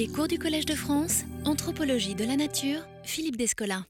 Les 0.00 0.08
cours 0.08 0.28
du 0.28 0.38
Collège 0.38 0.64
de 0.64 0.74
France, 0.74 1.24
Anthropologie 1.44 2.14
de 2.14 2.24
la 2.24 2.34
nature, 2.34 2.80
Philippe 3.02 3.36
Descola. 3.36 3.84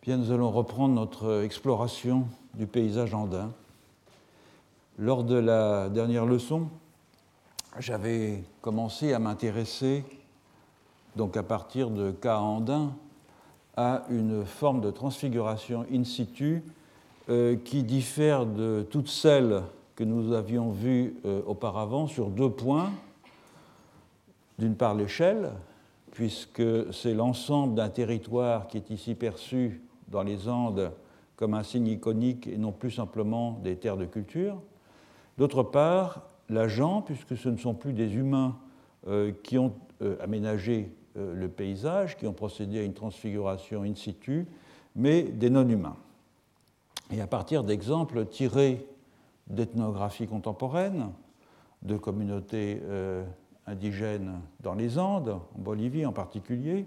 Bien, 0.00 0.16
nous 0.16 0.30
allons 0.30 0.52
reprendre 0.52 0.94
notre 0.94 1.42
exploration 1.42 2.28
du 2.54 2.68
paysage 2.68 3.12
andin. 3.12 3.50
Lors 4.96 5.24
de 5.24 5.34
la 5.34 5.88
dernière 5.88 6.24
leçon, 6.24 6.68
j'avais 7.80 8.44
commencé 8.60 9.12
à 9.12 9.18
m'intéresser, 9.18 10.04
donc 11.16 11.36
à 11.36 11.42
partir 11.42 11.90
de 11.90 12.12
cas 12.12 12.38
andins, 12.38 12.94
à 13.76 14.04
une 14.08 14.44
forme 14.44 14.80
de 14.80 14.92
transfiguration 14.92 15.84
in 15.92 16.04
situ 16.04 16.62
euh, 17.28 17.56
qui 17.56 17.82
diffère 17.82 18.46
de 18.46 18.86
toutes 18.88 19.08
celles 19.08 19.64
que 19.96 20.04
nous 20.04 20.32
avions 20.32 20.70
vues 20.70 21.16
euh, 21.24 21.42
auparavant 21.44 22.06
sur 22.06 22.28
deux 22.28 22.50
points 22.50 22.92
d'une 24.58 24.76
part 24.76 24.94
l'échelle, 24.94 25.52
puisque 26.12 26.92
c'est 26.92 27.14
l'ensemble 27.14 27.74
d'un 27.74 27.88
territoire 27.88 28.68
qui 28.68 28.78
est 28.78 28.90
ici 28.90 29.14
perçu 29.14 29.82
dans 30.08 30.22
les 30.22 30.48
Andes 30.48 30.92
comme 31.36 31.54
un 31.54 31.62
signe 31.62 31.88
iconique 31.88 32.46
et 32.46 32.56
non 32.56 32.72
plus 32.72 32.90
simplement 32.90 33.60
des 33.62 33.76
terres 33.76 33.98
de 33.98 34.06
culture. 34.06 34.60
D'autre 35.36 35.62
part, 35.62 36.22
l'agent, 36.48 37.02
puisque 37.02 37.36
ce 37.36 37.48
ne 37.48 37.58
sont 37.58 37.74
plus 37.74 37.92
des 37.92 38.14
humains 38.14 38.56
euh, 39.06 39.32
qui 39.42 39.58
ont 39.58 39.74
euh, 40.00 40.16
aménagé 40.20 40.90
euh, 41.18 41.34
le 41.34 41.48
paysage, 41.48 42.16
qui 42.16 42.26
ont 42.26 42.32
procédé 42.32 42.78
à 42.78 42.82
une 42.82 42.94
transfiguration 42.94 43.82
in 43.82 43.94
situ, 43.94 44.46
mais 44.94 45.22
des 45.22 45.50
non-humains. 45.50 45.96
Et 47.12 47.20
à 47.20 47.26
partir 47.26 47.62
d'exemples 47.62 48.24
tirés 48.24 48.86
d'ethnographie 49.46 50.26
contemporaine, 50.26 51.12
de 51.82 51.96
communautés 51.96 52.80
indigènes 53.66 54.40
dans 54.60 54.74
les 54.74 54.98
Andes, 54.98 55.40
en 55.54 55.60
Bolivie 55.60 56.06
en 56.06 56.12
particulier, 56.12 56.86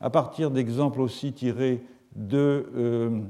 à 0.00 0.10
partir 0.10 0.50
d'exemples 0.50 1.00
aussi 1.00 1.32
tirés 1.32 1.82
de 2.16 2.70
euh, 2.74 3.20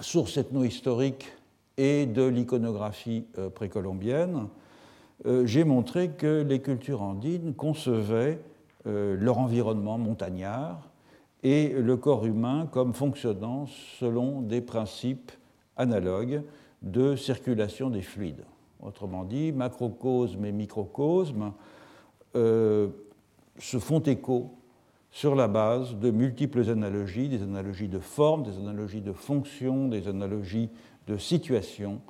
sources 0.00 0.36
ethno-historiques 0.36 1.32
et 1.76 2.06
de 2.06 2.24
l'iconographie 2.24 3.26
euh, 3.38 3.50
précolombienne, 3.50 4.48
euh, 5.26 5.46
j'ai 5.46 5.64
montré 5.64 6.10
que 6.10 6.42
les 6.42 6.60
cultures 6.60 7.02
andines 7.02 7.54
concevaient 7.54 8.40
leur 8.86 9.38
environnement 9.38 9.96
montagnard 9.96 10.90
et 11.42 11.70
le 11.70 11.96
corps 11.96 12.26
humain 12.26 12.68
comme 12.70 12.92
fonctionnant 12.92 13.64
selon 13.98 14.42
des 14.42 14.60
principes 14.60 15.32
analogues 15.78 16.42
de 16.82 17.16
circulation 17.16 17.88
des 17.88 18.02
fluides. 18.02 18.44
Autrement 18.82 19.24
dit, 19.24 19.52
macrocosme 19.52 20.44
et 20.44 20.52
microcosme 20.52 21.52
euh, 22.36 22.88
se 23.58 23.78
font 23.78 24.00
écho 24.00 24.50
sur 25.10 25.36
la 25.36 25.46
base 25.46 25.94
de 25.94 26.10
multiples 26.10 26.68
analogies, 26.68 27.28
des 27.28 27.42
analogies 27.42 27.88
de 27.88 28.00
forme, 28.00 28.42
des 28.42 28.56
analogies 28.58 29.00
de 29.00 29.12
fonction, 29.12 29.88
des 29.88 30.08
analogies 30.08 30.70
de 31.06 31.16
situation 31.16 32.00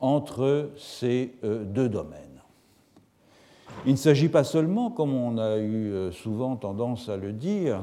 entre 0.00 0.70
ces 0.78 1.34
euh, 1.44 1.64
deux 1.64 1.88
domaines. 1.88 2.22
Il 3.84 3.92
ne 3.92 3.96
s'agit 3.96 4.30
pas 4.30 4.44
seulement, 4.44 4.90
comme 4.90 5.14
on 5.14 5.36
a 5.36 5.58
eu 5.58 5.92
euh, 5.92 6.12
souvent 6.12 6.56
tendance 6.56 7.08
à 7.08 7.16
le 7.16 7.32
dire, 7.32 7.82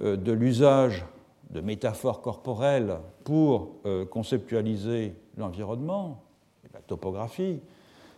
de 0.00 0.32
l'usage 0.32 1.04
de 1.50 1.60
métaphores 1.60 2.20
corporelles 2.20 2.96
pour 3.22 3.76
conceptualiser 4.10 5.14
l'environnement, 5.36 6.24
la 6.72 6.80
topographie, 6.80 7.60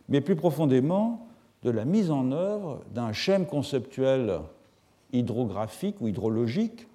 mais 0.08 0.22
plus 0.22 0.36
profondément 0.36 1.26
de 1.66 1.72
la 1.72 1.84
mise 1.84 2.12
en 2.12 2.30
œuvre 2.30 2.84
d'un 2.94 3.12
schème 3.12 3.44
conceptuel 3.44 4.38
hydrographique 5.12 6.00
ou 6.00 6.06
hydrologique, 6.06 6.86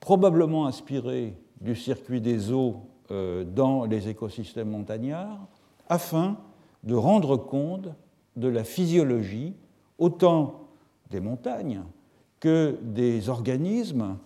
probablement 0.00 0.66
inspiré 0.66 1.36
du 1.60 1.76
circuit 1.76 2.20
des 2.20 2.50
eaux 2.50 2.78
euh, 3.12 3.44
dans 3.44 3.84
les 3.84 4.08
écosystèmes 4.08 4.70
montagnards, 4.70 5.46
afin 5.88 6.36
de 6.82 6.96
rendre 6.96 7.36
compte 7.36 7.86
de 8.34 8.48
la 8.48 8.64
physiologie 8.64 9.54
autant 9.98 10.66
des 11.10 11.20
montagnes 11.20 11.82
que 12.40 12.76
des 12.82 13.28
organismes 13.28 14.16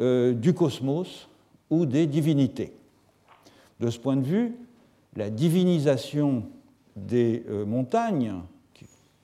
euh, 0.00 0.32
du 0.32 0.54
cosmos 0.54 1.28
ou 1.68 1.84
des 1.84 2.06
divinités. 2.06 2.72
De 3.78 3.90
ce 3.90 3.98
point 3.98 4.16
de 4.16 4.24
vue, 4.24 4.56
la 5.16 5.28
divinisation 5.28 6.44
des 6.96 7.44
euh, 7.50 7.66
montagnes 7.66 8.40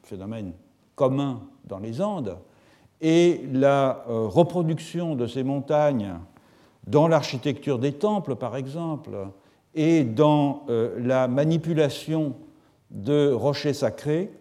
phénomène 0.08 0.52
commun 0.96 1.42
dans 1.66 1.78
les 1.78 2.00
Andes, 2.00 2.36
et 3.00 3.42
la 3.52 4.04
euh, 4.08 4.26
reproduction 4.26 5.14
de 5.14 5.26
ces 5.26 5.44
montagnes 5.44 6.14
dans 6.86 7.06
l'architecture 7.06 7.78
des 7.78 7.92
temples, 7.92 8.34
par 8.34 8.56
exemple, 8.56 9.10
et 9.74 10.02
dans 10.02 10.64
euh, 10.68 10.98
la 10.98 11.28
manipulation 11.28 12.34
de 12.90 13.30
rochers 13.30 13.74
sacrés, 13.74 14.32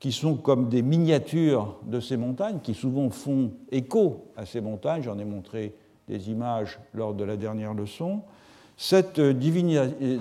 qui 0.00 0.10
sont 0.10 0.34
comme 0.34 0.68
des 0.68 0.82
miniatures 0.82 1.76
de 1.84 2.00
ces 2.00 2.16
montagnes, 2.16 2.58
qui 2.60 2.74
souvent 2.74 3.08
font 3.10 3.52
écho 3.70 4.24
à 4.36 4.46
ces 4.46 4.60
montagnes. 4.60 5.02
J'en 5.02 5.18
ai 5.18 5.24
montré 5.24 5.74
des 6.08 6.28
images 6.28 6.80
lors 6.92 7.14
de 7.14 7.22
la 7.22 7.36
dernière 7.36 7.74
leçon. 7.74 8.22
Cette, 8.76 9.20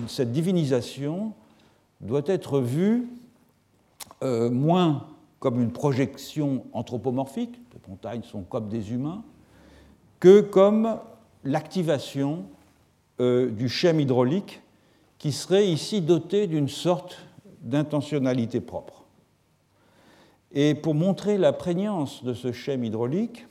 cette 0.08 0.32
divinisation 0.32 1.34
doit 2.00 2.22
être 2.28 2.60
vue 2.60 3.08
euh, 4.24 4.50
moins 4.50 5.08
comme 5.40 5.60
une 5.60 5.72
projection 5.72 6.66
anthropomorphique, 6.74 7.60
les 7.74 7.80
montagnes 7.90 8.22
sont 8.22 8.44
comme 8.44 8.70
des 8.70 8.92
humains, 8.92 9.24
que 10.20 10.42
comme 10.42 11.00
l'activation 11.44 12.46
euh, 13.20 13.50
du 13.50 13.68
schème 13.68 14.00
hydraulique 14.00 14.62
qui 15.18 15.32
serait 15.32 15.68
ici 15.68 16.02
doté 16.02 16.46
d'une 16.46 16.68
sorte 16.68 17.18
d'intentionnalité 17.62 18.62
propre. 18.62 19.06
Et 20.52 20.76
pour 20.76 20.94
montrer 20.94 21.40
la 21.40 21.54
prégnance 21.54 22.24
de 22.24 22.36
ce 22.36 22.52
schème 22.52 22.84
hydraulique, 22.84 23.48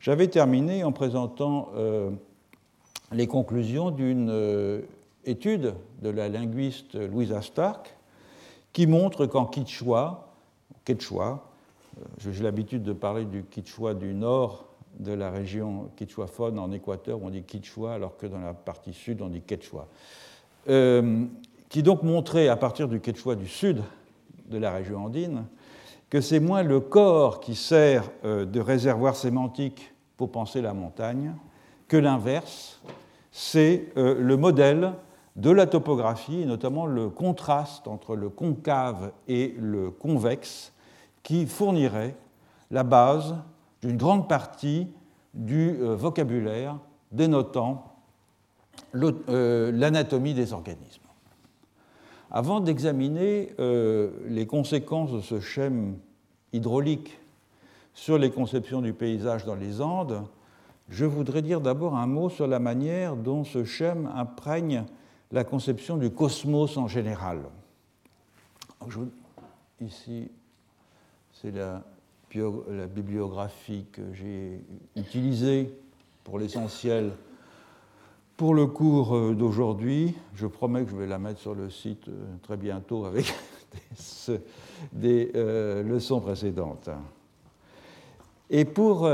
j'avais 0.00 0.26
terminé 0.26 0.82
en 0.82 0.90
présentant 0.90 1.68
euh, 1.76 2.10
les 3.12 3.28
conclusions 3.28 3.92
d'une 3.92 4.82
étude 5.24 5.74
de 6.02 6.08
la 6.08 6.28
linguiste 6.28 6.94
Louisa 6.94 7.42
Stark 7.42 7.97
qui 8.72 8.86
montre 8.86 9.26
qu'en 9.26 9.46
Quichua, 9.46 10.28
Quechua, 10.84 11.44
euh, 11.98 12.04
j'ai 12.18 12.42
l'habitude 12.42 12.82
de 12.82 12.92
parler 12.92 13.24
du 13.24 13.44
Quichua 13.44 13.94
du 13.94 14.14
nord 14.14 14.66
de 14.98 15.12
la 15.12 15.30
région 15.30 15.90
quichuaphone 15.96 16.58
en 16.58 16.72
Équateur, 16.72 17.20
on 17.22 17.30
dit 17.30 17.42
Quichua, 17.42 17.94
alors 17.94 18.16
que 18.16 18.26
dans 18.26 18.40
la 18.40 18.54
partie 18.54 18.92
sud, 18.92 19.22
on 19.22 19.28
dit 19.28 19.42
Quechua. 19.42 19.86
Euh, 20.68 21.24
qui 21.68 21.82
donc 21.82 22.02
montrait, 22.02 22.48
à 22.48 22.56
partir 22.56 22.88
du 22.88 23.00
Quechua 23.00 23.36
du 23.36 23.46
sud 23.46 23.82
de 24.46 24.58
la 24.58 24.72
région 24.72 25.04
andine, 25.04 25.44
que 26.10 26.20
c'est 26.20 26.40
moins 26.40 26.62
le 26.62 26.80
corps 26.80 27.40
qui 27.40 27.54
sert 27.54 28.10
euh, 28.24 28.44
de 28.44 28.60
réservoir 28.60 29.14
sémantique 29.14 29.94
pour 30.16 30.32
penser 30.32 30.62
la 30.62 30.74
montagne 30.74 31.34
que 31.86 31.96
l'inverse, 31.96 32.80
c'est 33.30 33.86
le 33.96 34.36
modèle 34.36 34.92
de 35.38 35.50
la 35.50 35.66
topographie, 35.66 36.42
et 36.42 36.46
notamment 36.46 36.86
le 36.86 37.08
contraste 37.08 37.86
entre 37.86 38.16
le 38.16 38.28
concave 38.28 39.12
et 39.28 39.54
le 39.56 39.90
convexe, 39.90 40.72
qui 41.22 41.46
fournirait 41.46 42.16
la 42.72 42.82
base 42.82 43.36
d'une 43.80 43.96
grande 43.96 44.28
partie 44.28 44.88
du 45.34 45.78
euh, 45.80 45.94
vocabulaire 45.94 46.76
dénotant 47.12 47.94
euh, 48.96 49.70
l'anatomie 49.72 50.34
des 50.34 50.52
organismes. 50.52 51.02
Avant 52.32 52.58
d'examiner 52.58 53.54
euh, 53.60 54.10
les 54.26 54.46
conséquences 54.46 55.12
de 55.12 55.20
ce 55.20 55.38
schème 55.38 55.98
hydraulique 56.52 57.16
sur 57.94 58.18
les 58.18 58.30
conceptions 58.32 58.82
du 58.82 58.92
paysage 58.92 59.44
dans 59.44 59.54
les 59.54 59.80
Andes, 59.80 60.24
je 60.88 61.04
voudrais 61.04 61.42
dire 61.42 61.60
d'abord 61.60 61.96
un 61.96 62.06
mot 62.08 62.28
sur 62.28 62.48
la 62.48 62.58
manière 62.58 63.14
dont 63.14 63.44
ce 63.44 63.62
schème 63.62 64.10
imprègne 64.16 64.84
la 65.32 65.44
conception 65.44 65.96
du 65.96 66.10
cosmos 66.10 66.76
en 66.76 66.88
général. 66.88 67.40
ici, 69.80 70.30
c'est 71.32 71.50
la, 71.50 71.82
bibliographie 72.94 73.86
que 73.90 74.12
j'ai 74.12 74.60
utilisée 74.96 75.72
pour 76.24 76.38
l'essentiel 76.38 77.12
pour 78.38 78.54
le 78.54 78.66
cours 78.66 79.16
euh, 79.16 79.34
d'aujourd'hui. 79.34 80.14
Je 80.34 80.46
promets 80.46 80.84
que 80.84 80.90
je 80.90 80.96
vais 80.96 81.06
la 81.06 81.18
mettre 81.18 81.40
sur 81.40 81.54
le 81.54 81.70
site 81.70 82.06
euh, 82.08 82.36
très 82.42 82.56
bientôt 82.56 83.04
avec 83.04 83.34
des, 84.92 85.32
euh, 85.34 85.82
leçons 85.82 86.20
précédentes. 86.20 86.88
Et 88.48 88.64
pour 88.64 89.06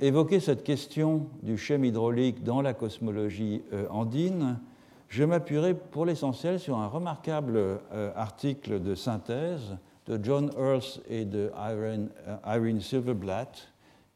évoquer 0.00 0.40
cette 0.40 0.64
question 0.64 1.28
du 1.42 1.56
schème 1.56 1.84
hydraulique 1.84 2.42
dans 2.42 2.62
la 2.62 2.74
cosmologie 2.74 3.62
andine, 3.90 4.58
je 5.08 5.24
m'appuierai 5.24 5.74
pour 5.74 6.04
l'essentiel 6.04 6.60
sur 6.60 6.78
un 6.78 6.86
remarquable 6.86 7.56
euh, 7.56 8.12
article 8.14 8.82
de 8.82 8.94
synthèse 8.94 9.76
de 10.06 10.18
John 10.22 10.50
Earls 10.58 11.00
et 11.08 11.24
de 11.24 11.50
Irene, 11.56 12.08
Irene 12.46 12.80
Silverblatt, 12.80 13.68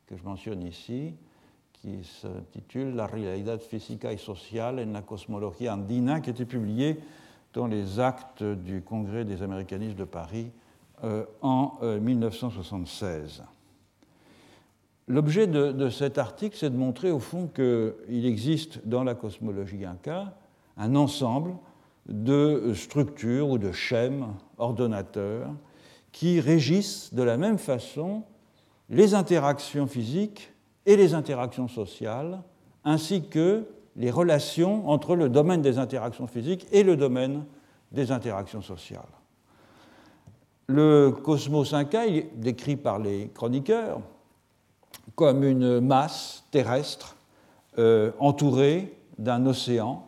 que 0.06 0.16
je 0.16 0.22
mentionne 0.24 0.62
ici, 0.62 1.14
qui 1.72 2.04
s'intitule 2.04 2.94
La 2.94 3.06
realidad 3.06 3.58
física 3.58 4.12
y 4.12 4.18
social 4.18 4.78
en 4.78 4.92
la 4.92 5.02
cosmología 5.02 5.74
andina, 5.74 6.20
qui 6.20 6.30
a 6.30 6.32
été 6.32 6.44
publié 6.44 7.00
dans 7.52 7.66
les 7.66 7.98
actes 7.98 8.42
du 8.42 8.82
Congrès 8.82 9.24
des 9.24 9.42
américanistes 9.42 9.96
de 9.96 10.04
Paris 10.04 10.50
euh, 11.04 11.24
en 11.40 11.78
1976. 11.82 13.40
Euh, 13.40 13.44
L'objet 15.08 15.46
de, 15.46 15.90
cet 15.90 16.16
article, 16.16 16.56
c'est 16.56 16.70
de 16.70 16.76
montrer 16.76 17.10
au 17.10 17.18
fond 17.18 17.48
qu'il 17.48 18.24
existe 18.24 18.86
dans 18.86 19.02
la 19.02 19.14
cosmologie 19.14 19.84
inca 19.84 20.32
un 20.76 20.94
ensemble 20.96 21.54
de 22.06 22.72
structures 22.74 23.48
ou 23.48 23.58
de 23.58 23.72
schèmes 23.72 24.34
ordonnateurs 24.58 25.50
qui 26.10 26.40
régissent 26.40 27.14
de 27.14 27.22
la 27.22 27.36
même 27.36 27.58
façon 27.58 28.24
les 28.90 29.14
interactions 29.14 29.86
physiques 29.86 30.52
et 30.84 30.96
les 30.96 31.14
interactions 31.14 31.69
sociales, 31.69 32.42
ainsi 32.84 33.22
que 33.28 33.66
les 33.96 34.10
relations 34.10 34.88
entre 34.88 35.16
le 35.16 35.28
domaine 35.28 35.62
des 35.62 35.78
interactions 35.78 36.26
physiques 36.26 36.66
et 36.72 36.82
le 36.82 36.96
domaine 36.96 37.44
des 37.92 38.10
interactions 38.10 38.62
sociales. 38.62 39.02
Le 40.66 41.10
cosmos 41.10 41.72
est 41.72 42.30
décrit 42.36 42.76
par 42.76 42.98
les 42.98 43.30
chroniqueurs 43.34 44.00
comme 45.14 45.44
une 45.44 45.80
masse 45.80 46.44
terrestre 46.50 47.16
euh, 47.78 48.12
entourée 48.19 48.96
d'un 49.19 49.44
océan 49.46 50.04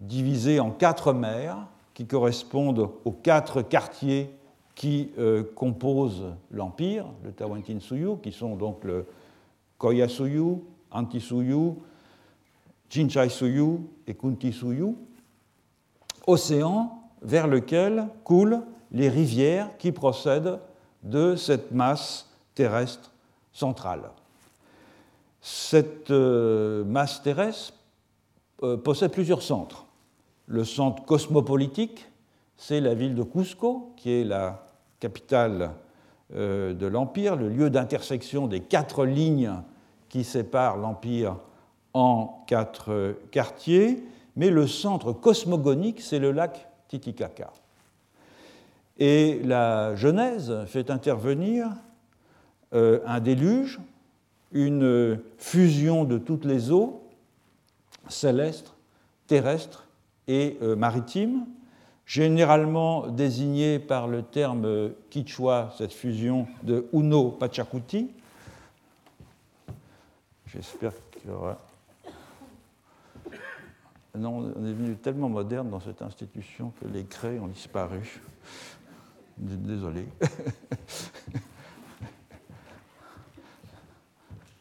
divisé 0.00 0.60
en 0.60 0.70
quatre 0.70 1.12
mers 1.12 1.58
qui 1.94 2.06
correspondent 2.06 2.90
aux 3.04 3.12
quatre 3.12 3.62
quartiers 3.62 4.30
qui 4.74 5.10
euh, 5.18 5.42
composent 5.54 6.34
l'empire, 6.50 7.06
le 7.24 7.32
Tawantinsuyu, 7.32 8.18
qui 8.22 8.30
sont 8.30 8.56
donc 8.56 8.84
le 8.84 9.06
Koyasuyu, 9.78 10.58
Antisuyu, 10.90 11.72
Jinchaisuyu 12.90 13.80
et 14.06 14.14
Kuntisuyu, 14.14 14.94
océan 16.26 17.02
vers 17.22 17.46
lequel 17.46 18.06
coulent 18.22 18.62
les 18.92 19.08
rivières 19.08 19.76
qui 19.78 19.92
procèdent 19.92 20.58
de 21.02 21.36
cette 21.36 21.72
masse 21.72 22.28
terrestre 22.54 23.12
centrale. 23.52 24.10
Cette 25.40 26.10
euh, 26.10 26.84
masse 26.84 27.22
terrestre 27.22 27.72
euh, 28.62 28.76
possède 28.76 29.12
plusieurs 29.12 29.42
centres. 29.42 29.85
Le 30.46 30.64
centre 30.64 31.04
cosmopolitique, 31.04 32.06
c'est 32.56 32.80
la 32.80 32.94
ville 32.94 33.14
de 33.14 33.22
Cusco, 33.22 33.92
qui 33.96 34.12
est 34.12 34.24
la 34.24 34.66
capitale 35.00 35.72
euh, 36.34 36.72
de 36.72 36.86
l'Empire, 36.86 37.36
le 37.36 37.48
lieu 37.48 37.68
d'intersection 37.68 38.46
des 38.46 38.60
quatre 38.60 39.04
lignes 39.04 39.52
qui 40.08 40.22
séparent 40.22 40.76
l'Empire 40.76 41.36
en 41.94 42.44
quatre 42.46 43.16
quartiers, 43.30 44.04
mais 44.36 44.50
le 44.50 44.66
centre 44.66 45.12
cosmogonique, 45.12 46.00
c'est 46.00 46.18
le 46.18 46.30
lac 46.30 46.68
Titicaca. 46.88 47.52
Et 48.98 49.40
la 49.44 49.96
Genèse 49.96 50.64
fait 50.66 50.90
intervenir 50.90 51.68
euh, 52.72 53.00
un 53.06 53.20
déluge, 53.20 53.80
une 54.52 55.20
fusion 55.38 56.04
de 56.04 56.18
toutes 56.18 56.44
les 56.44 56.70
eaux, 56.70 57.02
célestes, 58.08 58.74
terrestres 59.26 59.85
et 60.28 60.58
euh, 60.62 60.76
maritimes, 60.76 61.46
généralement 62.04 63.08
désignée 63.08 63.78
par 63.78 64.08
le 64.08 64.22
terme 64.22 64.90
quichua, 65.10 65.74
cette 65.76 65.92
fusion 65.92 66.46
de 66.62 66.86
Uno 66.92 67.30
Pachacuti. 67.30 68.10
J'espère 70.46 70.92
qu'il 71.10 71.30
y 71.30 71.32
aura. 71.32 71.58
Non, 74.14 74.52
on 74.56 74.64
est 74.64 74.72
venu 74.72 74.96
tellement 74.96 75.28
moderne 75.28 75.68
dans 75.68 75.80
cette 75.80 76.00
institution 76.00 76.72
que 76.80 76.86
les 76.86 77.04
craies 77.04 77.38
ont 77.38 77.48
disparu. 77.48 78.20
Désolé. 79.36 80.06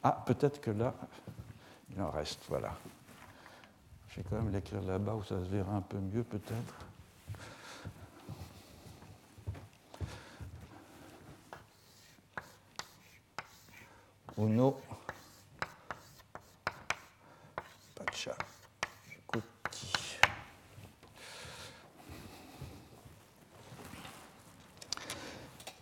ah, 0.03 0.21
peut-être 0.25 0.59
que 0.59 0.71
là, 0.71 0.93
il 1.95 2.01
en 2.01 2.09
reste, 2.09 2.41
voilà. 2.49 2.73
Je 4.15 4.21
vais 4.21 4.27
quand 4.29 4.37
même 4.37 4.53
l'écrire 4.53 4.81
là-bas 4.81 5.13
où 5.15 5.23
ça 5.25 5.43
se 5.43 5.49
verra 5.49 5.75
un 5.75 5.81
peu 5.81 5.97
mieux, 5.97 6.23
peut-être. 6.23 6.73
Uno. 14.37 14.79
Pacha 17.93 18.31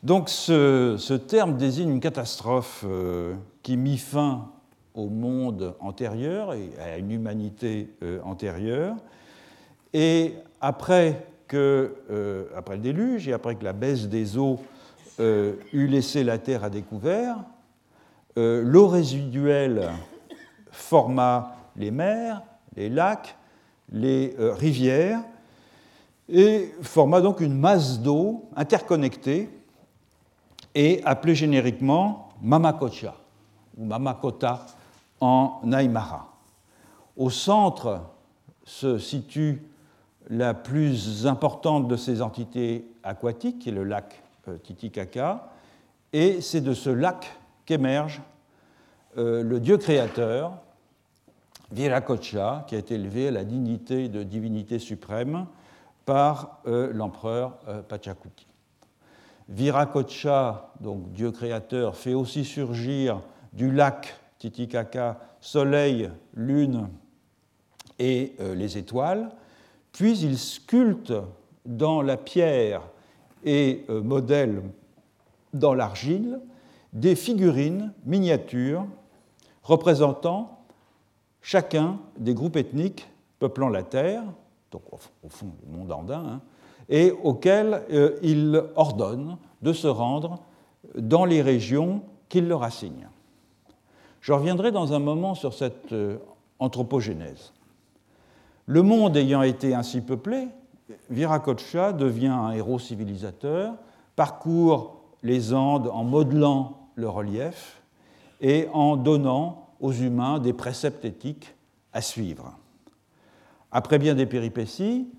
Donc 0.02 0.30
ce, 0.30 1.14
terme 1.14 1.56
désigne 1.56 1.92
une 1.92 2.00
catastrophe 2.00 2.84
euh, 2.84 3.36
qui 3.62 3.78
mit 3.78 4.00
fin 4.00 4.52
au 4.94 5.10
monde 5.10 5.76
antérieur 5.80 6.54
et 6.54 6.72
à 6.80 6.98
une 6.98 7.12
humanité 7.12 7.90
euh, 8.04 8.20
antérieure. 8.24 8.96
Et 9.94 10.36
après, 10.62 11.28
que, 11.48 11.96
euh, 12.10 12.46
après 12.56 12.76
le 12.76 12.82
déluge 12.82 13.28
et 13.28 13.34
après 13.34 13.56
que 13.56 13.64
la 13.64 13.74
baisse 13.74 14.08
des 14.08 14.38
eaux 14.38 14.60
eut 15.20 15.88
laissé 15.88 16.24
la 16.24 16.40
Terre 16.40 16.64
à 16.64 16.72
découvert, 16.72 17.38
l'eau 18.36 18.88
résiduelle 18.88 19.92
forma 20.72 21.56
les 21.76 21.92
mers, 21.92 22.42
les 22.76 22.90
lacs, 22.90 23.36
les 23.92 24.36
rivières 24.40 25.20
et 26.28 26.74
forma 26.82 27.22
donc 27.22 27.42
une 27.42 27.56
masse 27.56 28.00
d'eau 28.00 28.50
interconnectée 28.56 29.50
et 30.74 31.02
appelée 31.06 31.36
génériquement 31.36 32.30
Mamakocha 32.42 33.16
ou 33.78 33.86
Mamakota 33.86 34.66
en. 35.24 35.62
Au 37.16 37.30
centre 37.30 38.02
se 38.66 38.98
situe 38.98 39.62
la 40.30 40.54
plus 40.54 41.28
importante 41.28 41.88
de 41.88 41.96
ces 41.96 42.22
entités 42.22 42.86
aquatiques, 43.04 43.60
qui 43.60 43.70
est 43.70 43.74
le 43.74 43.84
lac 43.84 44.22
euh, 44.48 44.58
Titicaca, 44.58 45.50
et 46.12 46.42
c'est 46.42 46.62
de 46.62 46.74
ce 46.74 46.90
lac 46.90 47.38
qu'émerge 47.66 48.22
euh, 49.18 49.44
le 49.44 49.60
dieu 49.60 49.78
créateur, 49.78 50.54
Viracocha, 51.72 52.66
qui 52.68 52.76
a 52.76 52.78
été 52.78 52.96
élevé 52.96 53.30
à 53.30 53.32
la 53.32 53.44
dignité 53.44 54.08
de 54.08 54.24
divinité 54.24 54.80
suprême 54.80 55.48
par 56.06 56.60
euh, 56.68 56.92
l'empereur 56.94 57.58
Pachacuti. 57.88 58.48
Viracocha, 59.50 60.72
donc 60.80 61.12
Dieu 61.12 61.32
créateur, 61.32 61.96
fait 61.96 62.14
aussi 62.14 62.46
surgir 62.46 63.22
du 63.54 63.72
lac 63.72 64.16
Titicaca 64.44 65.22
soleil, 65.40 66.10
lune 66.34 66.90
et 67.98 68.34
euh, 68.42 68.54
les 68.54 68.78
étoiles, 68.78 69.30
puis 69.94 70.20
il 70.20 70.38
sculpte 70.38 71.14
dans 71.66 72.02
la 72.02 72.18
pierre 72.18 72.82
et 73.46 73.86
euh, 73.90 74.02
modèle 74.02 74.62
dans 75.54 75.74
l'argile 75.74 76.42
des 76.92 77.16
figurines 77.16 77.94
miniatures 78.06 78.86
représentant 79.64 80.66
chacun 81.42 82.00
des 82.18 82.34
groupes 82.34 82.58
ethniques 82.58 83.08
peuplant 83.40 83.70
la 83.70 83.84
Terre, 83.84 84.24
donc 84.72 84.82
au 84.92 85.30
fond 85.30 85.54
du 85.64 85.74
monde 85.74 85.92
andin, 85.94 86.26
hein, 86.26 86.42
et 86.90 87.12
auxquels 87.12 87.82
euh, 87.92 88.20
il 88.22 88.62
ordonne 88.76 89.38
de 89.62 89.72
se 89.72 89.88
rendre 89.88 90.40
dans 90.98 91.24
les 91.24 91.42
régions 91.42 92.02
qu'il 92.28 92.50
leur 92.50 92.64
assigne. 92.64 93.08
Je 94.24 94.32
reviendrai 94.32 94.72
dans 94.72 94.94
un 94.94 95.00
moment 95.00 95.36
sur 95.36 95.54
cette 95.54 95.92
euh, 95.92 96.18
anthropogénèse. 96.58 97.52
Le 98.68 98.82
monde 98.82 99.18
ayant 99.18 99.42
été 99.42 99.76
ainsi 99.76 100.00
peuplé, 100.00 100.48
Viracocha 101.10 101.92
devient 101.92 102.28
un 102.28 102.52
héros 102.52 102.80
civilisateur, 102.80 103.74
parcourt 104.16 105.02
les 105.24 105.54
Andes 105.54 105.90
en 105.92 106.06
modelant 106.06 106.88
le 106.96 107.10
relief 107.10 107.82
et 108.40 108.70
en 108.72 108.96
donnant 108.96 109.68
aux 109.82 109.92
humains 109.92 110.40
des 110.40 110.54
préceptes 110.54 111.04
éthiques 111.04 111.54
à 111.92 112.00
suivre. 112.00 112.58
Après 113.74 114.00
bien 114.00 114.16
des 114.16 114.26
péripéties, 114.26 115.10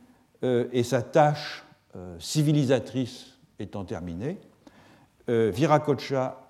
euh, 0.44 0.66
et 0.72 0.82
sa 0.82 1.02
tâche 1.02 1.62
euh, 1.94 2.16
civilisatrice 2.18 3.38
étant 3.58 3.84
terminée, 3.84 4.38
Viracocha 5.28 6.40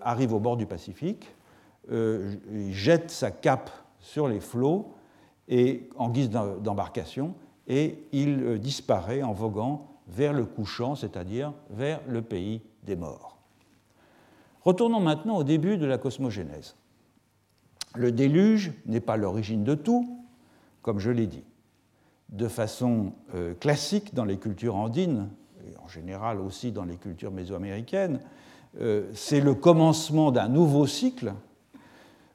arrive 0.00 0.32
au 0.32 0.38
bord 0.38 0.56
du 0.56 0.64
Pacifique, 0.64 1.34
il 1.90 2.72
jette 2.72 3.10
sa 3.10 3.30
cape 3.30 3.70
sur 4.00 4.28
les 4.28 4.40
flots 4.40 4.94
et, 5.48 5.88
en 5.96 6.08
guise 6.08 6.30
d'embarcation 6.30 7.34
et 7.66 7.98
il 8.12 8.58
disparaît 8.58 9.22
en 9.22 9.32
voguant 9.32 9.94
vers 10.08 10.32
le 10.32 10.44
couchant, 10.44 10.94
c'est-à-dire 10.94 11.52
vers 11.70 12.00
le 12.06 12.22
pays 12.22 12.62
des 12.84 12.96
morts. 12.96 13.38
Retournons 14.62 15.00
maintenant 15.00 15.36
au 15.36 15.44
début 15.44 15.76
de 15.76 15.86
la 15.86 15.98
cosmogénèse. 15.98 16.76
Le 17.94 18.12
déluge 18.12 18.72
n'est 18.86 19.00
pas 19.00 19.16
l'origine 19.16 19.64
de 19.64 19.74
tout, 19.74 20.18
comme 20.82 20.98
je 20.98 21.10
l'ai 21.10 21.26
dit. 21.26 21.44
De 22.30 22.48
façon 22.48 23.12
euh, 23.34 23.54
classique 23.54 24.14
dans 24.14 24.24
les 24.24 24.38
cultures 24.38 24.76
andines, 24.76 25.28
et 25.66 25.76
en 25.78 25.88
général 25.88 26.40
aussi 26.40 26.72
dans 26.72 26.84
les 26.84 26.96
cultures 26.96 27.30
mésoaméricaines, 27.30 28.20
euh, 28.80 29.10
c'est 29.14 29.40
le 29.40 29.54
commencement 29.54 30.32
d'un 30.32 30.48
nouveau 30.48 30.86
cycle 30.86 31.34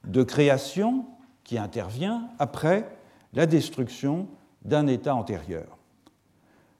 de 0.06 0.24
création 0.24 1.06
qui 1.44 1.58
intervient 1.58 2.30
après 2.40 2.90
la 3.34 3.46
destruction 3.46 4.28
d'un 4.64 4.88
état 4.88 5.16
antérieur. 5.16 5.78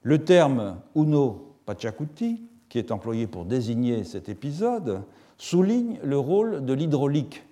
Le 0.02 0.24
terme 0.24 0.80
Uno 0.94 1.56
Pachacuti, 1.66 2.42
qui 2.68 2.78
est 2.78 2.90
employé 2.90 3.26
pour 3.26 3.44
désigner 3.44 4.04
cet 4.04 4.28
épisode, 4.28 5.02
souligne 5.36 5.98
le 6.02 6.18
rôle 6.18 6.64
de 6.64 6.72
l'hydraulique 6.72 7.44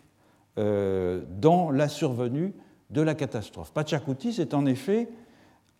euh, 0.58 1.22
dans 1.40 1.70
la 1.70 1.88
survenue 1.88 2.54
de 2.90 3.02
la 3.02 3.14
catastrophe. 3.14 3.72
Pachacuti, 3.72 4.32
c'est 4.32 4.54
en 4.54 4.66
effet 4.66 5.08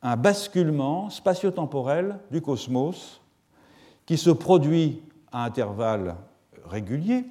un 0.03 0.17
basculement 0.17 1.11
spatio-temporel 1.11 2.19
du 2.31 2.41
cosmos 2.41 3.21
qui 4.07 4.17
se 4.17 4.31
produit 4.31 5.03
à 5.33 5.45
intervalles 5.45 6.17
réguliers 6.65 7.25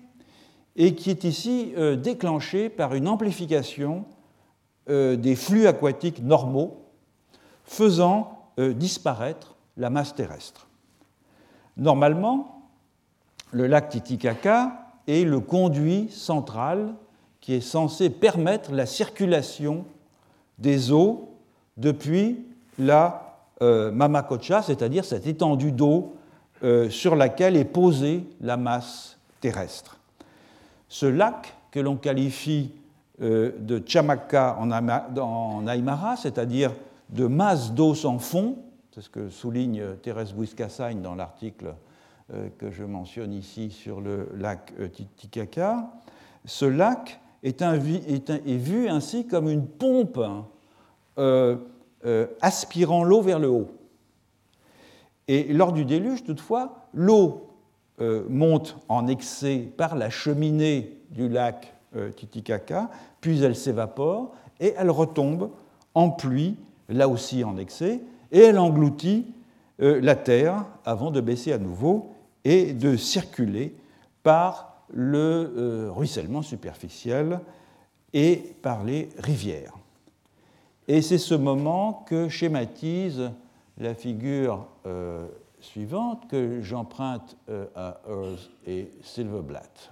et 0.78 0.96
qui 0.96 1.10
est 1.10 1.24
ici 1.24 1.74
euh, 1.78 1.96
déclenché 1.96 2.70
par 2.70 2.94
une 2.94 3.08
amplification 3.08 4.06
euh, 4.90 5.16
des 5.16 5.36
flux 5.36 5.68
aquatiques 5.68 6.24
normaux 6.24 6.84
faisant 7.66 8.34
disparaître 8.58 9.56
la 9.76 9.92
masse 9.92 10.16
terrestre. 10.16 10.68
Normalement, 11.76 12.64
le 13.52 13.68
lac 13.68 13.90
Titicaca 13.90 14.88
est 15.08 15.24
le 15.24 15.40
conduit 15.40 16.10
central 16.10 16.96
qui 17.40 17.54
est 17.54 17.62
censé 17.62 18.10
permettre 18.10 18.74
la 18.74 18.86
circulation 18.86 19.86
des 20.58 20.92
eaux 20.92 21.30
depuis 21.78 22.46
la 22.80 23.38
euh, 23.62 23.92
Mamacocha, 23.92 24.62
c'est-à-dire 24.62 25.06
cette 25.06 25.28
étendue 25.28 25.72
d'eau 25.72 26.16
euh, 26.64 26.90
sur 26.90 27.16
laquelle 27.16 27.56
est 27.56 27.66
posée 27.66 28.24
la 28.42 28.58
masse 28.58 29.18
terrestre. 29.40 29.97
Ce 30.90 31.06
lac, 31.06 31.56
que 31.72 31.80
l'on 31.80 31.96
qualifie 31.96 32.72
euh, 33.22 33.52
de 33.60 33.82
Chamaca 33.86 34.58
en, 34.60 35.68
Aymara, 35.68 36.16
c'est-à-dire 36.18 36.74
de 37.10 37.28
masse 37.28 37.74
d'eau 37.74 37.96
sans 37.96 38.20
fond, 38.20 38.58
c'est 38.92 39.02
ce 39.02 39.10
que 39.10 39.30
souligne 39.30 39.96
Thérèse 40.02 40.34
Bouiscassagne 40.34 41.02
dans 41.02 41.16
l'article 41.16 41.74
que 42.58 42.72
je 42.72 42.84
mentionne 42.84 43.32
ici 43.32 43.72
sur 43.72 44.02
le 44.02 44.28
lac 44.36 44.74
Titicaca, 44.92 45.90
ce 46.46 46.66
lac 46.66 47.22
est, 47.44 47.62
vu 48.58 48.88
ainsi 48.88 49.28
comme 49.28 49.50
une 49.50 49.68
pompe 49.68 50.20
euh, 51.18 51.56
euh, 52.06 52.28
aspirant 52.42 53.04
l'eau 53.04 53.22
vers 53.22 53.40
le 53.40 53.50
haut. 53.50 53.72
Et 55.28 55.52
lors 55.52 55.74
du 55.74 55.84
déluge, 55.84 56.24
toutefois, 56.24 56.88
l'eau 56.94 57.47
euh, 58.00 58.24
monte 58.30 58.78
en 58.90 59.08
excès 59.08 59.70
par 59.78 59.96
la 59.96 60.10
cheminée 60.10 60.98
du 61.12 61.30
lac 61.30 61.74
Titicaca, 62.16 62.92
puis 63.22 63.42
elle 63.42 63.56
s'évapore 63.56 64.36
et 64.60 64.74
elle 64.78 64.92
retombe 64.92 65.50
en 65.96 66.12
pluie, 66.12 66.58
là 66.90 67.08
aussi 67.08 67.44
en 67.44 67.58
excès, 67.58 68.02
et 68.32 68.40
elle 68.40 68.60
engloutit 68.60 69.26
la 69.80 70.16
terre 70.16 70.66
avant 70.86 71.10
de 71.10 71.22
baisser 71.22 71.54
à 71.54 71.58
nouveau 71.58 72.12
et 72.44 72.74
de 72.74 72.98
circuler 72.98 73.74
par 74.22 74.78
le 74.94 75.54
euh, 75.58 75.92
ruissellement 75.92 76.42
superficiel 76.42 77.40
et 78.14 78.56
par 78.62 78.84
les 78.84 79.10
rivières. 79.18 79.74
Et 80.88 81.02
c'est 81.02 81.18
ce 81.18 81.36
moment 81.36 82.06
que 82.08 82.30
schématise 82.30 83.32
la 83.78 83.94
figure 83.94 84.66
euh, 84.86 85.28
suivante 85.68 86.28
que 86.30 86.62
j'emprunte 86.62 87.38
euh, 87.50 87.68
à 87.76 88.00
Earth 88.10 88.50
et 88.66 88.92
Silverblatt. 89.02 89.92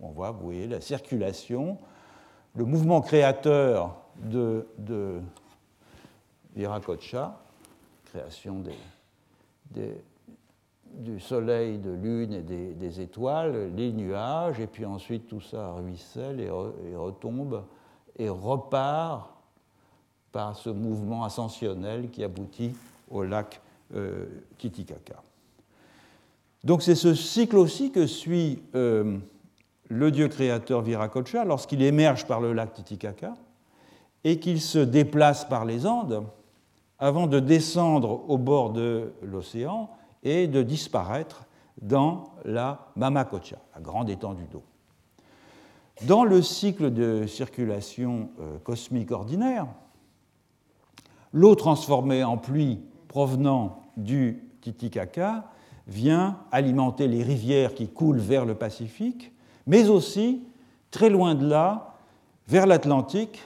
On 0.00 0.08
voit, 0.08 0.32
vous 0.32 0.44
voyez, 0.44 0.66
la 0.66 0.80
circulation, 0.80 1.78
le 2.54 2.64
mouvement 2.64 3.00
créateur 3.00 3.96
de, 4.16 4.66
de 4.78 5.20
Viracocha, 6.54 7.40
création 8.06 8.62
du 10.94 11.20
soleil, 11.20 11.78
de 11.78 11.90
lune 11.90 12.32
et 12.32 12.42
des, 12.42 13.00
étoiles, 13.00 13.74
les 13.74 13.92
nuages, 13.92 14.60
et 14.60 14.66
puis 14.66 14.84
ensuite 14.84 15.28
tout 15.28 15.40
ça 15.40 15.72
ruisselle 15.72 16.40
et, 16.40 16.50
retombe 16.96 17.64
et 18.18 18.28
repart 18.28 19.30
par 20.32 20.56
ce 20.56 20.70
mouvement 20.70 21.24
ascensionnel 21.24 22.10
qui 22.10 22.24
aboutit 22.24 22.74
au 23.10 23.22
lac 23.22 23.60
Titicaca. 24.58 25.22
Donc 26.66 26.82
c'est 26.82 26.96
ce 26.96 27.14
cycle 27.14 27.58
aussi 27.58 27.92
que 27.92 28.08
suit 28.08 28.60
euh, 28.74 29.18
le 29.88 30.10
dieu 30.10 30.26
créateur 30.26 30.82
Viracocha 30.82 31.44
lorsqu'il 31.44 31.80
émerge 31.80 32.26
par 32.26 32.40
le 32.40 32.52
lac 32.52 32.72
Titicaca 32.74 33.34
et 34.24 34.40
qu'il 34.40 34.60
se 34.60 34.80
déplace 34.80 35.44
par 35.44 35.64
les 35.64 35.86
Andes 35.86 36.26
avant 36.98 37.28
de 37.28 37.38
descendre 37.38 38.28
au 38.28 38.36
bord 38.36 38.72
de 38.72 39.12
l'océan 39.22 39.90
et 40.24 40.48
de 40.48 40.64
disparaître 40.64 41.44
dans 41.80 42.24
la 42.44 42.88
Mamacocha, 42.96 43.58
la 43.72 43.80
grande 43.80 44.10
étendue 44.10 44.48
d'eau. 44.50 44.64
Dans 46.02 46.24
le 46.24 46.42
cycle 46.42 46.92
de 46.92 47.28
circulation 47.28 48.30
euh, 48.40 48.58
cosmique 48.58 49.12
ordinaire, 49.12 49.68
l'eau 51.32 51.54
transformée 51.54 52.24
en 52.24 52.38
pluie 52.38 52.80
provenant 53.16 53.80
du 53.96 54.44
Titicaca 54.60 55.44
vient 55.86 56.36
alimenter 56.52 57.08
les 57.08 57.22
rivières 57.22 57.72
qui 57.72 57.88
coulent 57.88 58.18
vers 58.18 58.44
le 58.44 58.54
Pacifique, 58.54 59.32
mais 59.66 59.88
aussi, 59.88 60.42
très 60.90 61.08
loin 61.08 61.34
de 61.34 61.48
là, 61.48 61.94
vers 62.46 62.66
l'Atlantique, 62.66 63.40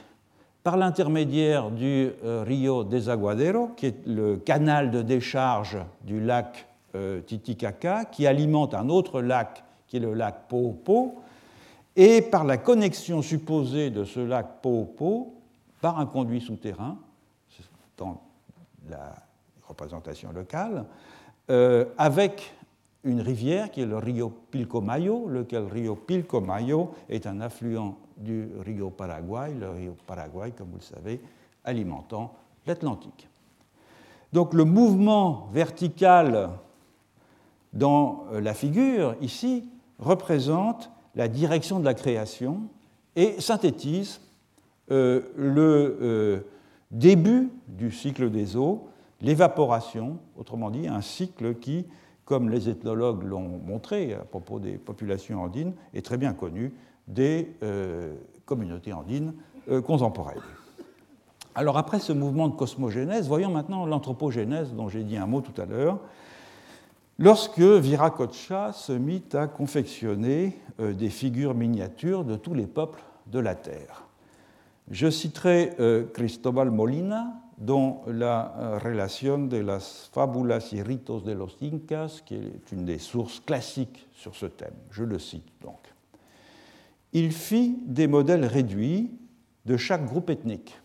par 0.65 0.77
l'intermédiaire 0.77 1.71
du 1.71 2.11
euh, 2.25 2.43
Rio 2.45 2.83
Desaguadero, 2.83 3.69
qui 3.77 3.87
est 3.87 4.07
le 4.09 4.39
canal 4.39 4.91
de 4.91 5.03
décharge 5.03 5.79
du 6.05 6.19
lac 6.21 6.67
euh, 6.97 7.21
Titicaca, 7.21 8.07
qui 8.07 8.27
alimente 8.27 8.75
un 8.75 8.89
autre 8.89 9.21
lac 9.21 9.63
qui 9.87 9.99
est 9.99 10.01
le 10.01 10.15
lac 10.15 10.49
Popo, 10.49 11.21
et 11.95 12.23
par 12.23 12.43
la 12.43 12.57
connexion 12.57 13.23
supposée 13.23 13.91
de 13.91 14.03
ce 14.03 14.19
lac 14.19 14.63
Popo 14.63 15.33
par 15.81 16.01
un 16.01 16.07
conduit 16.07 16.41
souterrain, 16.41 16.99
dans 17.97 18.21
la 18.89 19.30
représentation 19.71 20.33
locale, 20.33 20.85
euh, 21.51 21.87
avec 21.99 22.53
une 23.03 23.21
rivière 23.21 23.71
qui 23.71 23.81
est 23.81 23.87
le 23.87 23.97
Rio 23.97 24.31
Pilcomayo, 24.51 25.27
lequel 25.29 25.65
Rio 25.65 25.97
Pilcomayo 25.97 26.91
est 27.09 27.27
un 27.27 27.41
affluent 27.41 27.97
du 28.17 28.49
Rio 28.65 28.91
Paraguay, 28.91 29.55
le 29.59 29.71
Rio 29.71 29.97
Paraguay, 30.07 30.53
comme 30.57 30.69
vous 30.69 30.79
le 30.79 30.83
savez, 30.83 31.21
alimentant 31.65 32.35
l'Atlantique. 32.67 33.29
Donc 34.33 34.53
le 34.53 34.65
mouvement 34.65 35.49
vertical 35.53 36.51
dans 37.73 38.25
la 38.33 38.53
figure, 38.53 39.17
ici, 39.21 39.69
représente 39.99 40.91
la 41.15 41.29
direction 41.29 41.81
de 41.81 41.85
la 41.85 41.95
création 41.95 42.63
et 43.17 43.41
synthétise 43.41 44.21
euh, 44.91 45.21
le 45.37 45.99
euh, 46.01 46.41
début 46.91 47.51
du 47.69 47.93
cycle 47.93 48.31
des 48.31 48.57
eaux, 48.57 48.89
l'évaporation, 49.21 50.19
autrement 50.37 50.71
dit 50.71 50.89
un 50.89 51.01
cycle 51.01 51.55
qui, 51.55 51.87
comme 52.25 52.49
les 52.49 52.69
ethnologues 52.69 53.23
l'ont 53.25 53.61
montré 53.65 54.15
à 54.15 54.25
propos 54.25 54.59
des 54.59 54.79
populations 54.79 55.43
andines, 55.43 55.75
est 55.95 56.05
très 56.05 56.17
bien 56.17 56.33
connu 56.33 56.73
des 57.09 57.57
communautés 58.45 58.93
andines 58.93 59.35
contemporaines. 59.85 60.39
Alors 61.55 61.77
après 61.77 61.99
ce 61.99 62.13
mouvement 62.13 62.49
de 62.49 62.55
cosmogénèse, 62.55 63.27
voyons 63.27 63.51
maintenant 63.51 63.85
l'anthropogénèse 63.85 64.73
dont 64.75 64.89
j'ai 64.89 65.03
dit 65.03 65.17
un 65.17 65.27
mot 65.27 65.41
tout 65.41 65.61
à 65.61 65.67
l'heure 65.67 65.99
lorsque 67.19 67.61
Viracocha 67.61 68.73
se 68.73 68.93
mit 68.93 69.23
à 69.35 69.47
confectionner 69.47 70.59
euh, 70.81 70.93
des 70.93 71.11
figures 71.11 71.55
miniatures 71.55 72.25
de 72.25 72.35
tous 72.35 72.55
les 72.55 72.67
peuples 72.67 73.03
de 73.27 73.39
la 73.39 73.55
Terre. 73.55 74.05
Je 74.91 75.09
citerai 75.09 75.73
euh, 75.79 76.07
Cristobal 76.13 76.71
Molina, 76.71 77.35
dont 77.61 78.01
la 78.07 78.55
euh, 78.59 78.79
Relación 78.79 79.49
de 79.49 79.59
las 79.59 80.09
Fábulas 80.13 80.73
y 80.73 80.83
Ritos 80.83 81.21
de 81.21 81.33
los 81.33 81.57
Incas, 81.63 82.23
qui 82.25 82.35
est 82.35 82.73
une 82.73 82.85
des 82.85 82.99
sources 82.99 83.41
classiques 83.41 84.09
sur 84.13 84.35
ce 84.35 84.47
thème. 84.47 84.75
Je 84.91 85.05
le 85.05 85.19
cite 85.19 85.47
donc. 85.63 85.79
Il 87.13 87.33
fit 87.33 87.79
des 87.85 88.07
modèles 88.07 88.47
réduits 88.47 89.11
de 89.67 89.77
chaque 89.77 90.07
groupe 90.07 90.31
ethnique. 90.31 90.81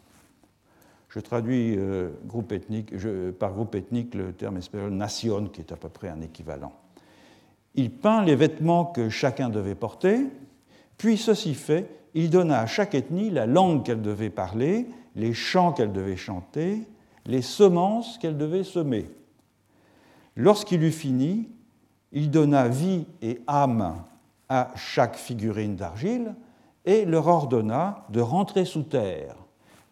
Je 1.07 1.21
traduis 1.21 1.79
groupe 2.25 2.51
ethnique, 2.51 2.91
par 3.39 3.53
groupe 3.53 3.73
ethnique 3.75 4.13
le 4.15 4.33
terme 4.33 4.57
espagnol 4.57 4.91
nation, 4.91 5.45
qui 5.45 5.61
est 5.61 5.71
à 5.71 5.77
peu 5.77 5.87
près 5.87 6.09
un 6.09 6.19
équivalent. 6.19 6.73
Il 7.75 7.91
peint 7.91 8.23
les 8.23 8.35
vêtements 8.35 8.85
que 8.85 9.07
chacun 9.07 9.49
devait 9.49 9.75
porter, 9.75 10.27
puis 10.97 11.17
ceci 11.17 11.53
fait, 11.53 11.89
il 12.13 12.29
donna 12.29 12.59
à 12.59 12.65
chaque 12.65 12.95
ethnie 12.95 13.29
la 13.29 13.45
langue 13.45 13.83
qu'elle 13.83 14.01
devait 14.01 14.29
parler, 14.29 14.87
les 15.15 15.33
chants 15.33 15.71
qu'elle 15.71 15.93
devait 15.93 16.17
chanter, 16.17 16.87
les 17.25 17.41
semences 17.41 18.17
qu'elle 18.17 18.37
devait 18.37 18.63
semer. 18.63 19.09
Lorsqu'il 20.35 20.83
eut 20.83 20.91
fini, 20.91 21.49
il 22.11 22.29
donna 22.29 22.67
vie 22.67 23.05
et 23.21 23.41
âme 23.47 24.03
à 24.49 24.71
chaque 24.75 25.15
figurine 25.15 25.75
d'argile 25.75 26.35
et 26.85 27.05
leur 27.05 27.27
ordonna 27.27 28.05
de 28.09 28.21
rentrer 28.21 28.65
sous 28.65 28.83
terre. 28.83 29.35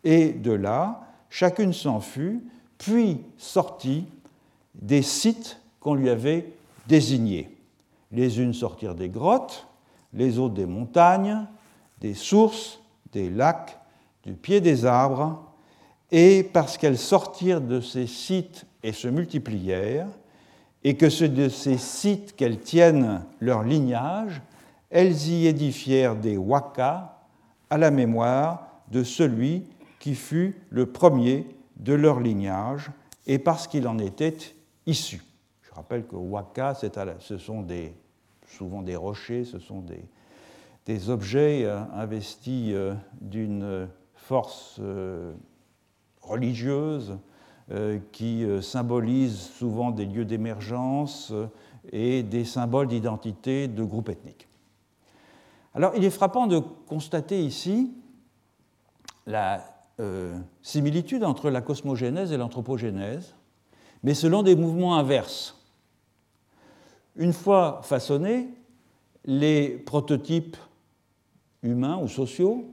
Et 0.04 0.32
de 0.32 0.52
là, 0.52 1.08
chacune 1.30 1.74
s'en 1.74 2.00
fut, 2.00 2.46
puis 2.78 3.22
sortit 3.38 4.06
des 4.76 5.02
sites 5.02 5.60
qu'on 5.80 5.96
lui 5.96 6.10
avait 6.10 6.54
désignés. 6.88 7.58
Les 8.12 8.40
unes 8.40 8.54
sortirent 8.54 8.96
des 8.96 9.10
grottes, 9.10 9.68
les 10.14 10.38
autres 10.38 10.54
des 10.54 10.66
montagnes, 10.66 11.48
des 12.00 12.14
sources, 12.14 12.80
des 13.12 13.30
lacs, 13.30 13.80
du 14.24 14.34
pied 14.34 14.62
des 14.62 14.86
arbres, 14.86 15.54
et 16.12 16.44
parce 16.44 16.78
qu'elles 16.78 16.98
sortirent 16.98 17.62
de 17.62 17.82
ces 17.82 18.08
sites 18.08 18.66
et 18.84 18.94
se 18.94 19.08
multiplièrent, 19.08 20.08
et 20.84 20.96
que 20.96 21.10
ce 21.10 21.26
de 21.26 21.50
ces 21.50 21.78
sites 21.78 22.36
qu'elles 22.36 22.60
tiennent 22.60 23.24
leur 23.40 23.64
lignage, 23.64 24.42
elles 24.90 25.28
y 25.28 25.48
édifièrent 25.48 26.16
des 26.16 26.38
wakas 26.38 27.18
à 27.70 27.78
la 27.78 27.90
mémoire 27.90 28.68
de 28.92 29.04
celui 29.04 29.64
qui 30.00 30.14
fut 30.14 30.56
le 30.70 30.86
premier 30.86 31.48
de 31.78 31.94
leur 31.94 32.20
lignage, 32.20 32.92
et 33.26 33.40
parce 33.40 33.68
qu'il 33.68 33.88
en 33.88 33.98
était 33.98 34.38
issu. 34.86 35.24
Je 35.62 35.74
rappelle 35.74 36.06
que 36.06 36.16
waka, 36.16 36.76
ce 36.76 37.38
sont 37.38 37.66
souvent 38.48 38.82
des 38.82 38.96
rochers, 38.96 39.46
ce 39.46 39.60
sont 39.60 39.84
des, 40.86 41.10
objets 41.10 41.64
euh, 41.64 41.80
investis 41.96 42.72
euh, 42.74 42.94
d'une 43.22 43.88
force 44.24 44.78
euh, 44.80 45.34
religieuse 46.22 47.18
qui 48.12 48.46
symbolisent 48.62 49.40
souvent 49.40 49.92
des 49.92 50.06
lieux 50.06 50.26
d'émergence 50.26 51.32
et 51.94 52.22
des 52.22 52.44
symboles 52.44 52.90
d'identité 52.90 53.70
de 53.70 53.84
groupes 53.84 54.10
ethniques. 54.10 54.50
Alors 55.74 55.94
il 55.96 56.04
est 56.04 56.10
frappant 56.10 56.46
de 56.46 56.60
constater 56.60 57.42
ici 57.42 57.94
la 59.26 59.64
similitude 60.62 61.24
entre 61.24 61.50
la 61.50 61.62
cosmogénèse 61.62 62.34
et 62.34 62.38
l'anthropogénèse, 62.38 63.34
mais 64.04 64.14
selon 64.14 64.44
des 64.44 64.58
mouvements 64.58 64.98
inverses. 64.98 65.58
Une 67.16 67.34
fois 67.34 67.80
façonnés, 67.84 68.50
les 69.26 69.70
prototypes 69.70 70.58
humains 71.62 71.98
ou 71.98 72.08
sociaux, 72.08 72.66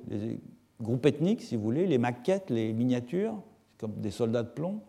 groupes 0.80 1.06
ethniques, 1.06 1.42
si 1.42 1.56
vous 1.56 1.62
voulez, 1.62 1.86
les 1.86 1.98
maquettes, 1.98 2.50
les 2.50 2.72
miniatures, 2.72 3.34
comme 3.78 3.92
des 3.96 4.10
soldats 4.10 4.42
de 4.42 4.48
plomb, 4.48 4.80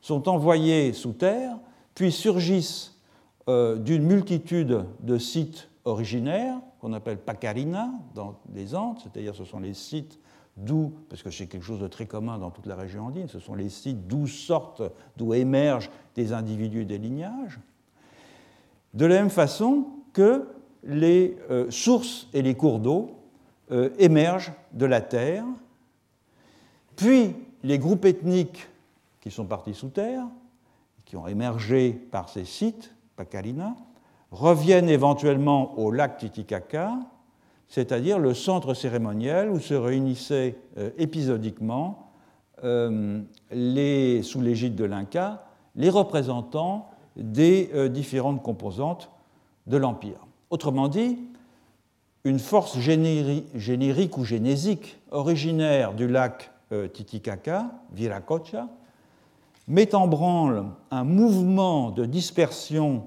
sont 0.00 0.28
envoyés 0.28 0.92
sous 0.92 1.12
terre, 1.12 1.58
puis 1.94 2.12
surgissent 2.12 2.98
euh, 3.48 3.76
d'une 3.76 4.04
multitude 4.04 4.84
de 5.00 5.18
sites 5.18 5.68
originaires, 5.84 6.58
qu'on 6.80 6.92
appelle 6.92 7.18
pacarina 7.18 7.90
dans 8.14 8.36
les 8.54 8.74
Andes, 8.74 8.98
c'est-à-dire 9.02 9.34
ce 9.34 9.44
sont 9.44 9.60
les 9.60 9.74
sites 9.74 10.18
d'où, 10.56 10.92
parce 11.08 11.22
que 11.22 11.30
c'est 11.30 11.46
quelque 11.46 11.64
chose 11.64 11.80
de 11.80 11.88
très 11.88 12.06
commun 12.06 12.38
dans 12.38 12.50
toute 12.50 12.66
la 12.66 12.76
région 12.76 13.06
andine, 13.06 13.28
ce 13.28 13.38
sont 13.38 13.54
les 13.54 13.68
sites 13.68 14.06
d'où 14.06 14.26
sortent, 14.26 14.82
d'où 15.16 15.34
émergent 15.34 15.90
des 16.14 16.32
individus 16.32 16.84
des 16.84 16.98
lignages. 16.98 17.60
De 18.94 19.04
la 19.06 19.16
même 19.16 19.30
façon 19.30 19.86
que 20.12 20.48
les 20.82 21.36
euh, 21.50 21.70
sources 21.70 22.28
et 22.32 22.42
les 22.42 22.54
cours 22.54 22.78
d'eau 22.78 23.10
euh, 23.70 23.90
émergent 23.98 24.52
de 24.72 24.86
la 24.86 25.00
terre, 25.00 25.44
puis 26.96 27.34
les 27.62 27.78
groupes 27.78 28.04
ethniques 28.04 28.68
qui 29.20 29.30
sont 29.30 29.44
partis 29.44 29.74
sous 29.74 29.88
terre, 29.88 30.24
qui 31.04 31.16
ont 31.16 31.26
émergé 31.26 31.92
par 31.92 32.28
ces 32.28 32.44
sites, 32.44 32.94
Pacarina, 33.16 33.76
reviennent 34.30 34.88
éventuellement 34.88 35.78
au 35.78 35.90
lac 35.90 36.18
Titicaca, 36.18 36.98
c'est-à-dire 37.68 38.18
le 38.18 38.34
centre 38.34 38.74
cérémoniel 38.74 39.50
où 39.50 39.58
se 39.58 39.74
réunissaient 39.74 40.56
euh, 40.78 40.90
épisodiquement, 40.98 42.02
les, 43.50 44.22
sous 44.22 44.40
l'égide 44.40 44.74
de 44.76 44.84
l'Inca, 44.84 45.44
les 45.76 45.90
représentants 45.90 46.88
des 47.16 47.70
euh, 47.74 47.88
différentes 47.88 48.42
composantes 48.42 49.10
de 49.66 49.76
l'Empire. 49.76 50.26
Autrement 50.50 50.88
dit, 50.88 51.18
une 52.26 52.40
force 52.40 52.76
générique 52.80 54.18
ou 54.18 54.24
génésique 54.24 54.98
originaire 55.12 55.94
du 55.94 56.08
lac 56.08 56.50
euh, 56.72 56.88
Titicaca, 56.88 57.70
Viracocha, 57.92 58.66
met 59.68 59.94
en 59.94 60.08
branle 60.08 60.64
un 60.90 61.04
mouvement 61.04 61.92
de 61.92 62.04
dispersion 62.04 63.06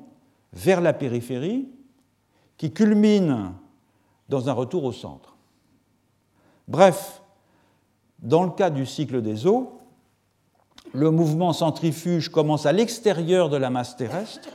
vers 0.53 0.79
la 0.79 0.93
périphérie 0.93 1.67
qui 2.55 2.71
culmine 2.71 3.51
dans 4.29 4.47
un 4.47 4.53
retour 4.53 4.85
au 4.85 4.93
centre. 4.93 5.35
Bref, 6.69 7.21
dans 8.19 8.43
le 8.43 8.51
cas 8.51 8.69
du 8.69 8.85
cycle 8.85 9.21
des 9.21 9.45
eaux, 9.45 9.81
le 10.93 11.11
mouvement 11.11 11.51
centrifuge 11.51 12.29
commence 12.29 12.65
à 12.65 12.71
l'extérieur 12.71 13.49
de 13.49 13.57
la 13.57 13.69
masse 13.69 13.97
terrestre 13.97 14.47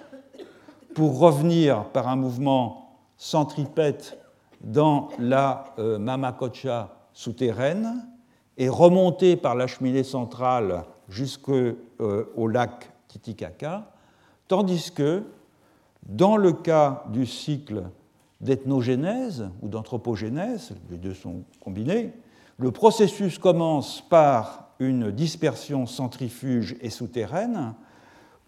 pour 0.94 1.18
revenir 1.18 1.85
par 1.90 2.09
un 2.09 2.16
mouvement 2.16 2.96
centripète 3.18 4.23
dans 4.64 5.11
la 5.18 5.66
euh, 5.79 5.98
Mamacocha 5.98 6.96
souterraine 7.12 8.07
et 8.57 8.68
remonter 8.68 9.37
par 9.37 9.55
la 9.55 9.66
cheminée 9.66 10.05
centrale 10.05 10.85
jusqu'au 11.09 11.77
euh, 12.00 12.24
lac 12.48 12.90
Titicaca, 13.09 13.92
tandis 14.48 14.90
que 14.90 15.22
dans 16.07 16.37
le 16.37 16.53
cas 16.53 17.05
du 17.11 17.27
cycle 17.27 17.85
d'ethnogénèse 18.40 19.48
ou 19.62 19.68
d'anthropogénèse, 19.68 20.74
les 20.90 20.98
deux 20.98 21.14
sont 21.14 21.44
combinés, 21.61 22.12
le 22.59 22.70
processus 22.70 23.38
commence 23.38 24.00
par 24.09 24.68
une 24.79 25.11
dispersion 25.11 25.87
centrifuge 25.87 26.77
et 26.81 26.90
souterraine 26.90 27.74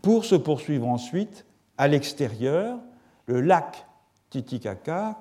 pour 0.03 0.25
se 0.25 0.35
poursuivre 0.35 0.87
ensuite 0.87 1.45
à 1.79 1.89
l'extérieur, 1.89 2.79
le 3.27 3.41
lac 3.41 3.86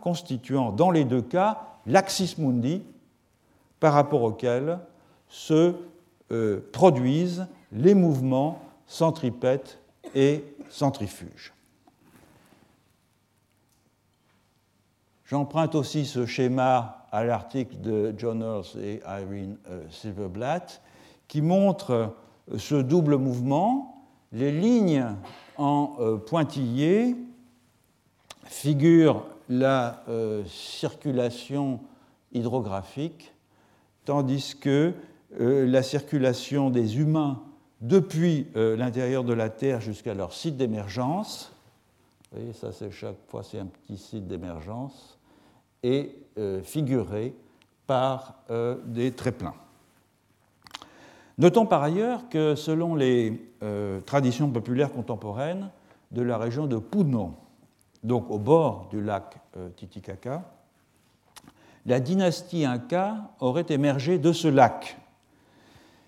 Constituant 0.01 0.71
dans 0.71 0.91
les 0.91 1.05
deux 1.05 1.21
cas 1.21 1.61
l'axis 1.85 2.37
mundi 2.37 2.81
par 3.79 3.93
rapport 3.93 4.23
auquel 4.23 4.79
se 5.27 5.75
euh, 6.31 6.59
produisent 6.71 7.45
les 7.71 7.93
mouvements 7.93 8.59
centripètes 8.87 9.79
et 10.13 10.43
centrifuges. 10.69 11.53
J'emprunte 15.25 15.75
aussi 15.75 16.05
ce 16.05 16.25
schéma 16.25 17.07
à 17.11 17.23
l'article 17.23 17.79
de 17.81 18.13
John 18.17 18.41
Earls 18.41 18.79
et 18.81 19.01
Irene 19.05 19.57
euh, 19.69 19.83
Silverblatt 19.89 20.81
qui 21.27 21.41
montre 21.41 21.91
euh, 22.51 22.57
ce 22.57 22.75
double 22.75 23.17
mouvement. 23.17 24.03
Les 24.31 24.51
lignes 24.51 25.05
en 25.57 26.17
pointillés 26.27 27.15
figurent 28.45 29.25
la 29.49 30.03
euh, 30.09 30.43
circulation 30.45 31.79
hydrographique, 32.33 33.33
tandis 34.05 34.55
que 34.59 34.93
la 35.37 35.83
circulation 35.83 36.69
des 36.69 36.99
humains 36.99 37.41
depuis 37.81 38.47
l'intérieur 38.55 39.25
de 39.25 39.33
la 39.33 39.49
Terre 39.49 39.81
jusqu'à 39.81 40.13
leur 40.13 40.31
site 40.31 40.55
d'émergence, 40.55 41.51
vous 42.31 42.37
voyez, 42.37 42.53
ça 42.53 42.71
c'est 42.71 42.89
chaque 42.91 43.17
fois 43.27 43.43
c'est 43.43 43.59
un 43.59 43.65
petit 43.65 43.97
site 43.97 44.27
d'émergence, 44.27 45.17
est 45.83 46.15
figurée 46.63 47.33
par 47.85 48.35
des 48.85 49.11
pleins. 49.11 49.55
Notons 51.37 51.65
par 51.65 51.83
ailleurs 51.83 52.29
que 52.29 52.55
selon 52.55 52.95
les 52.95 53.41
euh, 53.61 53.99
traditions 54.01 54.49
populaires 54.49 54.91
contemporaines 54.91 55.69
de 56.11 56.21
la 56.21 56.37
région 56.37 56.65
de 56.65 56.77
Puno, 56.77 57.33
donc 58.05 58.29
au 58.29 58.37
bord 58.37 58.87
du 58.89 59.01
lac 59.01 59.37
euh, 59.57 59.69
Titicaca, 59.75 60.43
la 61.85 61.99
dynastie 61.99 62.65
Inca 62.65 63.31
aurait 63.39 63.65
émergé 63.69 64.17
de 64.17 64.31
ce 64.31 64.47
lac. 64.47 64.97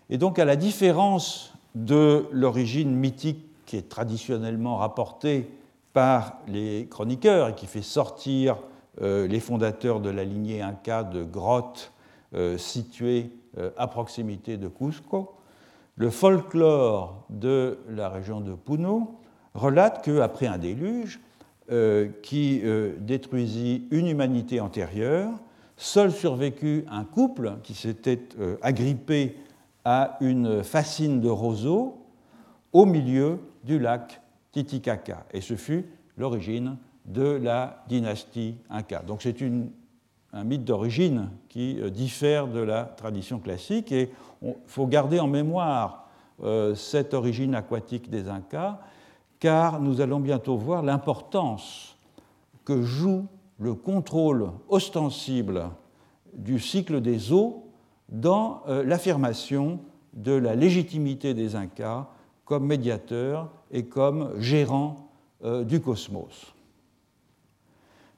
Et 0.09 0.17
donc 0.17 0.39
à 0.39 0.45
la 0.45 0.55
différence 0.55 1.53
de 1.75 2.27
l'origine 2.31 2.95
mythique 2.95 3.45
qui 3.65 3.77
est 3.77 3.89
traditionnellement 3.89 4.77
rapportée 4.77 5.49
par 5.93 6.37
les 6.47 6.87
chroniqueurs 6.89 7.49
et 7.49 7.55
qui 7.55 7.67
fait 7.67 7.81
sortir 7.81 8.57
euh, 9.01 9.27
les 9.27 9.39
fondateurs 9.39 9.99
de 9.99 10.09
la 10.09 10.23
lignée 10.23 10.61
Inca 10.61 11.03
de 11.03 11.23
grottes 11.23 11.91
situées 12.57 13.31
euh, 13.57 13.71
à 13.77 13.87
proximité 13.87 14.57
de 14.57 14.67
Cusco. 14.67 15.33
Le 15.95 16.11
folklore 16.11 17.23
de 17.29 17.79
la 17.89 18.09
région 18.09 18.39
de 18.39 18.53
Puno 18.53 19.19
relate 19.55 20.03
qu'après 20.03 20.45
un 20.45 20.59
déluge 20.59 21.19
euh, 21.69 22.07
qui 22.23 22.61
euh, 22.63 22.93
détruisit 22.97 23.89
une 23.91 24.07
humanité 24.07 24.61
antérieure, 24.61 25.31
seul 25.75 26.13
survécut 26.13 26.85
un 26.89 27.03
couple 27.03 27.55
qui 27.61 27.73
s'était 27.73 28.21
euh, 28.39 28.55
agrippé 28.61 29.35
à 29.83 30.15
une 30.21 30.63
fascine 30.63 31.19
de 31.19 31.27
roseaux 31.27 32.05
au 32.71 32.85
milieu 32.85 33.39
du 33.65 33.79
lac 33.79 34.21
Titicaca. 34.53 35.25
Et 35.33 35.41
ce 35.41 35.55
fut 35.55 35.87
l'origine 36.15 36.77
de 37.03 37.31
la 37.31 37.83
dynastie 37.89 38.55
Inca. 38.69 39.01
Donc 39.01 39.21
c'est 39.21 39.35
un 40.31 40.43
mythe 40.45 40.63
d'origine 40.63 41.31
qui 41.49 41.81
diffère 41.91 42.47
de 42.47 42.61
la 42.61 42.85
tradition 42.85 43.39
classique 43.39 43.91
et 43.91 44.09
il 44.41 44.55
faut 44.67 44.87
garder 44.87 45.19
en 45.19 45.27
mémoire 45.27 46.07
cette 46.75 47.13
origine 47.13 47.55
aquatique 47.55 48.09
des 48.09 48.29
Incas 48.29 48.79
car 49.39 49.79
nous 49.79 50.01
allons 50.01 50.19
bientôt 50.19 50.57
voir 50.57 50.83
l'importance 50.83 51.97
que 52.65 52.81
joue 52.81 53.27
le 53.59 53.73
contrôle 53.73 54.51
ostensible 54.67 55.69
du 56.33 56.59
cycle 56.59 57.01
des 57.01 57.31
eaux 57.31 57.71
dans 58.09 58.61
euh, 58.67 58.83
l'affirmation 58.83 59.79
de 60.13 60.33
la 60.33 60.55
légitimité 60.55 61.33
des 61.33 61.55
Incas 61.55 62.07
comme 62.45 62.65
médiateurs 62.65 63.51
et 63.71 63.85
comme 63.85 64.39
gérants 64.39 65.09
du 65.65 65.81
cosmos. 65.81 66.55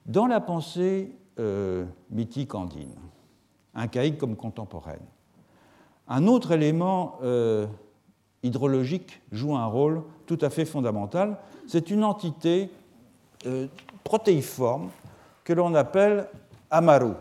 Dans 0.06 0.26
la 0.26 0.40
pensée 0.40 1.12
euh, 1.38 1.84
mythique 2.10 2.54
andine, 2.54 2.96
incaïque 3.74 4.18
comme 4.18 4.36
contemporaine, 4.36 5.04
un 6.08 6.26
autre 6.26 6.52
élément 6.52 7.18
euh, 7.22 7.66
hydrologique 8.42 9.20
joue 9.32 9.56
un 9.56 9.66
rôle 9.66 10.02
tout 10.26 10.38
à 10.40 10.50
fait 10.50 10.64
fondamental. 10.64 11.36
C'est 11.66 11.90
une 11.90 12.04
entité 12.04 12.70
euh, 13.46 13.66
protéiforme 14.04 14.90
que 15.44 15.52
l'on 15.52 15.74
appelle 15.74 16.28
Amaru. 16.70 17.12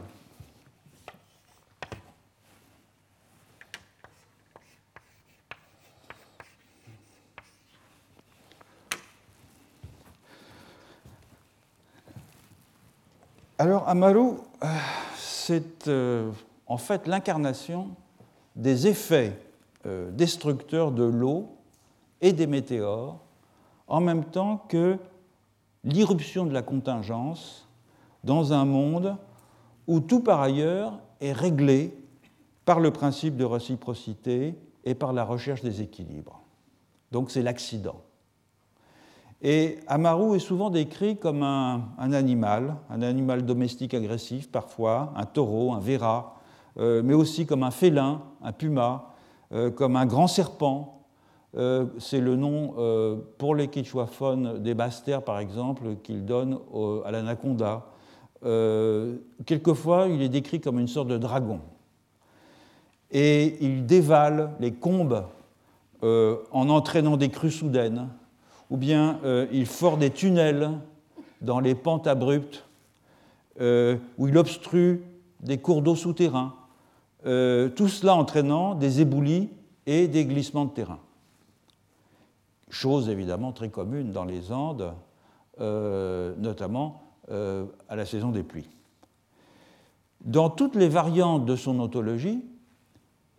Alors, 13.62 13.89
Amaru, 13.89 14.36
euh, 14.63 14.67
c'est 15.17 15.89
euh, 15.89 16.32
en 16.65 16.77
fait 16.77 17.08
l'incarnation 17.08 17.89
des 18.55 18.88
effets 18.88 19.38
euh, 19.86 20.12
destructeurs 20.12 20.92
de 20.92 21.04
l'eau 21.04 21.58
et 22.22 22.34
des 22.34 22.48
météores, 22.48 23.20
en 23.88 24.02
même 24.02 24.26
temps 24.26 24.58
que 24.70 24.98
l'irruption 25.84 26.46
de 26.46 26.54
la 26.54 26.62
contingence 26.62 27.68
dans 28.24 28.54
un 28.54 28.65
monde 28.65 29.15
où 29.88 30.00
tout 30.00 30.20
par 30.20 30.42
ailleurs 30.42 31.00
est 31.22 31.32
réglé 31.32 31.96
par 32.65 32.80
le 32.80 32.92
principe 32.92 33.38
de 33.38 33.46
réciprocité 33.46 34.56
et 34.84 34.94
par 34.94 35.13
la 35.13 35.24
recherche 35.24 35.62
des 35.62 35.82
équilibres. 35.82 36.42
Donc 37.12 37.32
c'est 37.32 37.42
l'accident. 37.42 38.02
Et 39.42 39.80
Amaru 39.88 40.36
est 40.36 40.39
souvent 40.39 40.70
décrit 40.70 41.18
comme 41.18 41.44
un, 41.44 41.82
animal, 41.98 42.76
un 42.89 43.02
animal 43.02 43.46
domestique 43.46 43.94
agressif 43.94 44.52
parfois, 44.52 45.13
un 45.15 45.26
taureau, 45.26 45.74
un 45.74 45.80
verra, 45.80 46.36
euh, 46.78 47.02
mais 47.04 47.13
aussi 47.13 47.46
comme 47.46 47.63
un 47.63 47.72
félin, 47.72 48.22
un 48.44 48.52
puma, 48.52 49.13
euh, 49.52 49.70
comme 49.72 49.96
un 49.96 50.06
grand 50.06 50.28
serpent. 50.28 51.06
Euh, 51.58 51.86
c'est 51.98 52.20
le 52.20 52.36
nom 52.36 52.76
pour 53.38 53.56
les 53.56 53.68
quichuaphones 53.68 54.62
des 54.62 54.74
basses-terres, 54.74 55.24
par 55.24 55.40
exemple, 55.40 55.96
qu'il 56.04 56.26
donne 56.26 56.60
à 57.06 57.12
l'anaconda. 57.12 57.86
quelquefois, 59.46 60.08
il 60.08 60.22
est 60.22 60.30
décrit 60.30 60.62
comme 60.62 60.80
une 60.80 60.88
sorte 60.88 61.08
de 61.08 61.18
dragon. 61.18 61.60
Et 63.12 63.58
il 63.66 63.86
dévale 63.88 64.52
les 64.60 64.72
combes 64.72 65.24
en 66.04 66.70
entraînant 66.70 67.18
des 67.18 67.30
crues 67.30 67.52
soudaines 67.52 68.10
ou 68.70 68.78
bien 68.78 69.20
euh, 69.24 69.48
il 69.52 69.66
fore 69.66 69.98
des 69.98 70.12
tunnels 70.12 70.72
dans 71.42 71.60
les 71.60 71.76
pentes 71.76 72.08
abruptes, 72.08 72.66
euh, 73.62 73.98
où 74.18 74.28
il 74.28 74.38
obstrue 74.38 75.04
des 75.42 75.58
cours 75.58 75.82
d'eau 75.82 75.96
souterrains, 75.96 76.54
euh, 77.25 77.69
tout 77.69 77.88
cela 77.88 78.15
entraînant 78.15 78.75
des 78.75 79.01
éboulis 79.01 79.49
et 79.86 80.08
des 80.08 80.25
glissements 80.25 80.65
de 80.65 80.71
terrain. 80.71 80.99
Chose 82.69 83.10
évidemment 83.10 83.51
très 83.51 83.69
commune 83.69 84.12
dans 84.12 84.25
les 84.25 84.51
Andes, 84.51 84.93
notamment 85.58 87.01
à 87.27 87.95
la 87.95 88.05
saison 88.05 88.29
des 88.29 88.43
pluies. 88.43 88.69
Dans 90.23 90.49
toutes 90.51 90.75
les 90.75 90.88
variantes 90.88 91.45
de 91.45 91.55
son 91.55 91.79
ontologie, 91.79 92.43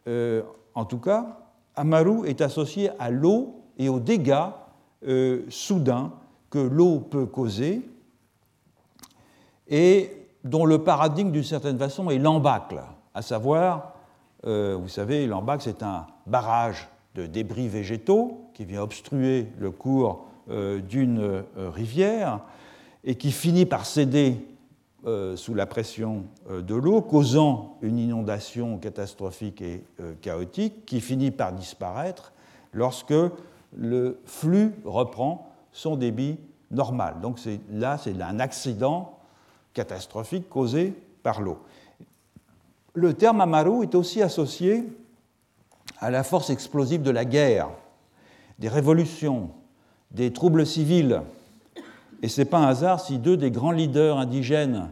en 0.06 0.84
tout 0.84 0.98
cas, 0.98 1.40
Amaru 1.76 2.26
est 2.28 2.40
associé 2.40 2.90
à 2.98 3.10
l'eau 3.10 3.62
et 3.78 3.88
aux 3.88 4.00
dégâts 4.00 4.50
euh, 5.06 5.44
soudain 5.48 6.12
que 6.50 6.58
l'eau 6.58 7.00
peut 7.00 7.26
causer 7.26 7.80
et 9.68 10.10
dont 10.44 10.66
le 10.66 10.82
paradigme, 10.82 11.30
d'une 11.30 11.44
certaine 11.44 11.78
façon, 11.78 12.10
est 12.10 12.18
l'embâcle, 12.18 12.82
à 13.14 13.22
savoir, 13.22 13.94
euh, 14.46 14.76
vous 14.80 14.88
savez, 14.88 15.26
l'embâcle, 15.26 15.62
c'est 15.64 15.82
un 15.82 16.06
barrage 16.26 16.88
de 17.14 17.26
débris 17.26 17.68
végétaux 17.68 18.50
qui 18.54 18.64
vient 18.64 18.82
obstruer 18.82 19.48
le 19.58 19.70
cours 19.70 20.26
euh, 20.48 20.80
d'une 20.80 21.44
rivière 21.56 22.40
et 23.04 23.16
qui 23.16 23.32
finit 23.32 23.66
par 23.66 23.86
céder 23.86 24.46
sous 25.34 25.54
la 25.54 25.64
pression 25.64 26.24
de 26.50 26.74
l'eau, 26.74 27.00
causant 27.00 27.78
une 27.80 27.98
inondation 27.98 28.76
catastrophique 28.76 29.62
et 29.62 29.82
chaotique 30.20 30.84
qui 30.84 31.00
finit 31.00 31.30
par 31.30 31.54
disparaître 31.54 32.34
lorsque 32.74 33.14
le 33.74 34.20
flux 34.26 34.74
reprend 34.84 35.50
son 35.72 35.96
débit 35.96 36.36
normal. 36.70 37.16
Donc 37.20 37.38
là, 37.70 37.98
c'est 37.98 38.20
un 38.20 38.40
accident 38.40 39.18
catastrophique 39.72 40.48
causé 40.48 40.94
par 41.22 41.40
l'eau. 41.40 41.58
Le 42.94 43.14
terme 43.14 43.40
Amaru 43.40 43.84
est 43.84 43.94
aussi 43.94 44.20
associé 44.20 44.82
à 46.00 46.10
la 46.10 46.24
force 46.24 46.50
explosive 46.50 47.02
de 47.02 47.12
la 47.12 47.24
guerre, 47.24 47.68
des 48.58 48.68
révolutions, 48.68 49.50
des 50.10 50.32
troubles 50.32 50.66
civils. 50.66 51.22
Et 52.22 52.28
ce 52.28 52.40
n'est 52.40 52.46
pas 52.46 52.58
un 52.58 52.66
hasard 52.66 52.98
si 52.98 53.18
deux 53.18 53.36
des 53.36 53.52
grands 53.52 53.70
leaders 53.70 54.18
indigènes 54.18 54.90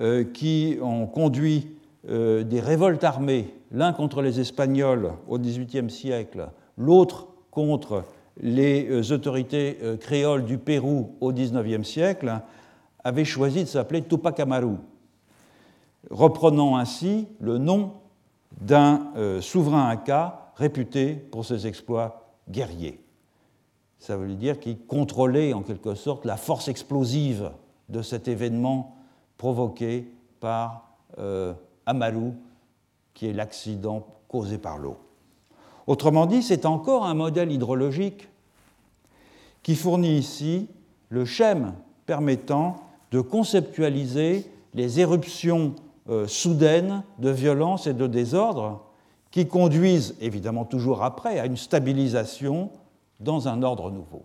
euh, 0.00 0.24
qui 0.24 0.78
ont 0.82 1.06
conduit 1.06 1.76
euh, 2.08 2.42
des 2.42 2.58
révoltes 2.60 3.04
armées, 3.04 3.54
l'un 3.70 3.92
contre 3.92 4.20
les 4.20 4.40
Espagnols 4.40 5.12
au 5.28 5.38
XVIIIe 5.38 5.90
siècle, 5.90 6.48
l'autre 6.76 7.28
contre 7.52 8.02
les 8.40 8.88
euh, 8.90 9.14
autorités 9.14 9.78
créoles 10.00 10.44
du 10.44 10.58
Pérou 10.58 11.14
au 11.20 11.32
XIXe 11.32 11.86
siècle, 11.86 12.40
avaient 13.04 13.24
choisi 13.24 13.62
de 13.62 13.68
s'appeler 13.68 14.02
Tupac 14.02 14.40
Amaru, 14.40 14.74
reprenant 16.10 16.76
ainsi 16.76 17.28
le 17.40 17.58
nom 17.58 17.94
d'un 18.60 19.12
euh, 19.16 19.40
souverain 19.40 19.88
inca 19.88 20.52
réputé 20.56 21.14
pour 21.14 21.44
ses 21.44 21.66
exploits 21.66 22.32
guerriers. 22.48 23.00
Ça 23.98 24.16
veut 24.16 24.34
dire 24.34 24.60
qu'il 24.60 24.78
contrôlait 24.78 25.52
en 25.52 25.62
quelque 25.62 25.94
sorte 25.94 26.24
la 26.24 26.36
force 26.36 26.68
explosive 26.68 27.50
de 27.88 28.02
cet 28.02 28.28
événement 28.28 28.96
provoqué 29.36 30.10
par 30.40 30.84
Amaru, 31.86 32.32
qui 33.14 33.26
est 33.26 33.32
l'accident 33.32 34.06
causé 34.28 34.58
par 34.58 34.78
l'eau. 34.78 34.98
Autrement 35.88 36.26
dit, 36.26 36.42
c'est 36.42 36.66
encore 36.66 37.06
un 37.06 37.14
modèle 37.14 37.50
hydrologique 37.50 38.28
qui 39.62 39.74
fournit 39.74 40.18
ici 40.18 40.68
le 41.08 41.24
schème 41.24 41.72
permettant 42.04 42.76
de 43.10 43.20
conceptualiser 43.20 44.50
les 44.74 45.00
éruptions 45.00 45.74
euh, 46.08 46.26
soudaines 46.26 47.02
de 47.18 47.30
violence 47.30 47.86
et 47.86 47.94
de 47.94 48.06
désordre 48.06 48.84
qui 49.30 49.46
conduisent 49.46 50.16
évidemment 50.20 50.64
toujours 50.64 51.02
après 51.02 51.38
à 51.38 51.46
une 51.46 51.56
stabilisation 51.56 52.70
dans 53.20 53.48
un 53.48 53.62
ordre 53.62 53.90
nouveau. 53.90 54.22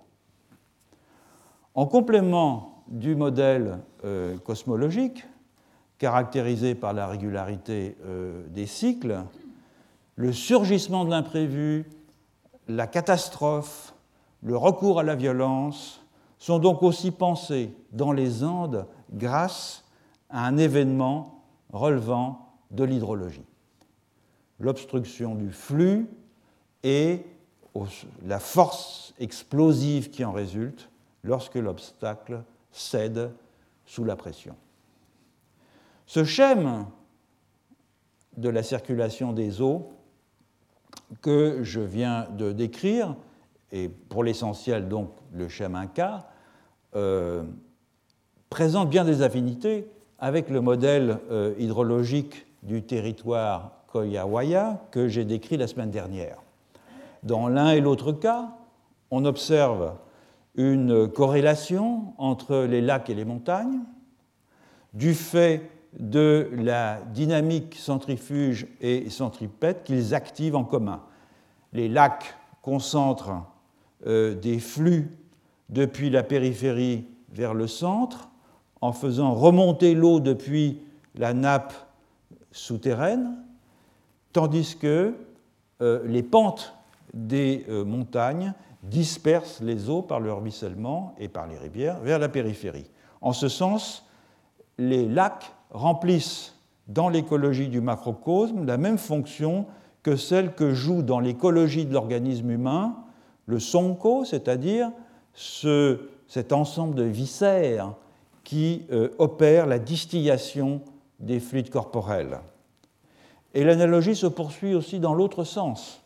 En 1.75 1.85
complément 1.85 2.83
du 2.87 3.15
modèle 3.15 3.79
euh, 4.05 4.37
cosmologique, 4.37 5.25
caractérisé 5.97 6.75
par 6.75 6.93
la 6.93 7.07
régularité 7.07 7.97
euh, 8.05 8.43
des 8.49 8.65
cycles, 8.65 9.23
le 10.15 10.31
surgissement 10.31 11.05
de 11.05 11.09
l'imprévu, 11.09 11.89
la 12.67 12.87
catastrophe, 12.87 13.93
le 14.41 14.55
recours 14.55 14.99
à 14.99 15.03
la 15.03 15.15
violence 15.15 16.01
sont 16.37 16.59
donc 16.59 16.83
aussi 16.83 17.11
pensés 17.11 17.73
dans 17.91 18.11
les 18.11 18.43
Andes 18.43 18.85
grâce 19.11 19.85
à 20.29 20.45
un 20.45 20.57
événement 20.57 21.42
relevant 21.73 22.53
de 22.71 22.83
l'hydrologie. 22.83 23.45
L'obstruction 24.59 25.35
du 25.35 25.51
flux 25.51 26.07
et 26.83 27.25
la 28.25 28.39
force 28.39 29.13
explosive 29.19 30.09
qui 30.09 30.23
en 30.23 30.31
résulte 30.31 30.89
lorsque 31.23 31.55
l'obstacle 31.55 32.43
cède 32.71 33.31
sous 33.85 34.03
la 34.03 34.15
pression. 34.15 34.55
Ce 36.05 36.23
schème 36.23 36.85
de 38.37 38.49
la 38.49 38.63
circulation 38.63 39.33
des 39.33 39.61
eaux 39.61 39.91
que 41.21 41.63
je 41.63 41.79
viens 41.79 42.27
de 42.29 42.51
décrire, 42.51 43.15
et 43.71 43.89
pour 43.89 44.23
l'essentiel 44.23 44.87
donc 44.87 45.11
le 45.33 45.47
schème 45.49 45.75
Inca, 45.75 46.29
euh, 46.95 47.43
présente 48.49 48.89
bien 48.89 49.03
des 49.03 49.21
affinités 49.21 49.87
avec 50.23 50.49
le 50.49 50.61
modèle 50.61 51.19
euh, 51.31 51.53
hydrologique 51.59 52.45
du 52.63 52.81
territoire 52.81 53.83
Koyawaya 53.87 54.81
que 54.89 55.09
j'ai 55.09 55.25
décrit 55.25 55.57
la 55.57 55.67
semaine 55.67 55.91
dernière. 55.91 56.37
Dans 57.23 57.49
l'un 57.49 57.71
et 57.71 57.81
l'autre 57.81 58.13
cas, 58.13 58.55
on 59.11 59.25
observe 59.25 59.95
une 60.55 61.09
corrélation 61.09 62.13
entre 62.17 62.59
les 62.59 62.79
lacs 62.79 63.09
et 63.09 63.15
les 63.15 63.25
montagnes, 63.25 63.81
du 64.93 65.13
fait 65.13 65.69
de 65.99 66.49
la 66.53 67.01
dynamique 67.13 67.75
centrifuge 67.75 68.67
et 68.79 69.09
centripète 69.09 69.83
qu'ils 69.83 70.15
activent 70.15 70.55
en 70.55 70.63
commun. 70.63 71.03
Les 71.73 71.89
lacs 71.89 72.33
concentrent 72.61 73.43
euh, 74.07 74.35
des 74.35 74.59
flux 74.59 75.17
depuis 75.67 76.09
la 76.09 76.23
périphérie 76.23 77.07
vers 77.29 77.53
le 77.53 77.67
centre 77.67 78.29
en 78.83 78.91
faisant 78.91 79.33
remonter 79.33 79.95
l'eau 79.95 80.19
depuis 80.19 80.81
la 81.15 81.33
nappe 81.33 81.73
souterraine, 82.51 83.37
tandis 84.33 84.75
que 84.77 85.15
euh, 85.81 86.01
les 86.05 86.21
pentes 86.21 86.75
des 87.13 87.65
euh, 87.69 87.85
montagnes 87.85 88.53
dispersent 88.83 89.61
les 89.61 89.89
eaux 89.89 90.01
par 90.01 90.19
le 90.19 90.33
ruissellement 90.33 91.15
et 91.17 91.29
par 91.29 91.47
les 91.47 91.57
rivières 91.57 92.01
vers 92.01 92.19
la 92.19 92.27
périphérie. 92.27 92.89
En 93.21 93.31
ce 93.31 93.47
sens, 93.47 94.05
les 94.77 95.07
lacs 95.07 95.53
remplissent 95.69 96.53
dans 96.89 97.07
l'écologie 97.07 97.69
du 97.69 97.79
macrocosme 97.79 98.65
la 98.65 98.75
même 98.75 98.97
fonction 98.97 99.65
que 100.01 100.17
celle 100.17 100.55
que 100.55 100.73
joue 100.73 101.03
dans 101.03 101.21
l'écologie 101.21 101.85
de 101.85 101.93
l'organisme 101.93 102.51
humain 102.51 102.97
le 103.45 103.59
sonko, 103.59 104.25
c'est-à-dire 104.25 104.91
cet 105.33 106.51
ensemble 106.51 106.95
de 106.95 107.03
viscères 107.03 107.93
qui 108.53 108.85
euh, 108.91 109.09
opèrent 109.17 109.65
la 109.65 109.79
distillation 109.79 110.81
des 111.19 111.39
fluides 111.39 111.71
corporels. 111.71 112.37
Et 113.55 113.63
l'analogie 113.63 114.15
se 114.15 114.27
poursuit 114.27 114.75
aussi 114.75 114.99
dans 114.99 115.15
l'autre 115.15 115.43
sens. 115.43 116.03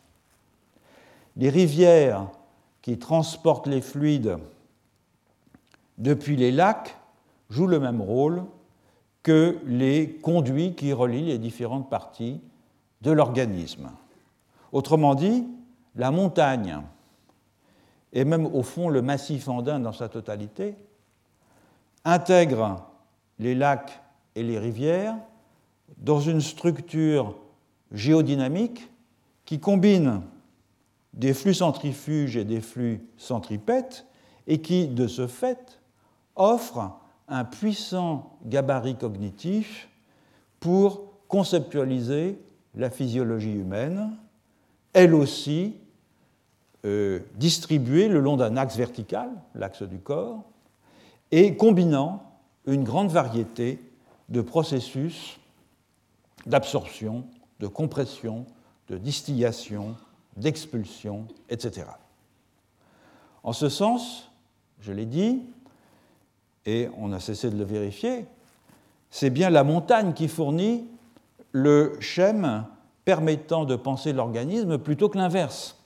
Les 1.36 1.50
rivières 1.50 2.26
qui 2.80 2.98
transportent 2.98 3.66
les 3.66 3.82
fluides 3.82 4.38
depuis 5.98 6.36
les 6.36 6.50
lacs 6.50 6.96
jouent 7.50 7.66
le 7.66 7.80
même 7.80 8.00
rôle 8.00 8.42
que 9.22 9.58
les 9.66 10.08
conduits 10.08 10.74
qui 10.74 10.94
relient 10.94 11.26
les 11.26 11.38
différentes 11.38 11.90
parties 11.90 12.40
de 13.02 13.10
l'organisme. 13.10 13.90
Autrement 14.72 15.14
dit, 15.14 15.46
la 15.96 16.10
montagne, 16.10 16.78
et 18.14 18.24
même 18.24 18.46
au 18.46 18.62
fond 18.62 18.88
le 18.88 19.02
massif 19.02 19.48
andin 19.50 19.80
dans 19.80 19.92
sa 19.92 20.08
totalité, 20.08 20.76
intègre 22.08 22.86
les 23.38 23.54
lacs 23.54 24.00
et 24.34 24.42
les 24.42 24.58
rivières 24.58 25.16
dans 25.98 26.20
une 26.20 26.40
structure 26.40 27.36
géodynamique 27.92 28.88
qui 29.44 29.60
combine 29.60 30.22
des 31.12 31.34
flux 31.34 31.54
centrifuges 31.54 32.36
et 32.36 32.44
des 32.44 32.60
flux 32.60 33.06
centripètes 33.16 34.06
et 34.46 34.60
qui, 34.60 34.88
de 34.88 35.06
ce 35.06 35.26
fait, 35.26 35.80
offre 36.36 36.92
un 37.28 37.44
puissant 37.44 38.38
gabarit 38.46 38.96
cognitif 38.96 39.88
pour 40.60 41.12
conceptualiser 41.28 42.38
la 42.74 42.90
physiologie 42.90 43.52
humaine, 43.52 44.16
elle 44.92 45.14
aussi 45.14 45.74
euh, 46.86 47.20
distribuée 47.34 48.08
le 48.08 48.20
long 48.20 48.36
d'un 48.36 48.56
axe 48.56 48.76
vertical, 48.76 49.28
l'axe 49.54 49.82
du 49.82 49.98
corps, 49.98 50.44
et 51.30 51.56
combinant 51.56 52.22
une 52.66 52.84
grande 52.84 53.10
variété 53.10 53.80
de 54.28 54.40
processus 54.40 55.38
d'absorption, 56.46 57.24
de 57.60 57.66
compression, 57.66 58.46
de 58.88 58.96
distillation, 58.96 59.96
d'expulsion, 60.36 61.26
etc. 61.50 61.86
En 63.42 63.52
ce 63.52 63.68
sens, 63.68 64.30
je 64.80 64.92
l'ai 64.92 65.06
dit, 65.06 65.42
et 66.66 66.88
on 66.96 67.12
a 67.12 67.20
cessé 67.20 67.50
de 67.50 67.56
le 67.56 67.64
vérifier, 67.64 68.26
c'est 69.10 69.30
bien 69.30 69.50
la 69.50 69.64
montagne 69.64 70.12
qui 70.12 70.28
fournit 70.28 70.86
le 71.52 71.96
schème 72.00 72.66
permettant 73.04 73.64
de 73.64 73.74
penser 73.74 74.12
l'organisme 74.12 74.76
plutôt 74.78 75.08
que 75.08 75.16
l'inverse. 75.16 75.76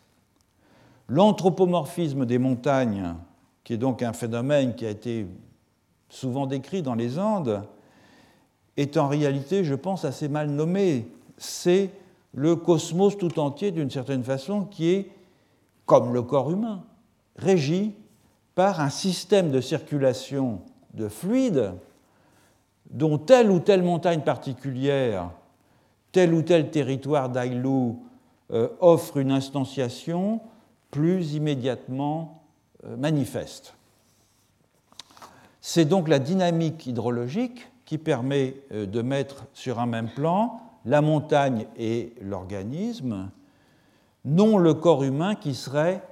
L'anthropomorphisme 1.08 2.26
des 2.26 2.38
montagnes, 2.38 3.14
qui 3.64 3.74
est 3.74 3.78
donc 3.78 4.02
un 4.02 4.12
phénomène 4.12 4.74
qui 4.74 4.86
a 4.86 4.90
été 4.90 5.26
souvent 6.08 6.46
décrit 6.46 6.82
dans 6.82 6.94
les 6.94 7.18
Andes, 7.18 7.62
est 8.76 8.96
en 8.96 9.08
réalité, 9.08 9.64
je 9.64 9.74
pense, 9.74 10.04
assez 10.04 10.28
mal 10.28 10.50
nommé. 10.50 11.08
C'est 11.36 11.90
le 12.34 12.56
cosmos 12.56 13.16
tout 13.16 13.38
entier, 13.38 13.70
d'une 13.70 13.90
certaine 13.90 14.24
façon, 14.24 14.64
qui 14.64 14.90
est, 14.90 15.10
comme 15.86 16.12
le 16.12 16.22
corps 16.22 16.50
humain, 16.50 16.84
régi 17.36 17.94
par 18.54 18.80
un 18.80 18.90
système 18.90 19.50
de 19.50 19.60
circulation 19.60 20.60
de 20.94 21.08
fluides 21.08 21.72
dont 22.90 23.18
telle 23.18 23.50
ou 23.50 23.58
telle 23.58 23.82
montagne 23.82 24.20
particulière, 24.20 25.30
tel 26.12 26.34
ou 26.34 26.42
tel 26.42 26.70
territoire 26.70 27.30
d'Ailou 27.30 28.02
euh, 28.50 28.68
offre 28.80 29.16
une 29.16 29.32
instantiation 29.32 30.40
plus 30.90 31.34
immédiatement 31.34 32.41
manifeste. 32.84 33.74
C'est 35.60 35.84
donc 35.84 36.08
la 36.08 36.18
dynamique 36.18 36.86
hydrologique 36.86 37.68
qui 37.84 37.98
permet 37.98 38.56
euh, 38.72 38.86
de 38.86 39.02
mettre 39.02 39.46
sur 39.52 39.78
un 39.78 39.86
même 39.86 40.08
plan 40.08 40.60
la 40.84 41.00
montagne 41.00 41.66
et 41.76 42.12
l'organisme, 42.20 43.30
non 44.24 44.58
le 44.58 44.74
corps 44.74 45.04
humain 45.04 45.36
qui 45.36 45.54
serait 45.54 46.02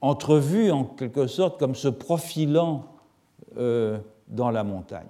entrevu 0.00 0.70
en 0.70 0.84
quelque 0.84 1.26
sorte 1.26 1.58
comme 1.58 1.74
se 1.74 1.88
profilant 1.88 2.84
euh, 3.56 3.98
dans 4.28 4.50
la 4.50 4.64
montagne. 4.64 5.08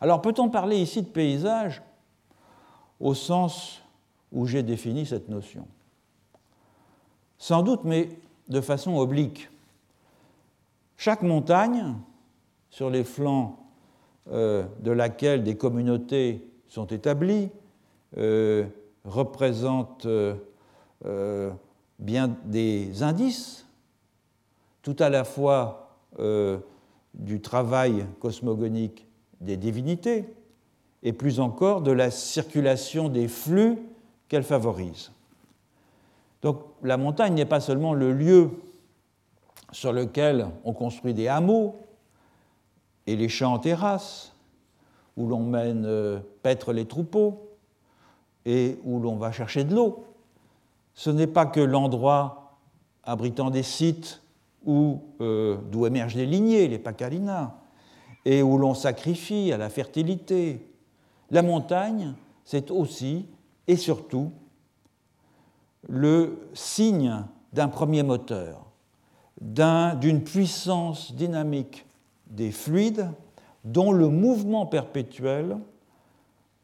Alors 0.00 0.22
peut-on 0.22 0.48
parler 0.48 0.76
ici 0.78 1.02
de 1.02 1.08
paysage 1.08 1.82
au 2.98 3.14
sens 3.14 3.82
où 4.32 4.46
j'ai 4.46 4.62
défini 4.62 5.06
cette 5.06 5.28
notion? 5.28 5.66
Sans 7.38 7.62
doute, 7.62 7.80
mais 7.84 8.08
de 8.50 8.60
façon 8.60 8.96
oblique. 8.96 9.48
Chaque 10.96 11.22
montagne, 11.22 11.94
sur 12.68 12.90
les 12.90 13.04
flancs 13.04 13.58
euh, 14.30 14.64
de 14.80 14.90
laquelle 14.90 15.42
des 15.42 15.56
communautés 15.56 16.46
sont 16.68 16.86
établies, 16.86 17.48
euh, 18.18 18.66
représente 19.04 20.06
bien 21.98 22.36
des 22.44 23.02
indices 23.02 23.66
tout 24.82 24.96
à 24.98 25.08
la 25.08 25.24
fois 25.24 25.96
euh, 26.18 26.58
du 27.14 27.40
travail 27.40 28.06
cosmogonique 28.20 29.06
des 29.40 29.56
divinités 29.56 30.24
et 31.02 31.12
plus 31.12 31.40
encore 31.40 31.82
de 31.82 31.92
la 31.92 32.10
circulation 32.10 33.08
des 33.08 33.28
flux 33.28 33.78
qu'elle 34.28 34.42
favorise. 34.42 35.10
Donc 36.42 36.62
la 36.82 36.96
montagne 36.96 37.34
n'est 37.34 37.44
pas 37.44 37.60
seulement 37.60 37.94
le 37.94 38.12
lieu 38.12 38.50
sur 39.72 39.92
lequel 39.92 40.48
on 40.64 40.72
construit 40.72 41.14
des 41.14 41.28
hameaux 41.28 41.76
et 43.06 43.16
les 43.16 43.28
champs 43.28 43.54
en 43.54 43.58
terrasse, 43.58 44.32
où 45.16 45.26
l'on 45.26 45.40
mène 45.40 45.84
euh, 45.84 46.20
paître 46.42 46.72
les 46.72 46.86
troupeaux 46.86 47.50
et 48.46 48.78
où 48.84 49.00
l'on 49.00 49.16
va 49.16 49.32
chercher 49.32 49.64
de 49.64 49.74
l'eau. 49.74 50.04
Ce 50.94 51.10
n'est 51.10 51.26
pas 51.26 51.46
que 51.46 51.60
l'endroit 51.60 52.58
abritant 53.04 53.50
des 53.50 53.62
sites 53.62 54.22
euh, 54.66 55.56
d'où 55.70 55.86
émergent 55.86 56.16
les 56.16 56.26
lignées, 56.26 56.68
les 56.68 56.78
pacalinas, 56.78 57.54
et 58.24 58.42
où 58.42 58.58
l'on 58.58 58.74
sacrifie 58.74 59.52
à 59.52 59.56
la 59.56 59.70
fertilité. 59.70 60.66
La 61.30 61.42
montagne, 61.42 62.14
c'est 62.44 62.70
aussi 62.70 63.26
et 63.66 63.76
surtout 63.76 64.32
le 65.88 66.48
signe 66.54 67.24
d'un 67.52 67.68
premier 67.68 68.02
moteur, 68.02 68.66
d'une 69.40 70.22
puissance 70.22 71.14
dynamique 71.14 71.86
des 72.26 72.50
fluides 72.50 73.10
dont 73.64 73.92
le 73.92 74.08
mouvement 74.08 74.66
perpétuel 74.66 75.58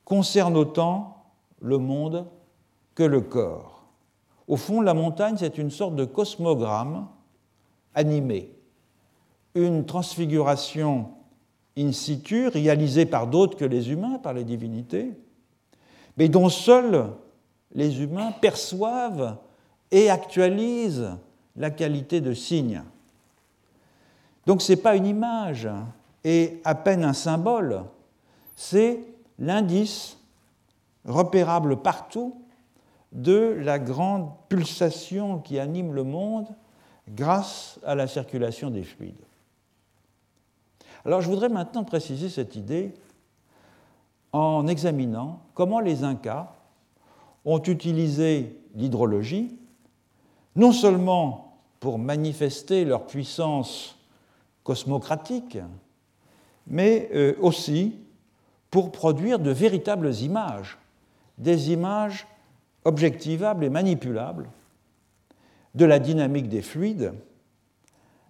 concerne 0.04 0.56
autant 0.56 1.24
le 1.60 1.78
monde 1.78 2.26
que 2.94 3.02
le 3.02 3.20
corps. 3.20 3.84
Au 4.48 4.56
fond, 4.56 4.80
la 4.80 4.94
montagne, 4.94 5.36
c'est 5.38 5.58
une 5.58 5.70
sorte 5.70 5.96
de 5.96 6.04
cosmogramme 6.04 7.08
animé, 7.94 8.54
une 9.54 9.84
transfiguration 9.84 11.08
in 11.76 11.92
situ 11.92 12.48
réalisée 12.48 13.06
par 13.06 13.26
d'autres 13.26 13.56
que 13.56 13.64
les 13.64 13.90
humains, 13.90 14.18
par 14.18 14.32
les 14.32 14.44
divinités, 14.44 15.12
mais 16.16 16.28
dont 16.28 16.48
seuls 16.48 17.10
les 17.76 18.02
humains 18.02 18.32
perçoivent 18.32 19.36
et 19.90 20.10
actualisent 20.10 21.12
la 21.54 21.70
qualité 21.70 22.20
de 22.20 22.32
signe. 22.32 22.82
Donc 24.46 24.62
ce 24.62 24.72
n'est 24.72 24.78
pas 24.78 24.96
une 24.96 25.06
image 25.06 25.68
et 26.24 26.60
à 26.64 26.74
peine 26.74 27.04
un 27.04 27.12
symbole, 27.12 27.84
c'est 28.56 29.00
l'indice 29.38 30.18
repérable 31.04 31.76
partout 31.76 32.40
de 33.12 33.56
la 33.60 33.78
grande 33.78 34.30
pulsation 34.48 35.38
qui 35.38 35.58
anime 35.58 35.92
le 35.92 36.02
monde 36.02 36.48
grâce 37.08 37.78
à 37.84 37.94
la 37.94 38.08
circulation 38.08 38.70
des 38.70 38.82
fluides. 38.82 39.14
Alors 41.04 41.20
je 41.20 41.28
voudrais 41.28 41.50
maintenant 41.50 41.84
préciser 41.84 42.30
cette 42.30 42.56
idée 42.56 42.94
en 44.32 44.66
examinant 44.66 45.40
comment 45.54 45.80
les 45.80 46.02
Incas 46.02 46.56
ont 47.46 47.62
utilisé 47.62 48.60
l'hydrologie, 48.74 49.56
non 50.56 50.72
seulement 50.72 51.58
pour 51.80 51.98
manifester 51.98 52.84
leur 52.84 53.06
puissance 53.06 53.96
cosmocratique, 54.64 55.58
mais 56.66 57.08
euh, 57.14 57.34
aussi 57.40 57.94
pour 58.70 58.90
produire 58.90 59.38
de 59.38 59.52
véritables 59.52 60.12
images, 60.16 60.76
des 61.38 61.70
images 61.70 62.26
objectivables 62.84 63.64
et 63.64 63.70
manipulables 63.70 64.48
de 65.74 65.84
la 65.84 65.98
dynamique 66.00 66.48
des 66.48 66.62
fluides, 66.62 67.12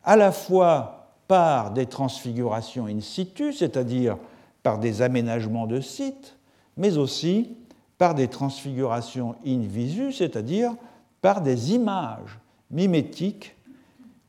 à 0.05 0.17
la 0.17 0.31
fois 0.31 1.15
par 1.27 1.73
des 1.73 1.87
transfigurations 1.87 2.87
in 2.87 3.01
situ, 3.01 3.53
c'est-à-dire 3.53 4.19
par 4.63 4.79
des 4.79 5.01
aménagements 5.01 5.67
de 5.67 5.81
sites, 5.81 6.37
mais 6.77 6.99
aussi 6.99 7.57
par 7.99 8.15
des 8.15 8.29
transfigurations 8.29 9.37
in 9.47 9.61
visu, 9.61 10.13
c'est-à-dire 10.13 10.75
par 11.21 11.41
des 11.41 11.73
images 11.73 12.39
mimétiques, 12.71 13.57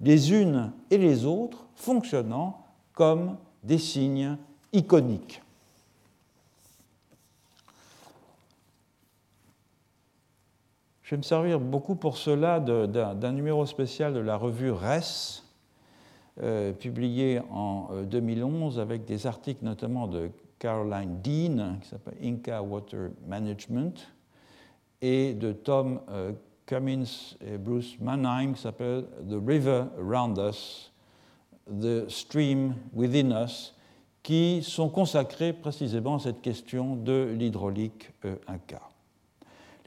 les 0.01 0.32
unes 0.32 0.71
et 0.89 0.97
les 0.97 1.25
autres 1.25 1.65
fonctionnant 1.75 2.65
comme 2.93 3.38
des 3.63 3.77
signes 3.77 4.38
iconiques. 4.73 5.41
Je 11.03 11.12
vais 11.12 11.17
me 11.17 11.23
servir 11.23 11.60
beaucoup 11.60 11.95
pour 11.95 12.17
cela 12.17 12.60
d'un 12.60 13.32
numéro 13.32 13.65
spécial 13.65 14.13
de 14.13 14.19
la 14.19 14.36
revue 14.36 14.71
RES, 14.71 15.43
euh, 16.43 16.73
publié 16.73 17.39
en 17.49 17.88
2011 18.03 18.77
euh, 18.77 18.82
avec 18.82 19.06
des 19.06 19.25
articles 19.25 19.63
notamment 19.63 20.08
de 20.08 20.30
Caroline 20.60 21.20
Dean, 21.24 21.78
qui 21.82 21.89
s'appelle 21.89 22.17
Inca 22.24 22.62
Water 22.62 23.10
Management, 23.28 24.08
et 25.02 25.34
de 25.34 25.52
Tom 25.52 26.00
euh, 26.10 26.32
Cummins 26.65 27.36
et 27.46 27.58
Bruce 27.58 27.98
Mannheim, 28.00 28.54
qui 28.54 28.62
s'appelle 28.62 29.06
The 29.30 29.38
River 29.46 29.86
Around 30.00 30.38
Us, 30.38 30.91
The 31.67 32.10
Stream 32.10 32.76
Within 32.93 33.43
Us, 33.43 33.76
qui 34.24 34.62
sont 34.63 34.89
consacrés 34.89 35.54
précisément 35.54 36.15
à 36.15 36.20
cette 36.20 36.41
question 36.41 36.96
de 36.96 37.34
l'hydraulique 37.38 38.12
inca. 38.48 38.82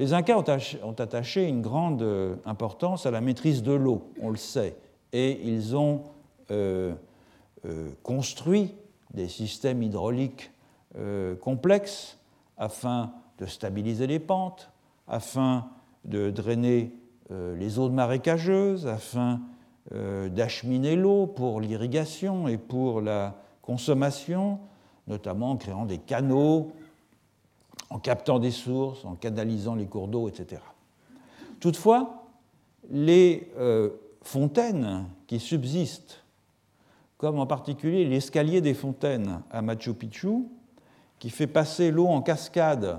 Les 0.01 0.15
Incas 0.15 0.39
ont 0.83 0.95
attaché 0.95 1.47
une 1.47 1.61
grande 1.61 2.01
euh, 2.01 2.37
importance 2.47 3.05
à 3.05 3.11
la 3.11 3.21
maîtrise 3.21 3.63
de 3.63 3.73
l'eau, 3.73 4.11
on 4.23 4.31
le 4.31 4.39
sait, 4.39 4.75
et 5.13 5.39
ils 5.45 5.77
ont 5.77 6.05
euh, 6.51 6.95
euh, 7.67 7.91
construit 8.03 8.75
des 9.13 9.29
systèmes 9.29 9.83
hydrauliques 9.83 10.51
complexes 11.41 12.19
afin 12.59 13.13
de 13.39 13.47
stabiliser 13.47 14.07
les 14.07 14.19
pentes, 14.19 14.71
afin 15.07 15.69
de 16.05 16.31
drainer 16.31 16.93
les 17.31 17.79
eaux 17.79 17.89
marécageuses, 17.91 18.87
afin 18.87 19.41
d'acheminer 19.91 20.97
l'eau 20.97 21.27
pour 21.27 21.61
l'irrigation 21.61 22.49
et 22.49 22.59
pour 22.59 23.01
la 23.01 23.37
consommation, 23.63 24.59
notamment 25.07 25.53
en 25.53 25.57
créant 25.57 25.87
des 25.87 25.99
canaux 25.99 26.73
en 27.91 27.99
captant 27.99 28.39
des 28.39 28.53
sources, 28.53 29.05
en 29.05 29.17
canalisant 29.17 29.75
les 29.75 29.87
cours 29.87 30.09
d'eau, 30.09 30.29
etc. 30.29 30.63
Toutefois, 31.59 32.25
les 32.89 33.53
euh, 33.59 33.91
fontaines 34.23 35.07
qui 35.27 35.41
subsistent, 35.41 36.25
comme 37.19 37.39
en 37.39 37.47
particulier 37.47 38.07
l'escalier 38.07 38.61
des 38.61 38.75
fontaines 38.75 39.43
à 39.51 39.61
Machu 39.61 39.93
Picchu, 39.93 40.47
qui 41.21 41.31
fait 41.31 41.47
passer 41.47 41.93
l'eau 41.93 42.09
en 42.09 42.23
cascade 42.23 42.99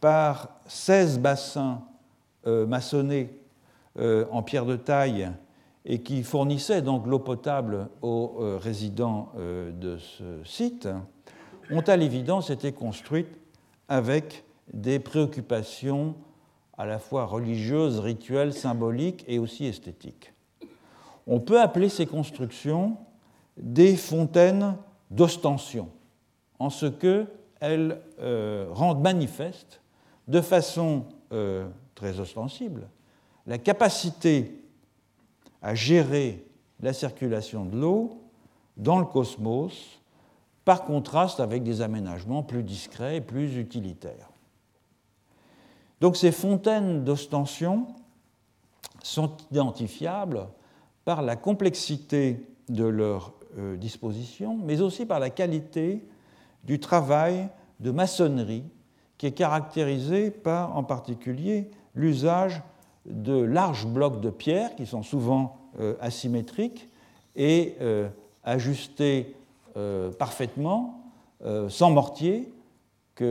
par 0.00 0.48
16 0.66 1.18
bassins 1.18 1.82
euh, 2.46 2.66
maçonnés 2.66 3.38
euh, 3.98 4.24
en 4.30 4.42
pierre 4.42 4.64
de 4.64 4.76
taille 4.76 5.30
et 5.84 6.00
qui 6.00 6.22
fournissaient 6.22 6.80
donc 6.80 7.06
l'eau 7.06 7.18
potable 7.18 7.90
aux 8.00 8.58
résidents 8.58 9.32
de 9.36 9.96
ce 9.96 10.44
site, 10.44 10.86
ont 11.70 11.80
à 11.80 11.96
l'évidence 11.96 12.50
été 12.50 12.72
construites 12.72 13.38
avec 13.88 14.44
des 14.72 14.98
préoccupations 14.98 16.14
à 16.78 16.86
la 16.86 16.98
fois 16.98 17.24
religieuses, 17.24 17.98
rituelles, 17.98 18.54
symboliques 18.54 19.24
et 19.26 19.38
aussi 19.38 19.66
esthétiques. 19.66 20.32
On 21.26 21.40
peut 21.40 21.60
appeler 21.60 21.88
ces 21.88 22.06
constructions 22.06 22.96
des 23.56 23.96
fontaines 23.96 24.76
d'ostension, 25.10 25.88
en 26.58 26.70
ce 26.70 26.86
qu'elles 27.60 28.00
euh, 28.20 28.68
rendent 28.70 29.00
manifeste 29.00 29.80
de 30.26 30.40
façon 30.40 31.04
euh, 31.32 31.68
très 31.94 32.20
ostensible 32.20 32.88
la 33.46 33.58
capacité 33.58 34.62
à 35.62 35.74
gérer 35.74 36.46
la 36.80 36.92
circulation 36.92 37.64
de 37.64 37.76
l'eau 37.76 38.22
dans 38.76 38.98
le 38.98 39.06
cosmos 39.06 40.00
par 40.64 40.84
contraste 40.84 41.40
avec 41.40 41.62
des 41.62 41.80
aménagements 41.80 42.42
plus 42.42 42.62
discrets 42.62 43.16
et 43.16 43.20
plus 43.22 43.56
utilitaires. 43.56 44.28
Donc 46.00 46.16
ces 46.16 46.30
fontaines 46.30 47.04
d'ostension 47.04 47.86
sont 49.02 49.32
identifiables 49.50 50.46
par 51.06 51.22
la 51.22 51.34
complexité 51.34 52.46
de 52.68 52.84
leur 52.84 53.32
euh, 53.56 53.76
disposition, 53.76 54.58
mais 54.62 54.82
aussi 54.82 55.06
par 55.06 55.18
la 55.20 55.30
qualité 55.30 56.06
du 56.64 56.80
travail 56.80 57.48
de 57.80 57.90
maçonnerie 57.90 58.64
qui 59.18 59.26
est 59.26 59.32
caractérisé 59.32 60.30
par 60.30 60.76
en 60.76 60.84
particulier 60.84 61.70
l'usage 61.94 62.62
de 63.04 63.40
larges 63.40 63.86
blocs 63.86 64.20
de 64.20 64.30
pierre 64.30 64.74
qui 64.76 64.86
sont 64.86 65.02
souvent 65.02 65.56
euh, 65.80 65.94
asymétriques 66.00 66.88
et 67.34 67.76
euh, 67.80 68.08
ajustés 68.44 69.34
euh, 69.76 70.10
parfaitement, 70.10 70.94
sans 71.68 71.92
mortier, 71.92 72.52
qui 73.14 73.24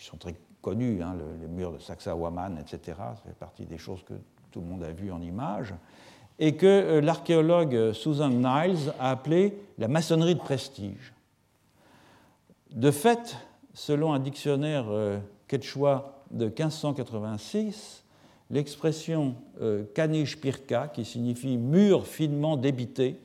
sont 0.00 0.16
très 0.16 0.34
connus, 0.60 1.00
hein, 1.04 1.14
les 1.40 1.46
murs 1.46 1.70
de 1.70 1.78
Sacsayhuaman, 1.78 2.58
etc. 2.58 2.98
Ça 2.98 3.22
fait 3.24 3.38
partie 3.38 3.64
des 3.64 3.78
choses 3.78 4.02
que 4.02 4.14
tout 4.50 4.60
le 4.60 4.66
monde 4.66 4.82
a 4.82 4.90
vues 4.90 5.12
en 5.12 5.22
images, 5.22 5.72
et 6.40 6.56
que 6.56 6.98
l'archéologue 6.98 7.92
Susan 7.92 8.30
Niles 8.30 8.92
a 8.98 9.10
appelé 9.10 9.56
la 9.78 9.86
maçonnerie 9.86 10.34
de 10.34 10.40
prestige. 10.40 11.13
De 12.74 12.90
fait, 12.90 13.36
selon 13.72 14.12
un 14.12 14.18
dictionnaire 14.18 14.86
quechua 15.48 16.22
de 16.30 16.46
1586, 16.46 18.04
l'expression 18.50 19.36
kanish 19.94 20.40
pirka, 20.40 20.88
qui 20.88 21.04
signifie 21.04 21.56
mur 21.56 22.06
finement 22.06 22.56
débité, 22.56 23.20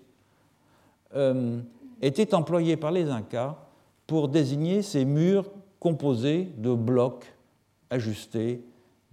était 2.02 2.36
employé 2.36 2.78
par 2.78 2.92
les 2.92 3.10
Incas 3.10 3.58
pour 4.06 4.28
désigner 4.28 4.84
ces 4.84 5.04
murs 5.04 5.50
composés 5.80 6.52
de 6.58 6.74
blocs 6.74 7.26
ajustés, 7.90 8.64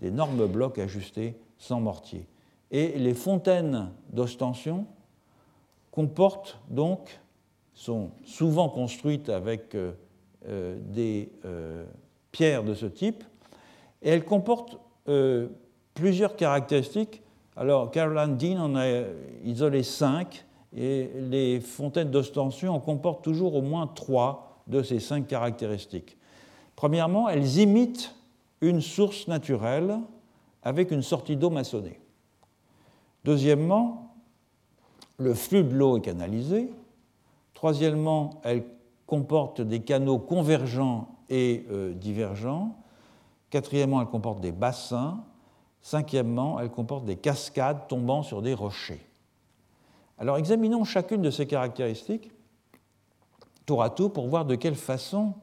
d'énormes 0.01 0.47
blocs 0.47 0.79
ajustés 0.79 1.35
sans 1.59 1.81
mortier. 1.81 2.27
Et 2.71 2.99
les 2.99 3.15
fontaines 3.15 3.91
d'ostension 4.11 4.87
comportent 5.91 6.59
donc, 6.69 7.21
sont 7.75 8.11
souvent 8.25 8.69
construites 8.69 9.29
avec 9.29 9.75
euh, 9.75 9.93
euh, 9.93 9.93
des 10.47 11.31
euh, 11.45 11.85
pierres 12.33 12.65
de 12.65 12.75
ce 12.75 12.87
type, 12.87 13.25
et 14.03 14.11
elles 14.11 14.25
comportent 14.25 14.79
plusieurs 15.95 16.37
caractéristiques. 16.37 17.23
Alors, 17.57 17.91
Caroline 17.91 18.37
Dean 18.37 18.59
en 18.59 18.77
a 18.77 18.87
isolé 19.45 19.83
cinq 19.83 20.45
et 20.77 21.11
les 21.15 21.61
fontaines 21.61 22.11
d'ostension 22.11 22.75
en 22.75 22.81
comportent 22.81 23.25
toujours 23.25 23.55
au 23.55 23.63
moins 23.63 23.87
trois 23.87 24.63
de 24.67 24.83
ces 24.83 25.01
cinq 25.01 25.27
caractéristiques. 25.27 26.19
Premièrement, 26.75 27.29
elles 27.29 27.59
imitent 27.59 28.15
une 28.61 28.81
source 28.81 29.29
naturelle 29.29 29.99
avec 30.63 30.91
une 30.91 31.03
sortie 31.03 31.37
d'eau 31.37 31.51
maçonnée. 31.51 31.99
Deuxièmement, 33.25 34.15
le 35.19 35.33
flux 35.33 35.65
de 35.65 35.75
l'eau 35.75 35.97
est 35.97 36.03
canalisé. 36.03 36.71
Troisièmement, 37.55 38.41
elle 38.45 38.65
comporte 39.07 39.61
des 39.61 39.81
canaux 39.81 40.19
convergents 40.19 41.09
et 41.29 41.67
euh, 41.71 41.95
divergents. 41.95 42.77
Quatrièmement, 43.51 44.01
elle 44.01 44.09
comporte 44.09 44.41
des 44.41 44.53
bassins. 44.53 45.25
Cinquièmement, 45.81 46.59
elle 46.59 46.71
comporte 46.71 47.05
des 47.05 47.17
cascades 47.17 47.87
tombant 47.89 48.23
sur 48.23 48.43
des 48.43 48.55
rochers. 48.55 49.07
Alors 50.19 50.39
examinons 50.39 50.85
chacune 50.85 51.23
de 51.23 51.31
ces 51.31 51.47
caractéristiques 51.47 52.31
tour 53.67 53.83
à 53.83 53.91
tour 53.91 54.13
pour 54.13 54.29
voir 54.29 54.45
de 54.45 54.55
quelle 54.55 54.77
façon 54.77 55.35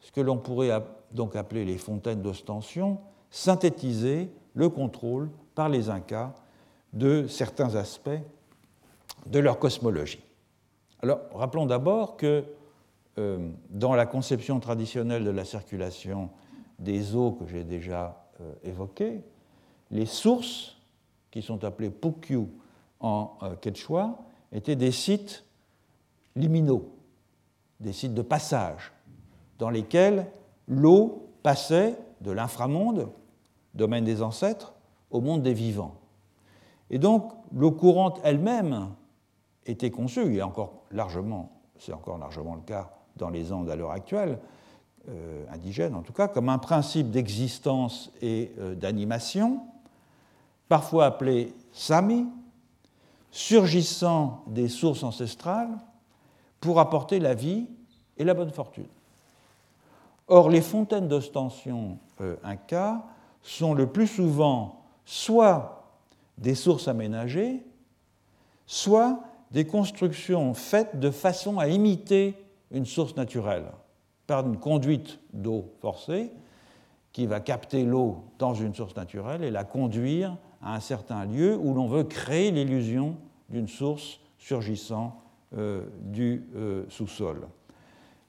ce 0.00 0.10
que 0.10 0.20
l'on 0.20 0.36
pourrait 0.36 0.70
donc 1.12 1.36
appeler 1.36 1.64
les 1.64 1.78
fontaines 1.78 2.20
d'ostension 2.20 2.98
synthétiser 3.30 4.30
le 4.54 4.68
contrôle 4.68 5.30
par 5.54 5.68
les 5.68 5.88
Incas 5.88 6.34
de 6.92 7.26
certains 7.26 7.74
aspects 7.76 8.10
de 9.26 9.38
leur 9.38 9.58
cosmologie. 9.58 10.22
Alors, 11.00 11.20
rappelons 11.32 11.66
d'abord 11.66 12.16
que 12.16 12.44
euh, 13.18 13.50
dans 13.68 13.94
la 13.94 14.06
conception 14.06 14.58
traditionnelle 14.58 15.22
de 15.24 15.30
la 15.30 15.44
circulation 15.44 16.30
des 16.78 17.14
eaux 17.14 17.32
que 17.32 17.46
j'ai 17.46 17.62
déjà 17.62 18.26
euh, 18.40 18.54
évoquées, 18.64 19.20
les 19.90 20.06
sources, 20.06 20.78
qui 21.30 21.42
sont 21.42 21.62
appelées 21.64 21.90
pukyu 21.90 22.46
en 23.00 23.36
euh, 23.42 23.54
quechua, 23.56 24.18
étaient 24.50 24.76
des 24.76 24.92
sites 24.92 25.44
liminaux, 26.36 26.90
des 27.80 27.92
sites 27.92 28.14
de 28.14 28.22
passage, 28.22 28.92
dans 29.58 29.68
lesquels 29.68 30.26
l'eau 30.66 31.28
passait 31.42 31.98
de 32.22 32.30
l'inframonde, 32.30 33.10
domaine 33.74 34.04
des 34.04 34.22
ancêtres, 34.22 34.72
au 35.10 35.20
monde 35.20 35.42
des 35.42 35.52
vivants. 35.52 35.96
Et 36.88 36.98
donc, 36.98 37.30
l'eau 37.54 37.72
courante 37.72 38.20
elle-même 38.24 38.88
était 39.66 39.90
conçue, 39.90 40.34
et 40.34 40.42
encore 40.42 40.84
largement, 40.90 41.60
c'est 41.78 41.92
encore 41.92 42.16
largement 42.16 42.54
le 42.54 42.62
cas 42.62 42.90
dans 43.16 43.30
les 43.30 43.52
Andes 43.52 43.70
à 43.70 43.76
l'heure 43.76 43.90
actuelle, 43.90 44.38
euh, 45.08 45.44
indigènes 45.52 45.94
en 45.94 46.02
tout 46.02 46.12
cas, 46.12 46.28
comme 46.28 46.48
un 46.48 46.58
principe 46.58 47.10
d'existence 47.10 48.12
et 48.22 48.52
euh, 48.58 48.74
d'animation, 48.74 49.60
parfois 50.68 51.06
appelé 51.06 51.54
sami, 51.72 52.26
surgissant 53.32 54.44
des 54.46 54.68
sources 54.68 55.02
ancestrales 55.02 55.76
pour 56.60 56.78
apporter 56.78 57.18
la 57.18 57.34
vie 57.34 57.66
et 58.16 58.24
la 58.24 58.34
bonne 58.34 58.52
fortune. 58.52 58.86
Or, 60.28 60.50
les 60.50 60.60
fontaines 60.60 61.08
d'ostension 61.08 61.98
euh, 62.20 62.36
inca 62.44 63.04
sont 63.42 63.74
le 63.74 63.88
plus 63.88 64.06
souvent 64.06 64.84
soit 65.04 65.96
des 66.38 66.54
sources 66.54 66.88
aménagées, 66.88 67.62
soit 68.66 69.20
des 69.50 69.66
constructions 69.66 70.54
faites 70.54 71.00
de 71.00 71.10
façon 71.10 71.58
à 71.58 71.68
imiter 71.68 72.36
une 72.72 72.86
source 72.86 73.16
naturelle 73.16 73.66
par 74.26 74.46
une 74.46 74.56
conduite 74.56 75.18
d'eau 75.32 75.72
forcée 75.80 76.32
qui 77.12 77.26
va 77.26 77.40
capter 77.40 77.84
l'eau 77.84 78.24
dans 78.38 78.54
une 78.54 78.74
source 78.74 78.96
naturelle 78.96 79.44
et 79.44 79.50
la 79.50 79.64
conduire 79.64 80.36
à 80.62 80.74
un 80.74 80.80
certain 80.80 81.24
lieu 81.24 81.56
où 81.56 81.74
l'on 81.74 81.86
veut 81.86 82.04
créer 82.04 82.50
l'illusion 82.50 83.16
d'une 83.50 83.68
source 83.68 84.20
surgissant 84.38 85.20
euh, 85.56 85.84
du 86.00 86.44
euh, 86.56 86.84
sous-sol. 86.88 87.46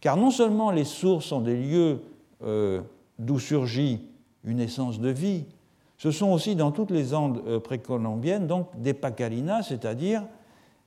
Car 0.01 0.17
non 0.17 0.31
seulement 0.31 0.71
les 0.71 0.83
sources 0.83 1.27
sont 1.27 1.41
des 1.41 1.55
lieux 1.55 2.01
euh, 2.43 2.81
d'où 3.17 3.39
surgit 3.39 4.01
une 4.43 4.59
essence 4.59 4.99
de 4.99 5.09
vie, 5.09 5.45
ce 5.97 6.11
sont 6.11 6.31
aussi 6.31 6.55
dans 6.57 6.71
toutes 6.71 6.91
les 6.91 7.13
Andes 7.13 7.59
précolombiennes 7.59 8.45
donc 8.45 8.67
des 8.77 8.93
pacalinas, 8.93 9.63
c'est-à-dire 9.63 10.25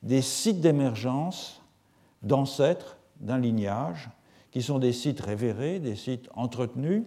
des 0.03 0.21
sites 0.21 0.61
d'émergence 0.61 1.63
d'ancêtres 2.23 2.99
d'un 3.21 3.39
lignage, 3.39 4.11
qui 4.51 4.63
sont 4.63 4.79
des 4.79 4.93
sites 4.93 5.21
révérés, 5.21 5.79
des 5.79 5.97
sites 5.97 6.29
entretenus, 6.35 7.05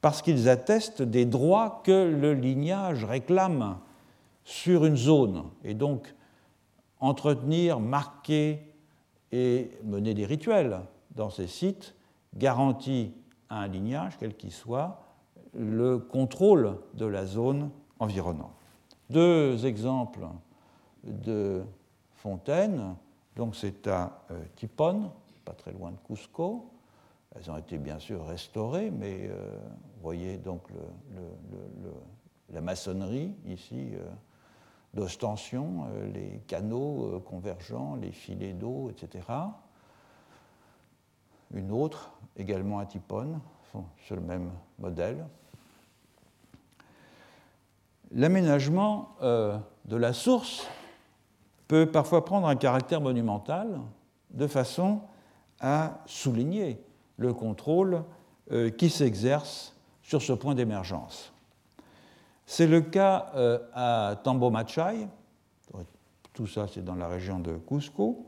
parce 0.00 0.20
qu'ils 0.20 0.48
attestent 0.48 1.02
des 1.02 1.24
droits 1.24 1.80
que 1.84 2.10
le 2.10 2.34
lignage 2.34 3.04
réclame 3.04 3.78
sur 4.44 4.84
une 4.84 4.96
zone. 4.96 5.44
Et 5.64 5.74
donc, 5.74 6.14
entretenir, 7.00 7.80
marquer 7.80 8.60
et 9.30 9.70
mener 9.84 10.14
des 10.14 10.26
rituels 10.26 10.80
dans 11.14 11.30
ces 11.30 11.46
sites 11.46 11.94
garantit 12.36 13.12
à 13.48 13.60
un 13.60 13.68
lignage, 13.68 14.16
quel 14.18 14.36
qu'il 14.36 14.52
soit, 14.52 15.02
le 15.54 15.98
contrôle 15.98 16.78
de 16.94 17.06
la 17.06 17.26
zone 17.26 17.70
environnante. 17.98 18.52
Deux 19.10 19.66
exemples 19.66 20.26
de 21.04 21.62
fontaines. 22.16 22.94
Donc 23.36 23.54
c'est 23.56 23.86
à 23.86 24.22
euh, 24.30 24.42
Tipon, 24.56 25.10
pas 25.44 25.52
très 25.52 25.72
loin 25.72 25.90
de 25.90 25.98
Cusco. 26.06 26.70
Elles 27.34 27.50
ont 27.50 27.56
été 27.56 27.78
bien 27.78 27.98
sûr 27.98 28.24
restaurées, 28.26 28.90
mais 28.90 29.28
euh, 29.28 29.58
vous 29.96 30.02
voyez 30.02 30.36
donc 30.36 30.62
la 32.50 32.60
maçonnerie 32.60 33.34
ici 33.46 33.90
euh, 33.94 34.04
d'ostension, 34.94 35.86
les 36.12 36.42
canaux 36.46 37.22
convergents, 37.24 37.96
les 37.96 38.12
filets 38.12 38.52
d'eau, 38.52 38.90
etc. 38.90 39.24
Une 41.54 41.70
autre, 41.70 42.12
également 42.36 42.78
à 42.78 42.84
Tipon, 42.84 43.40
sur 44.04 44.16
le 44.16 44.22
même 44.22 44.50
modèle. 44.78 45.24
L'aménagement 48.10 49.16
de 49.22 49.96
la 49.96 50.12
source 50.12 50.66
peut 51.68 51.86
parfois 51.86 52.26
prendre 52.26 52.46
un 52.46 52.56
caractère 52.56 53.00
monumental 53.00 53.80
de 54.32 54.46
façon 54.46 55.00
à 55.62 56.00
souligner 56.06 56.78
le 57.16 57.32
contrôle 57.32 58.02
euh, 58.50 58.70
qui 58.70 58.90
s'exerce 58.90 59.74
sur 60.02 60.20
ce 60.20 60.32
point 60.32 60.54
d'émergence. 60.54 61.32
C'est 62.44 62.66
le 62.66 62.80
cas 62.80 63.30
euh, 63.36 63.58
à 63.72 64.16
Tambomachay, 64.24 65.06
tout 66.34 66.46
ça 66.46 66.66
c'est 66.66 66.84
dans 66.84 66.96
la 66.96 67.08
région 67.08 67.38
de 67.38 67.52
Cusco, 67.68 68.26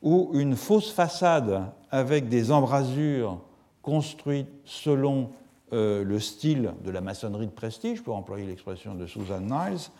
où 0.00 0.30
une 0.34 0.54
fausse 0.54 0.92
façade 0.92 1.64
avec 1.90 2.28
des 2.28 2.52
embrasures 2.52 3.40
construites 3.82 4.48
selon 4.64 5.30
euh, 5.72 6.04
le 6.04 6.20
style 6.20 6.72
de 6.84 6.90
la 6.90 7.00
maçonnerie 7.00 7.46
de 7.46 7.52
prestige, 7.52 8.02
pour 8.02 8.14
employer 8.16 8.46
l'expression 8.46 8.94
de 8.94 9.06
Susan 9.06 9.40
Niles, 9.40 9.90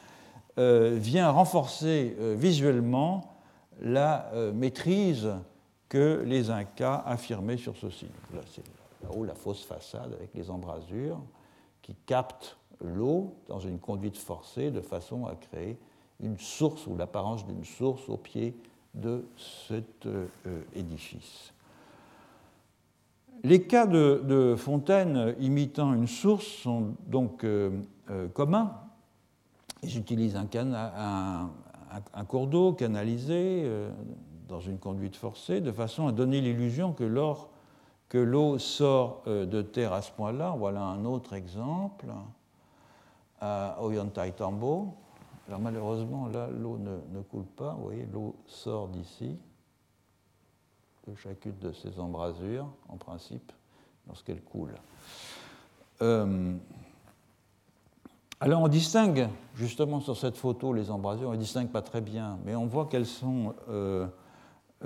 vient 0.57 1.31
renforcer 1.31 2.17
visuellement 2.37 3.37
la 3.81 4.29
maîtrise 4.53 5.29
que 5.89 6.23
les 6.27 6.51
Incas 6.51 7.03
affirmaient 7.07 7.57
sur 7.57 7.77
ce 7.77 7.91
site. 7.91 8.13
Là, 8.35 8.41
c'est 8.51 8.65
là-haut 9.03 9.25
la 9.25 9.35
fausse 9.35 9.65
façade 9.65 10.13
avec 10.13 10.35
les 10.35 10.51
embrasures 10.51 11.21
qui 11.83 11.95
captent 12.07 12.57
l'eau 12.81 13.35
dans 13.49 13.61
une 13.61 13.79
conduite 13.79 14.17
forcée 14.17 14.71
de 14.71 14.81
façon 14.81 15.27
à 15.27 15.35
créer 15.35 15.79
une 16.21 16.39
source 16.39 16.87
ou 16.87 16.97
l'apparence 16.97 17.47
d'une 17.47 17.65
source 17.65 18.09
au 18.09 18.17
pied 18.17 18.57
de 18.95 19.25
cet 19.67 20.07
édifice. 20.75 21.53
Les 23.45 23.63
cas 23.63 23.87
de, 23.87 24.55
fontaines 24.57 25.35
imitant 25.39 25.95
une 25.95 26.09
source 26.09 26.47
sont 26.47 26.95
donc 27.07 27.47
communs 28.35 28.73
ils 29.83 29.99
utilisent 29.99 30.37
un, 30.37 32.25
cours 32.27 32.47
d'eau 32.47 32.73
canalisé 32.73 33.63
euh, 33.65 33.91
dans 34.49 34.61
une 34.61 34.79
conduite 34.79 35.17
forcée 35.17 35.61
de 35.61 35.71
façon 35.71 36.07
à 36.07 36.13
donner 36.13 36.41
l'illusion 36.41 36.93
que 36.93 37.05
l'eau 38.19 38.59
sort 38.59 39.23
euh, 39.27 39.47
de 39.47 39.63
terre 39.63 39.93
à 39.93 40.03
ce 40.03 40.11
point-là. 40.13 40.55
Voilà 40.59 40.83
un 40.83 41.05
autre 41.05 41.35
exemple 41.35 42.07
à 43.41 43.77
Ollantaytambo. 43.81 44.95
Alors 45.47 45.61
malheureusement, 45.61 46.27
là, 46.29 46.49
l'eau 46.51 46.79
ne, 46.79 47.23
coule 47.23 47.45
pas. 47.45 47.75
Vous 47.75 47.85
voyez, 47.85 48.07
l'eau 48.13 48.35
sort 48.47 48.89
d'ici, 48.89 49.37
de 51.07 51.15
chacune 51.15 51.59
de 51.61 51.73
ces 51.73 51.99
embrasures, 52.01 52.69
en 52.89 52.97
principe, 52.97 53.53
lorsqu'elle 54.07 54.43
coule. 54.43 54.75
Euh, 56.03 56.55
alors 58.41 58.63
on 58.63 58.69
distingue, 58.69 59.29
justement 59.57 60.01
sur 60.01 60.17
cette 60.17 60.37
photo, 60.37 60.73
les 60.73 60.91
embrasures, 60.91 61.31
on 61.31 61.33
ne 61.33 61.39
distingue 61.39 61.71
pas 61.71 61.83
très 61.83 62.01
bien, 62.01 62.39
mais 62.45 62.55
on 62.55 62.67
voit 62.67 62.87
qu'elles 62.87 63.07
sont 63.07 63.55
euh, 63.69 64.07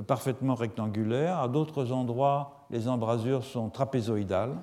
parfaitement 0.07 0.55
rectangulaires. 0.55 1.39
À 1.39 1.49
d'autres 1.49 1.93
endroits, 1.93 2.67
les 2.71 2.89
embrasures 2.89 3.45
sont 3.45 3.69
trapézoïdales. 3.69 4.57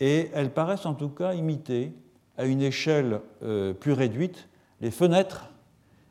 Et 0.00 0.30
elles 0.34 0.50
paraissent 0.50 0.86
en 0.86 0.94
tout 0.94 1.08
cas 1.08 1.34
imiter, 1.34 1.92
à 2.36 2.46
une 2.46 2.62
échelle 2.62 3.20
euh, 3.42 3.72
plus 3.72 3.92
réduite, 3.92 4.48
les 4.80 4.90
fenêtres 4.90 5.50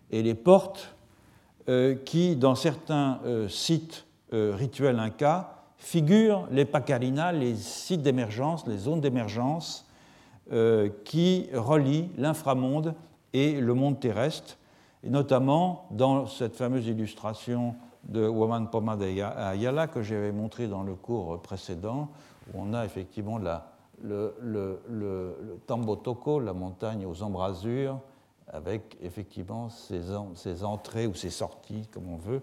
et 0.10 0.24
les 0.24 0.36
portes 0.36 0.96
euh, 1.68 1.96
qui, 1.96 2.36
dans 2.36 2.56
certains 2.56 3.20
sites 3.50 4.06
rituels 4.32 5.00
incas, 5.00 5.54
figurent 5.84 6.48
les 6.50 6.64
pacalinas, 6.64 7.34
les 7.34 7.56
sites 7.56 8.02
d'émergence, 8.02 8.66
les 8.66 8.78
zones 8.78 9.02
d'émergence 9.02 9.86
euh, 10.52 10.90
qui 11.04 11.50
relie 11.54 12.10
l'inframonde 12.18 12.96
et 13.34 13.60
le 13.60 13.74
monde 13.74 14.00
terrestre, 14.00 14.58
et 15.04 15.10
notamment 15.10 15.88
dans 15.92 16.26
cette 16.26 16.56
fameuse 16.56 16.88
illustration 16.88 17.76
de 18.04 18.28
Woman 18.28 18.70
Poma 18.70 18.96
de 18.96 19.06
Ayala 19.06 19.88
que 19.88 20.02
j'avais 20.02 20.32
montré 20.32 20.68
dans 20.68 20.84
le 20.84 20.96
cours 20.96 21.42
précédent, 21.42 22.10
où 22.54 22.62
on 22.62 22.74
a 22.74 22.86
effectivement 22.86 23.38
le, 23.38 24.34
le, 24.42 24.80
le, 24.90 26.40
la 26.42 26.54
montagne 26.54 27.06
aux 27.06 27.24
embrasures, 27.24 28.00
avec 28.48 28.98
effectivement 29.02 29.70
ses, 29.70 30.64
entrées 30.64 31.08
ou 31.08 31.16
ses 31.16 31.30
sorties, 31.30 31.88
comme 31.92 32.10
on 32.10 32.18
veut, 32.18 32.42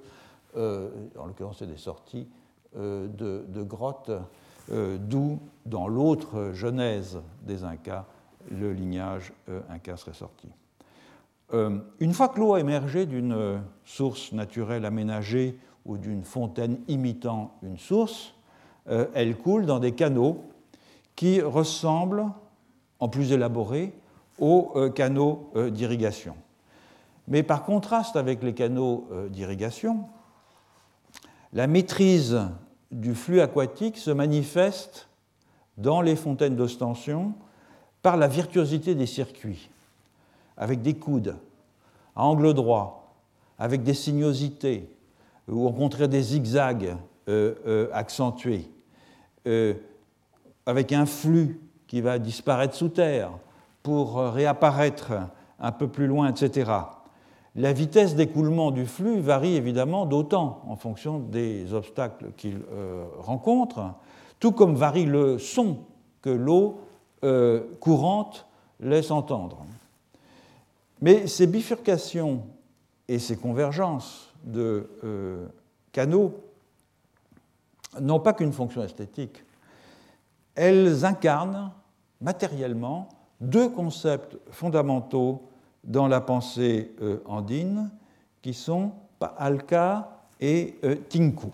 euh, 0.57 0.89
en 1.19 1.27
l'occurrence 1.27 1.59
c'est 1.59 1.67
des 1.67 1.77
sorties 1.77 2.29
euh, 2.77 3.07
de, 3.09 3.63
grottes, 3.63 4.11
euh, 4.73 4.99
d'où 4.99 5.39
dans 5.67 5.89
l'autre 5.89 6.53
genèse 6.53 7.21
des 7.43 7.65
Incas, 7.65 8.07
le 8.51 8.73
lignage 8.73 9.33
Inca 9.69 9.97
serait 9.97 10.15
sorti. 10.15 10.49
Une 11.53 12.13
fois 12.13 12.29
que 12.29 12.39
l'eau 12.39 12.55
a 12.55 12.61
émergé 12.61 13.07
d'une 13.07 13.61
source 13.85 14.33
naturelle 14.33 14.85
aménagée 14.85 15.59
ou 15.85 15.99
d'une 15.99 16.25
fontaine 16.25 16.79
imitant 16.87 17.55
une 17.63 17.79
source, 17.79 18.35
elle 18.87 19.37
coule 19.37 19.67
dans 19.67 19.79
des 19.79 19.93
canaux 19.93 20.45
qui 21.17 21.41
ressemblent, 21.43 22.27
en 22.99 23.09
plus 23.09 23.33
élaborés, 23.33 23.93
aux 24.39 24.73
euh, 24.75 24.89
canaux 24.89 25.51
euh, 25.55 25.71
d'irrigation. 25.71 26.35
Mais 27.29 27.43
par 27.43 27.63
contraste 27.63 28.17
avec 28.17 28.43
les 28.43 28.55
canaux 28.55 29.07
euh, 29.13 29.29
d'irrigation, 29.29 30.07
la 31.53 31.67
maîtrise 31.67 32.41
du 32.91 33.15
flux 33.15 33.41
aquatique 33.41 33.99
se 33.99 34.11
manifeste 34.11 35.09
dans 35.77 36.01
les 36.01 36.17
fontaines 36.17 36.57
d'ostension 36.57 37.35
par 38.03 38.17
la 38.17 38.27
virtuosité 38.27 38.95
des 38.95 39.07
circuits, 39.07 39.69
avec 40.61 40.81
des 40.83 40.95
coudes 40.95 41.37
à 42.15 42.25
angle 42.25 42.55
droit, 42.55 43.17
avec 43.59 43.83
des 43.83 43.95
sinuosités, 43.95 44.89
ou 45.49 45.67
au 45.67 45.73
contraire 45.73 46.09
des 46.09 46.23
zigzags 46.23 46.97
accentués, 47.93 48.71
avec 50.67 50.93
un 50.93 51.07
flux 51.07 51.61
qui 51.89 52.01
va 52.01 52.21
disparaître 52.21 52.75
sous 52.75 52.91
terre, 52.91 53.31
pour 53.83 54.19
réapparaître 54.19 55.13
un 55.59 55.73
peu 55.73 55.89
plus 55.89 56.07
loin, 56.07 56.29
etc. 56.29 56.71
La 57.57 57.73
vitesse 57.73 58.15
d'écoulement 58.15 58.71
du 58.71 58.87
flux 58.87 59.21
varie 59.21 59.57
évidemment 59.57 60.07
d'autant 60.07 60.63
en 60.69 60.77
fonction 60.77 61.19
des 61.19 61.75
obstacles 61.75 62.31
qu'il 62.37 62.61
euh, 62.73 63.05
rencontre, 63.19 63.81
tout 64.39 64.53
comme 64.53 64.75
varie 64.75 65.05
le 65.05 65.39
son 65.39 65.79
que 66.23 66.31
l'eau 66.31 66.81
euh, 67.25 67.63
courante 67.81 68.47
laisse 68.79 69.11
entendre. 69.11 69.65
Mais 71.01 71.27
ces 71.27 71.47
bifurcations 71.47 72.43
et 73.09 73.19
ces 73.19 73.37
convergences 73.37 74.33
de 74.45 74.89
euh, 75.05 75.47
canaux 75.93 76.35
n'ont 78.01 78.21
pas 78.21 78.33
qu'une 78.33 78.53
fonction 78.53 78.83
esthétique. 78.83 79.43
Elles 80.55 81.05
incarnent 81.05 81.73
matériellement 82.21 83.09
deux 83.41 83.69
concepts 83.69 84.37
fondamentaux 84.51 85.49
dans 85.85 86.07
la 86.07 86.21
pensée 86.21 86.93
euh, 87.01 87.23
andine 87.25 87.91
qui 88.43 88.53
sont 88.53 88.93
Alka 89.39 90.25
et 90.41 90.79
euh, 90.85 90.97
Tinku. 91.09 91.49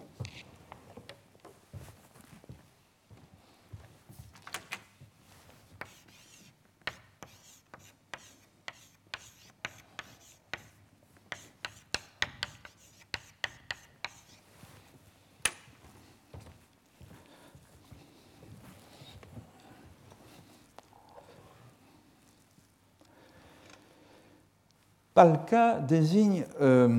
Palka 25.17 25.81
désigne 25.81 26.45
euh, 26.61 26.95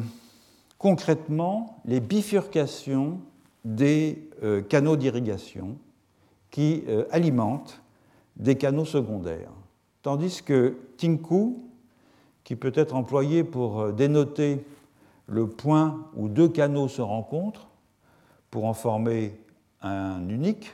concrètement 0.79 1.77
les 1.85 1.99
bifurcations 1.99 3.19
des 3.63 4.27
euh, 4.41 4.63
canaux 4.63 4.95
d'irrigation 4.95 5.77
qui 6.49 6.83
euh, 6.87 7.05
alimentent 7.11 7.79
des 8.35 8.55
canaux 8.55 8.85
secondaires. 8.85 9.51
Tandis 10.01 10.41
que 10.43 10.77
Tinku, 10.97 11.57
qui 12.43 12.55
peut 12.55 12.71
être 12.73 12.95
employé 12.95 13.43
pour 13.43 13.93
dénoter 13.93 14.65
le 15.27 15.47
point 15.47 16.07
où 16.15 16.27
deux 16.27 16.49
canaux 16.49 16.87
se 16.87 17.03
rencontrent 17.03 17.67
pour 18.49 18.65
en 18.65 18.73
former 18.73 19.39
un 19.83 20.27
unique, 20.27 20.71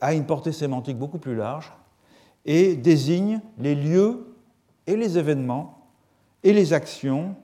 a 0.00 0.12
une 0.12 0.26
portée 0.26 0.50
sémantique 0.50 0.98
beaucoup 0.98 1.18
plus 1.18 1.36
large 1.36 1.72
et 2.44 2.74
désigne 2.74 3.40
les 3.56 3.76
lieux 3.76 4.34
et 4.88 4.96
les 4.96 5.16
événements 5.16 5.83
et 6.44 6.52
les 6.52 6.72
actions 6.72 7.34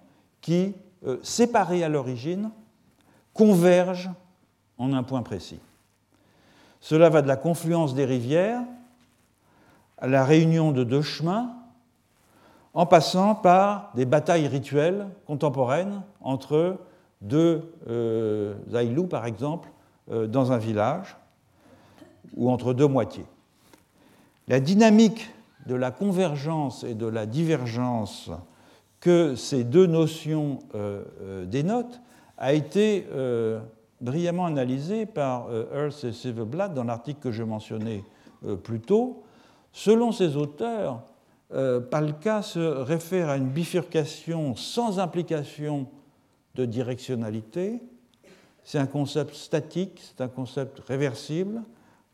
qui, 0.40 0.74
euh, 1.06 1.18
séparées 1.22 1.82
à 1.82 1.88
l'origine, 1.88 2.50
convergent 3.34 4.10
en 4.78 4.92
un 4.92 5.02
point 5.02 5.22
précis. 5.22 5.58
Cela 6.80 7.08
va 7.08 7.22
de 7.22 7.28
la 7.28 7.36
confluence 7.36 7.94
des 7.94 8.04
rivières 8.04 8.62
à 9.98 10.06
la 10.06 10.24
réunion 10.24 10.72
de 10.72 10.84
deux 10.84 11.02
chemins, 11.02 11.54
en 12.72 12.86
passant 12.86 13.34
par 13.34 13.90
des 13.94 14.04
batailles 14.04 14.46
rituelles 14.46 15.08
contemporaines 15.26 16.02
entre 16.20 16.78
deux 17.20 17.74
euh, 17.88 18.54
par 19.10 19.26
exemple, 19.26 19.68
euh, 20.10 20.26
dans 20.26 20.52
un 20.52 20.58
village, 20.58 21.16
ou 22.36 22.50
entre 22.50 22.72
deux 22.72 22.86
moitiés. 22.86 23.26
La 24.48 24.60
dynamique 24.60 25.30
de 25.66 25.74
la 25.74 25.90
convergence 25.90 26.84
et 26.84 26.94
de 26.94 27.06
la 27.06 27.26
divergence 27.26 28.30
que 29.00 29.34
ces 29.34 29.64
deux 29.64 29.86
notions 29.86 30.58
euh, 30.74 31.02
euh, 31.22 31.44
dénotent 31.46 32.00
a 32.36 32.52
été 32.52 33.06
euh, 33.12 33.60
brillamment 34.00 34.46
analysée 34.46 35.06
par 35.06 35.48
Earth 35.74 36.04
et 36.04 36.12
Silverblad 36.12 36.74
dans 36.74 36.84
l'article 36.84 37.20
que 37.20 37.30
je 37.30 37.42
mentionnais 37.42 38.02
plus 38.62 38.80
tôt. 38.80 39.22
Selon 39.72 40.10
ces 40.10 40.38
auteurs, 40.38 41.02
Palka 41.90 42.40
se 42.40 42.58
réfère 42.58 43.28
à 43.28 43.36
une 43.36 43.50
bifurcation 43.50 44.56
sans 44.56 44.98
implication 44.98 45.86
de 46.54 46.64
directionnalité. 46.64 47.82
C'est 48.64 48.78
un 48.78 48.86
concept 48.86 49.34
statique, 49.34 50.00
c'est 50.02 50.22
un 50.22 50.28
concept 50.28 50.80
réversible, 50.80 51.60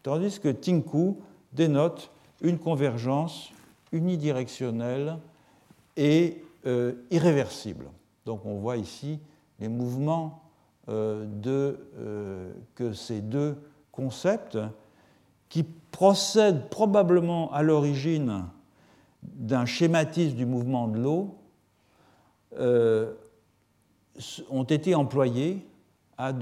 tandis 0.02 0.40
que 0.40 0.48
Tinku 0.48 1.14
dénote 1.52 2.10
une 2.42 2.58
convergence 2.58 3.52
unidirectionnelle 3.92 5.18
et 5.96 6.42
euh, 6.66 6.94
irréversible. 7.12 7.86
Donc 8.24 8.44
on 8.44 8.56
voit 8.56 8.76
ici 8.76 9.20
les 9.60 9.68
mouvements 9.68 10.42
euh, 10.88 11.24
euh, 11.46 12.52
que 12.74 12.92
ces 12.92 13.20
deux 13.20 13.56
concepts 13.92 14.58
qui 15.48 15.62
procèdent 15.62 16.68
probablement 16.68 17.52
à 17.52 17.62
l'origine 17.62 18.46
d'un 19.22 19.64
schématisme 19.64 20.34
du 20.34 20.44
mouvement 20.44 20.88
de 20.88 20.98
l'eau 20.98 21.38
ont 24.50 24.64
été 24.64 24.96
employés 24.96 25.64
dans 26.18 26.32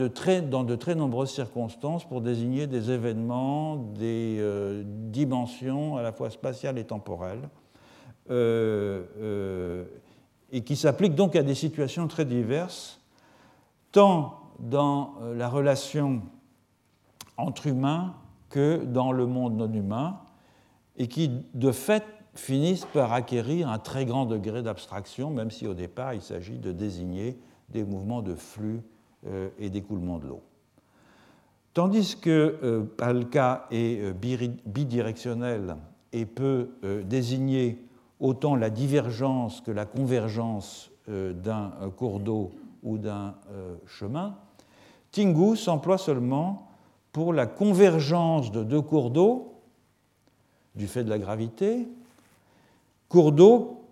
de 0.64 0.75
très 0.75 0.95
nombreuses 0.95 1.33
circonstances 1.33 2.09
pour 2.09 2.22
désigner 2.22 2.66
des 2.66 2.91
événements, 2.91 3.77
des 3.77 4.83
dimensions 4.87 5.99
à 5.99 6.03
la 6.03 6.12
fois 6.12 6.31
spatiales 6.31 6.79
et 6.79 6.85
temporelles 6.85 7.47
et 10.55 10.61
qui 10.62 10.76
s'applique 10.76 11.16
donc 11.16 11.34
à 11.34 11.42
des 11.42 11.57
situations 11.57 12.07
très 12.07 12.24
diverses, 12.24 13.00
tant 13.90 14.38
dans 14.61 15.14
euh, 15.20 15.34
la 15.34 15.48
relation 15.48 16.22
entre 17.36 17.66
humains 17.66 18.14
que 18.50 18.84
dans 18.84 19.11
le 19.11 19.26
monde 19.26 19.57
non 19.57 19.72
humain, 19.72 20.20
et 20.96 21.09
qui 21.09 21.28
de 21.55 21.72
fait 21.72 22.05
finissent 22.36 22.86
par 22.86 23.12
acquérir 23.12 23.68
un 23.68 23.80
très 23.80 24.07
grand 24.07 24.26
degré 24.26 24.62
d'abstraction, 24.62 25.30
même 25.30 25.50
si 25.50 25.66
au 25.66 25.74
départ 25.74 26.14
il 26.14 26.22
s'agit 26.22 26.59
de 26.59 26.70
désigner 26.70 27.36
des 27.70 27.82
mouvements 27.82 28.22
de 28.22 28.36
flux 28.36 28.80
euh, 29.26 29.48
et 29.59 29.70
d'écoulement 29.70 30.20
de 30.20 30.28
l'eau. 30.28 30.42
Tandis 31.72 32.16
que 32.20 32.61
euh, 32.62 32.84
Palka 32.96 33.66
est 33.72 34.14
bidirectionnel 34.14 35.74
et 36.12 36.26
peut 36.26 36.68
désigner 37.07 37.84
autant 38.20 38.56
la 38.56 38.70
divergence 38.70 39.60
que 39.60 39.70
la 39.70 39.86
convergence 39.86 40.90
euh, 41.08 41.32
d'un 41.32 41.72
euh, 41.82 41.90
cours 41.90 42.20
d'eau 42.20 42.52
ou 42.82 42.98
d'un 42.98 43.34
euh, 43.50 43.76
chemin, 43.86 44.36
Tingu 45.10 45.56
s'emploie 45.56 45.98
seulement 45.98 46.68
pour 47.12 47.32
la 47.32 47.46
convergence 47.46 48.50
de 48.50 48.64
deux 48.64 48.80
cours 48.80 49.10
d'eau 49.10 49.52
du 50.74 50.88
fait 50.88 51.04
de 51.04 51.10
la 51.10 51.18
gravité, 51.18 51.86
cours 53.08 53.30
d'eau 53.30 53.84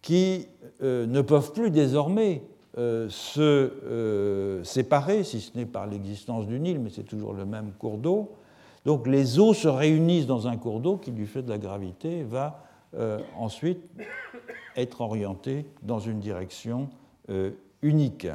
qui 0.00 0.46
ne 0.80 1.22
peuvent 1.22 1.52
plus 1.52 1.70
désormais 1.70 2.42
se 2.76 4.60
séparer, 4.62 5.24
si 5.24 5.40
ce 5.40 5.56
n'est 5.58 5.66
par 5.66 5.88
l'existence 5.88 6.46
du 6.46 6.60
Nil, 6.60 6.78
mais 6.78 6.90
c'est 6.90 7.02
toujours 7.02 7.32
le 7.32 7.44
même 7.44 7.72
cours 7.72 7.98
d'eau. 7.98 8.30
Donc 8.84 9.08
les 9.08 9.40
eaux 9.40 9.54
se 9.54 9.66
réunissent 9.66 10.26
dans 10.26 10.46
un 10.46 10.56
cours 10.56 10.78
d'eau 10.78 10.98
qui, 10.98 11.10
du 11.10 11.26
fait 11.26 11.42
de 11.42 11.50
la 11.50 11.58
gravité, 11.58 12.22
va 12.22 12.63
ensuite 13.36 13.80
être 14.76 15.00
orienté 15.00 15.66
dans 15.82 15.98
une 15.98 16.20
direction 16.20 16.88
unique 17.82 18.26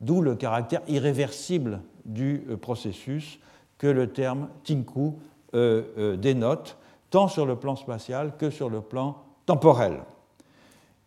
d'où 0.00 0.20
le 0.20 0.34
caractère 0.34 0.82
irréversible 0.88 1.80
du 2.04 2.44
euh, 2.48 2.56
processus 2.56 3.38
que 3.78 3.86
le 3.86 4.12
terme 4.12 4.48
Tinku 4.64 5.12
euh, 5.54 5.82
euh, 5.98 6.16
dénote, 6.16 6.76
tant 7.10 7.28
sur 7.28 7.46
le 7.46 7.56
plan 7.56 7.76
spatial 7.76 8.36
que 8.36 8.50
sur 8.50 8.70
le 8.70 8.80
plan 8.80 9.16
temporel. 9.44 10.02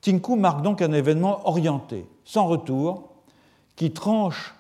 Tinku 0.02 0.36
marque 0.36 0.62
donc 0.62 0.82
un 0.82 0.94
événement 0.94 1.48
orienté, 1.48 2.06
sans 2.24 2.48
retour, 2.48 3.10
qui 3.76 3.92
tranche, 3.92 4.56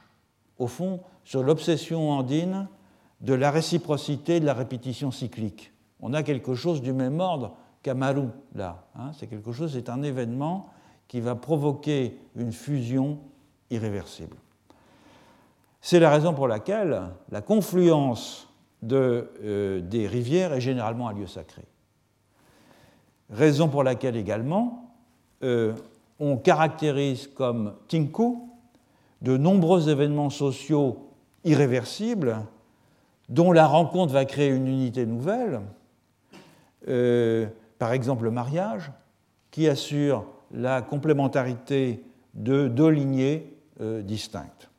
au 0.57 0.67
fond, 0.67 1.01
sur 1.23 1.43
l'obsession 1.43 2.11
andine 2.11 2.67
de 3.21 3.33
la 3.33 3.51
réciprocité 3.51 4.39
de 4.39 4.45
la 4.45 4.53
répétition 4.53 5.11
cyclique. 5.11 5.71
On 6.01 6.13
a 6.13 6.23
quelque 6.23 6.55
chose 6.55 6.81
du 6.81 6.93
même 6.93 7.19
ordre 7.19 7.55
là. 8.55 8.83
Hein. 8.95 9.11
c'est 9.13 9.27
quelque 9.27 9.51
chose, 9.51 9.73
c'est 9.73 9.89
un 9.89 10.01
événement 10.03 10.69
qui 11.07 11.21
va 11.21 11.35
provoquer 11.35 12.17
une 12.35 12.51
fusion 12.51 13.19
irréversible. 13.69 14.37
C'est 15.81 15.99
la 15.99 16.09
raison 16.09 16.33
pour 16.33 16.47
laquelle 16.47 17.01
la 17.31 17.41
confluence 17.41 18.47
euh, 18.91 19.81
des 19.81 20.07
rivières 20.07 20.53
est 20.53 20.61
généralement 20.61 21.09
un 21.09 21.13
lieu 21.13 21.27
sacré. 21.27 21.63
Raison 23.29 23.69
pour 23.69 23.83
laquelle 23.83 24.15
également 24.15 24.93
euh, 25.43 25.73
on 26.19 26.37
caractérise 26.37 27.27
comme 27.27 27.73
tinku 27.87 28.37
de 29.21 29.37
nombreux 29.37 29.89
événements 29.89 30.29
sociaux 30.29 31.09
irréversibles 31.43 32.37
dont 33.29 33.51
la 33.51 33.67
rencontre 33.67 34.13
va 34.13 34.25
créer 34.25 34.49
une 34.49 34.67
unité 34.67 35.05
nouvelle, 35.05 35.61
euh, 36.87 37.47
par 37.79 37.93
exemple 37.93 38.25
le 38.25 38.31
mariage, 38.31 38.91
qui 39.49 39.67
assure 39.67 40.25
la 40.51 40.81
complémentarité 40.81 42.03
de 42.35 42.67
deux 42.67 42.89
lignées 42.89 43.53
euh, 43.81 44.01
distinctes. 44.01 44.69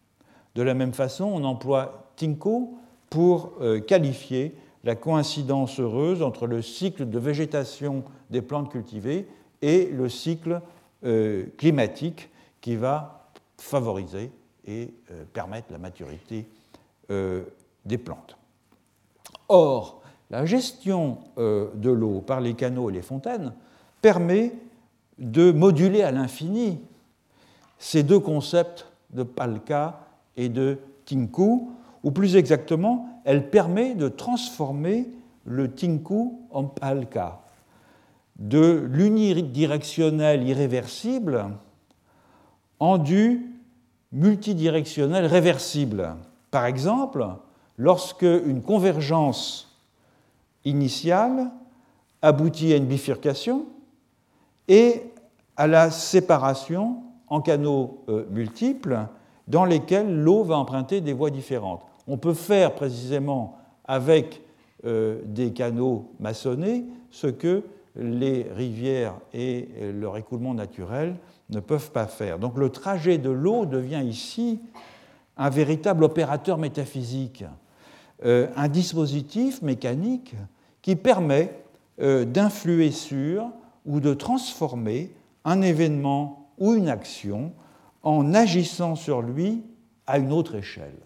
De 0.54 0.62
la 0.62 0.74
même 0.74 0.92
façon, 0.92 1.24
on 1.24 1.44
emploie 1.44 2.12
Tinko 2.16 2.78
pour 3.08 3.54
euh, 3.60 3.80
qualifier 3.80 4.54
la 4.84 4.94
coïncidence 4.94 5.80
heureuse 5.80 6.22
entre 6.22 6.46
le 6.46 6.62
cycle 6.62 7.08
de 7.08 7.18
végétation 7.18 8.04
des 8.30 8.42
plantes 8.42 8.70
cultivées 8.70 9.28
et 9.62 9.86
le 9.86 10.08
cycle 10.08 10.60
euh, 11.04 11.46
climatique 11.56 12.30
qui 12.60 12.76
va 12.76 13.30
favoriser 13.58 14.30
et 14.66 14.92
permettre 15.32 15.72
la 15.72 15.78
maturité 15.78 16.46
des 17.08 17.98
plantes. 17.98 18.36
Or, 19.48 19.99
la 20.30 20.46
gestion 20.46 21.18
de 21.36 21.90
l'eau 21.90 22.20
par 22.20 22.40
les 22.40 22.54
canaux 22.54 22.90
et 22.90 22.92
les 22.92 23.02
fontaines 23.02 23.52
permet 24.00 24.52
de 25.18 25.52
moduler 25.52 26.02
à 26.02 26.10
l'infini 26.12 26.80
ces 27.78 28.02
deux 28.02 28.20
concepts 28.20 28.86
de 29.10 29.22
Palka 29.22 30.00
et 30.36 30.48
de 30.48 30.78
Tinku, 31.04 31.68
ou 32.02 32.10
plus 32.10 32.36
exactement, 32.36 33.20
elle 33.24 33.50
permet 33.50 33.94
de 33.94 34.08
transformer 34.08 35.08
le 35.44 35.70
Tinku 35.72 36.32
en 36.50 36.64
Palka, 36.64 37.40
de 38.38 38.86
l'unidirectionnel 38.90 40.46
irréversible 40.46 41.48
en 42.78 42.98
du 42.98 43.46
multidirectionnel 44.12 45.26
réversible. 45.26 46.14
Par 46.50 46.66
exemple, 46.66 47.26
lorsque 47.76 48.22
une 48.22 48.62
convergence 48.62 49.69
initiale 50.64 51.50
aboutit 52.22 52.72
à 52.72 52.76
une 52.76 52.86
bifurcation 52.86 53.66
et 54.68 55.02
à 55.56 55.66
la 55.66 55.90
séparation 55.90 57.02
en 57.28 57.40
canaux 57.40 58.04
euh, 58.08 58.24
multiples 58.30 59.06
dans 59.48 59.64
lesquels 59.64 60.14
l'eau 60.22 60.44
va 60.44 60.56
emprunter 60.56 61.00
des 61.00 61.12
voies 61.12 61.30
différentes. 61.30 61.82
On 62.06 62.18
peut 62.18 62.34
faire 62.34 62.74
précisément 62.74 63.58
avec 63.84 64.42
euh, 64.84 65.20
des 65.24 65.52
canaux 65.52 66.12
maçonnés 66.20 66.84
ce 67.10 67.26
que 67.26 67.64
les 67.96 68.46
rivières 68.54 69.14
et 69.34 69.68
leur 69.92 70.16
écoulement 70.16 70.54
naturel 70.54 71.16
ne 71.50 71.60
peuvent 71.60 71.90
pas 71.90 72.06
faire. 72.06 72.38
Donc 72.38 72.56
le 72.56 72.70
trajet 72.70 73.18
de 73.18 73.30
l'eau 73.30 73.66
devient 73.66 74.02
ici 74.04 74.60
un 75.36 75.50
véritable 75.50 76.04
opérateur 76.04 76.58
métaphysique, 76.58 77.42
euh, 77.42 77.46
un 78.22 78.68
dispositif 78.68 79.62
mécanique 79.62 80.34
qui 80.82 80.96
permet 80.96 81.62
d'influer 81.98 82.90
sur 82.90 83.50
ou 83.86 84.00
de 84.00 84.14
transformer 84.14 85.14
un 85.44 85.62
événement 85.62 86.50
ou 86.58 86.74
une 86.74 86.88
action 86.88 87.52
en 88.02 88.34
agissant 88.34 88.94
sur 88.94 89.22
lui 89.22 89.62
à 90.06 90.18
une 90.18 90.32
autre 90.32 90.54
échelle. 90.54 90.98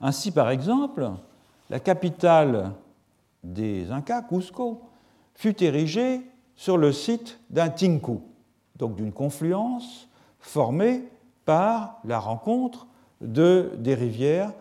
Ainsi, 0.00 0.30
par 0.30 0.50
exemple, 0.50 1.10
la 1.70 1.80
capitale 1.80 2.72
des 3.42 3.90
Incas, 3.90 4.22
Cusco, 4.22 4.82
fut 5.34 5.62
érigée 5.62 6.22
sur 6.54 6.78
le 6.78 6.92
site 6.92 7.38
d'un 7.50 7.68
tinku, 7.68 8.18
donc 8.76 8.96
d'une 8.96 9.12
confluence 9.12 10.08
formée 10.38 11.04
par 11.44 12.00
la 12.04 12.18
rencontre 12.18 12.86
de, 13.20 13.72
des 13.78 13.94
rivières 13.94 14.52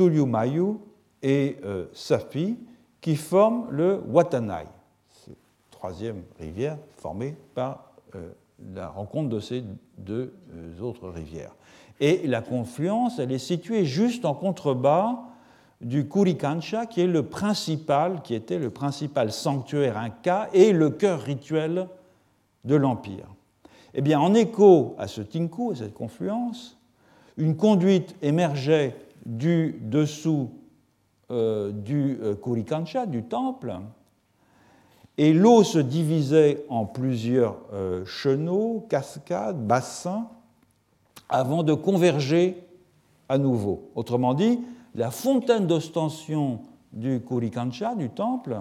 Tuyumayu 0.00 0.78
et 1.22 1.58
euh, 1.62 1.84
Sapi 1.92 2.56
qui 3.02 3.16
forment 3.16 3.66
le 3.70 4.00
Watanai, 4.08 4.64
troisième 5.70 6.22
rivière 6.38 6.78
formée 6.96 7.36
par 7.54 7.92
euh, 8.14 8.30
la 8.74 8.88
rencontre 8.88 9.28
de 9.28 9.40
ces 9.40 9.62
deux 9.98 10.32
euh, 10.54 10.80
autres 10.80 11.10
rivières. 11.10 11.54
Et 12.00 12.26
la 12.26 12.40
confluence, 12.40 13.18
elle 13.18 13.30
est 13.30 13.38
située 13.38 13.84
juste 13.84 14.24
en 14.24 14.32
contrebas 14.32 15.18
du 15.82 16.08
Kurikancha, 16.08 16.86
qui 16.86 17.02
est 17.02 17.06
le 17.06 17.24
principal, 17.24 18.22
qui 18.22 18.34
était 18.34 18.58
le 18.58 18.70
principal 18.70 19.30
sanctuaire 19.30 19.98
inca 19.98 20.48
et 20.54 20.72
le 20.72 20.88
cœur 20.88 21.20
rituel 21.20 21.88
de 22.64 22.74
l'empire. 22.74 23.26
Eh 23.92 24.00
bien, 24.00 24.18
en 24.18 24.32
écho 24.32 24.94
à 24.98 25.08
ce 25.08 25.20
tinku, 25.20 25.72
à 25.72 25.74
cette 25.74 25.92
confluence, 25.92 26.78
une 27.36 27.56
conduite 27.56 28.16
émergeait 28.22 28.96
du 29.26 29.78
dessous 29.82 30.50
euh, 31.30 31.72
du 31.72 32.18
Kurikancha, 32.42 33.06
du 33.06 33.22
temple, 33.22 33.80
et 35.18 35.34
l'eau 35.34 35.64
se 35.64 35.78
divisait 35.78 36.64
en 36.70 36.86
plusieurs 36.86 37.58
euh, 37.74 38.06
chenaux, 38.06 38.86
cascades, 38.88 39.66
bassins, 39.66 40.28
avant 41.28 41.62
de 41.62 41.74
converger 41.74 42.64
à 43.28 43.36
nouveau. 43.36 43.90
Autrement 43.94 44.32
dit, 44.32 44.60
la 44.94 45.10
fontaine 45.10 45.66
d'ostension 45.66 46.60
du 46.92 47.20
Kurikancha, 47.20 47.94
du 47.94 48.08
temple, 48.08 48.60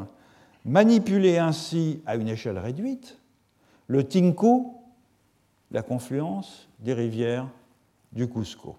manipulait 0.66 1.38
ainsi 1.38 2.02
à 2.06 2.18
une 2.18 2.28
échelle 2.28 2.60
réduite 2.60 3.18
le 3.88 4.04
Tinku, 4.04 4.68
la 5.72 5.82
confluence 5.82 6.68
des 6.80 6.94
rivières 6.94 7.48
du 8.12 8.30
Cusco. 8.30 8.76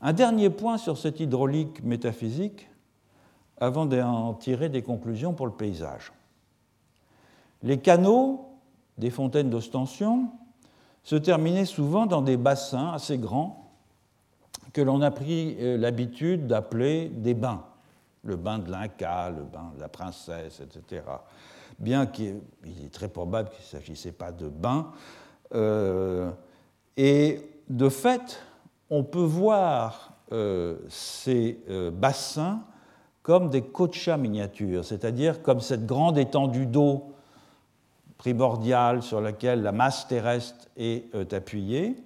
Un 0.00 0.12
dernier 0.12 0.50
point 0.50 0.78
sur 0.78 0.96
cette 0.96 1.18
hydraulique 1.20 1.82
métaphysique 1.82 2.68
avant 3.60 3.86
d'en 3.86 4.34
tirer 4.34 4.68
des 4.68 4.82
conclusions 4.82 5.34
pour 5.34 5.46
le 5.46 5.52
paysage. 5.52 6.12
Les 7.62 7.78
canaux 7.78 8.48
des 8.98 9.10
fontaines 9.10 9.50
d'ostension 9.50 10.30
se 11.02 11.16
terminaient 11.16 11.64
souvent 11.64 12.06
dans 12.06 12.22
des 12.22 12.36
bassins 12.36 12.92
assez 12.92 13.18
grands 13.18 13.72
que 14.72 14.80
l'on 14.80 15.00
a 15.00 15.10
pris 15.10 15.56
euh, 15.58 15.76
l'habitude 15.76 16.46
d'appeler 16.46 17.08
des 17.08 17.34
bains. 17.34 17.64
Le 18.22 18.36
bain 18.36 18.58
de 18.58 18.70
l'Inca, 18.70 19.30
le 19.30 19.42
bain 19.42 19.72
de 19.74 19.80
la 19.80 19.88
princesse, 19.88 20.60
etc. 20.60 21.02
Bien 21.78 22.06
qu'il 22.06 22.42
est 22.64 22.92
très 22.92 23.08
probable 23.08 23.50
qu'il 23.50 23.60
ne 23.60 23.80
s'agissait 23.80 24.12
pas 24.12 24.32
de 24.32 24.48
bains. 24.48 24.92
Euh, 25.54 26.30
et 26.96 27.40
de 27.70 27.88
fait, 27.88 28.40
on 28.90 29.04
peut 29.04 29.18
voir 29.18 30.12
euh, 30.32 30.76
ces 30.88 31.58
bassins 31.92 32.60
comme 33.22 33.50
des 33.50 33.62
kochas 33.62 34.16
miniatures, 34.16 34.84
c'est-à-dire 34.84 35.42
comme 35.42 35.60
cette 35.60 35.84
grande 35.84 36.16
étendue 36.16 36.66
d'eau 36.66 37.12
primordiale 38.18 39.02
sur 39.02 39.20
laquelle 39.20 39.62
la 39.62 39.72
masse 39.72 40.06
terrestre 40.08 40.68
est 40.76 41.14
euh, 41.14 41.24
appuyée. 41.32 41.96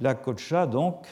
La 0.00 0.14
kocha, 0.14 0.66
donc, 0.66 1.06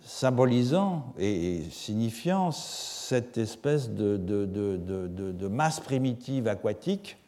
symbolisant 0.00 1.14
et 1.16 1.62
signifiant 1.70 2.50
cette 2.50 3.38
espèce 3.38 3.90
de, 3.90 5.48
masse 5.48 5.78
primitive 5.78 6.48
aquatique 6.48 7.18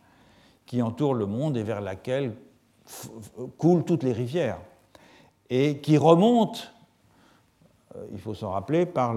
qui 0.66 0.82
entoure 0.82 1.14
le 1.14 1.26
monde 1.26 1.56
et 1.56 1.62
vers 1.62 1.80
laquelle 1.80 2.34
coulent 3.58 3.84
toutes 3.84 4.02
les 4.02 4.12
rivières, 4.12 4.58
et 5.56 5.78
qui 5.78 5.96
remonte, 5.96 6.74
euh, 7.94 8.04
il 8.12 8.18
faut 8.18 8.34
s'en 8.34 8.50
rappeler, 8.50 8.86
par 8.86 9.14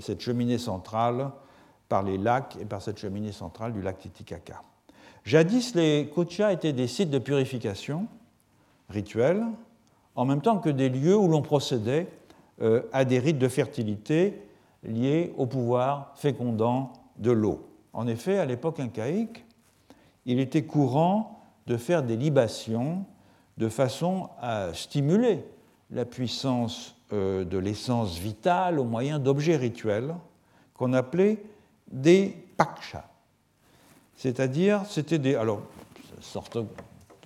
cette 0.00 0.20
cheminée 0.20 0.58
centrale, 0.58 1.30
par 1.88 2.02
les 2.02 2.18
lacs 2.18 2.56
et 2.60 2.64
par 2.64 2.82
cette 2.82 2.98
cheminée 2.98 3.30
centrale 3.30 3.72
du 3.72 3.80
lac 3.80 3.98
Titicaca. 3.98 4.62
Jadis, 5.24 5.76
les 5.76 6.10
kuchas 6.12 6.52
étaient 6.52 6.72
des 6.72 6.88
sites 6.88 7.10
de 7.10 7.20
purification 7.20 8.08
rituels, 8.90 9.44
en 10.16 10.24
même 10.24 10.40
temps 10.40 10.58
que 10.58 10.70
des 10.70 10.88
lieux 10.88 11.16
où 11.16 11.28
l'on 11.28 11.42
procédait 11.42 12.08
euh, 12.60 12.82
à 12.92 13.04
des 13.04 13.20
rites 13.20 13.38
de 13.38 13.48
fertilité 13.48 14.42
liés 14.82 15.32
au 15.36 15.46
pouvoir 15.46 16.14
fécondant 16.16 16.92
de 17.18 17.30
l'eau. 17.30 17.64
En 17.92 18.08
effet, 18.08 18.38
à 18.38 18.44
l'époque 18.44 18.80
incaïque, 18.80 19.44
il 20.26 20.40
était 20.40 20.64
courant 20.64 21.44
de 21.68 21.76
faire 21.76 22.02
des 22.02 22.16
libations 22.16 23.04
de 23.58 23.68
façon 23.68 24.30
à 24.40 24.72
stimuler 24.72 25.44
la 25.90 26.04
puissance 26.04 26.94
euh, 27.12 27.44
de 27.44 27.58
l'essence 27.58 28.16
vitale 28.16 28.78
au 28.78 28.84
moyen 28.84 29.18
d'objets 29.18 29.56
rituels 29.56 30.14
qu'on 30.74 30.92
appelait 30.92 31.42
des 31.90 32.36
pakshas. 32.56 33.08
C'est-à-dire, 34.16 34.82
c'était 34.86 35.18
des. 35.18 35.34
Alors, 35.34 35.62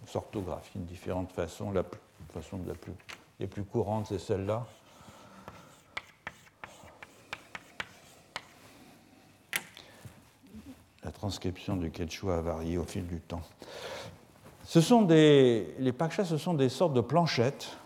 s'orthographie 0.06 0.78
de 0.78 0.84
différentes 0.84 1.32
façons. 1.32 1.70
La 1.70 1.84
façon 2.32 2.60
la 2.66 2.74
plus, 2.74 2.92
les 3.38 3.46
plus 3.46 3.64
courantes, 3.64 4.06
c'est 4.08 4.18
celle-là. 4.18 4.66
La 11.04 11.10
transcription 11.10 11.76
du 11.76 11.90
quechua 11.90 12.38
a 12.38 12.40
varié 12.40 12.78
au 12.78 12.84
fil 12.84 13.06
du 13.06 13.20
temps. 13.20 13.42
Ce 14.72 14.80
sont 14.80 15.02
des, 15.02 15.66
les 15.80 15.92
pakshas, 15.92 16.24
ce 16.24 16.38
sont 16.38 16.54
des 16.54 16.70
sortes 16.70 16.94
de 16.94 17.02
planchettes 17.02 17.76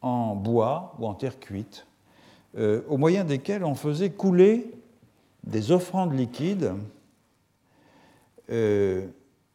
en 0.00 0.36
bois 0.36 0.94
ou 1.00 1.08
en 1.08 1.14
terre 1.14 1.40
cuite, 1.40 1.88
euh, 2.56 2.82
au 2.88 2.98
moyen 2.98 3.24
desquelles 3.24 3.64
on 3.64 3.74
faisait 3.74 4.10
couler 4.10 4.72
des 5.42 5.72
offrandes 5.72 6.16
liquides. 6.16 6.72
Euh, 8.48 9.08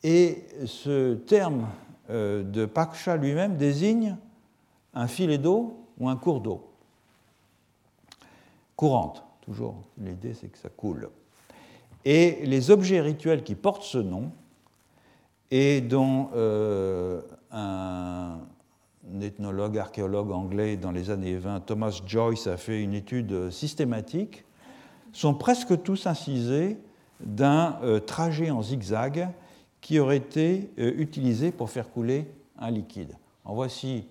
et 0.03 0.43
ce 0.65 1.13
terme 1.13 1.65
euh, 2.09 2.43
de 2.43 2.65
paksha 2.65 3.15
lui-même 3.15 3.55
désigne 3.55 4.17
un 4.93 5.07
filet 5.07 5.37
d'eau 5.37 5.79
ou 5.97 6.09
un 6.09 6.17
cours 6.17 6.41
d'eau. 6.41 6.67
Courante, 8.75 9.23
toujours. 9.39 9.75
L'idée, 9.97 10.33
c'est 10.33 10.49
que 10.49 10.57
ça 10.57 10.67
coule. 10.67 11.09
Et 12.03 12.45
les 12.45 12.69
objets 12.69 12.99
rituels 12.99 13.45
qui 13.45 13.55
portent 13.55 13.83
ce 13.83 13.99
nom, 13.99 14.29
et 15.51 15.81
dont 15.81 16.29
euh, 16.35 17.21
un 17.51 18.39
ethnologue, 19.21 19.77
archéologue 19.77 20.31
anglais 20.31 20.77
dans 20.77 20.91
les 20.91 21.09
années 21.09 21.37
20, 21.37 21.61
Thomas 21.61 22.01
Joyce, 22.05 22.47
a 22.47 22.57
fait 22.57 22.81
une 22.81 22.93
étude 22.93 23.49
systématique, 23.51 24.43
sont 25.13 25.33
presque 25.33 25.81
tous 25.83 26.07
incisés 26.07 26.77
d'un 27.21 27.77
euh, 27.83 27.99
trajet 27.99 28.51
en 28.51 28.61
zigzag 28.61 29.29
qui 29.81 29.99
aurait 29.99 30.17
été 30.17 30.71
euh, 30.79 30.91
utilisé 30.97 31.51
pour 31.51 31.69
faire 31.69 31.89
couler 31.89 32.29
un 32.57 32.71
liquide. 32.71 33.13
En 33.43 33.53
voici 33.53 34.05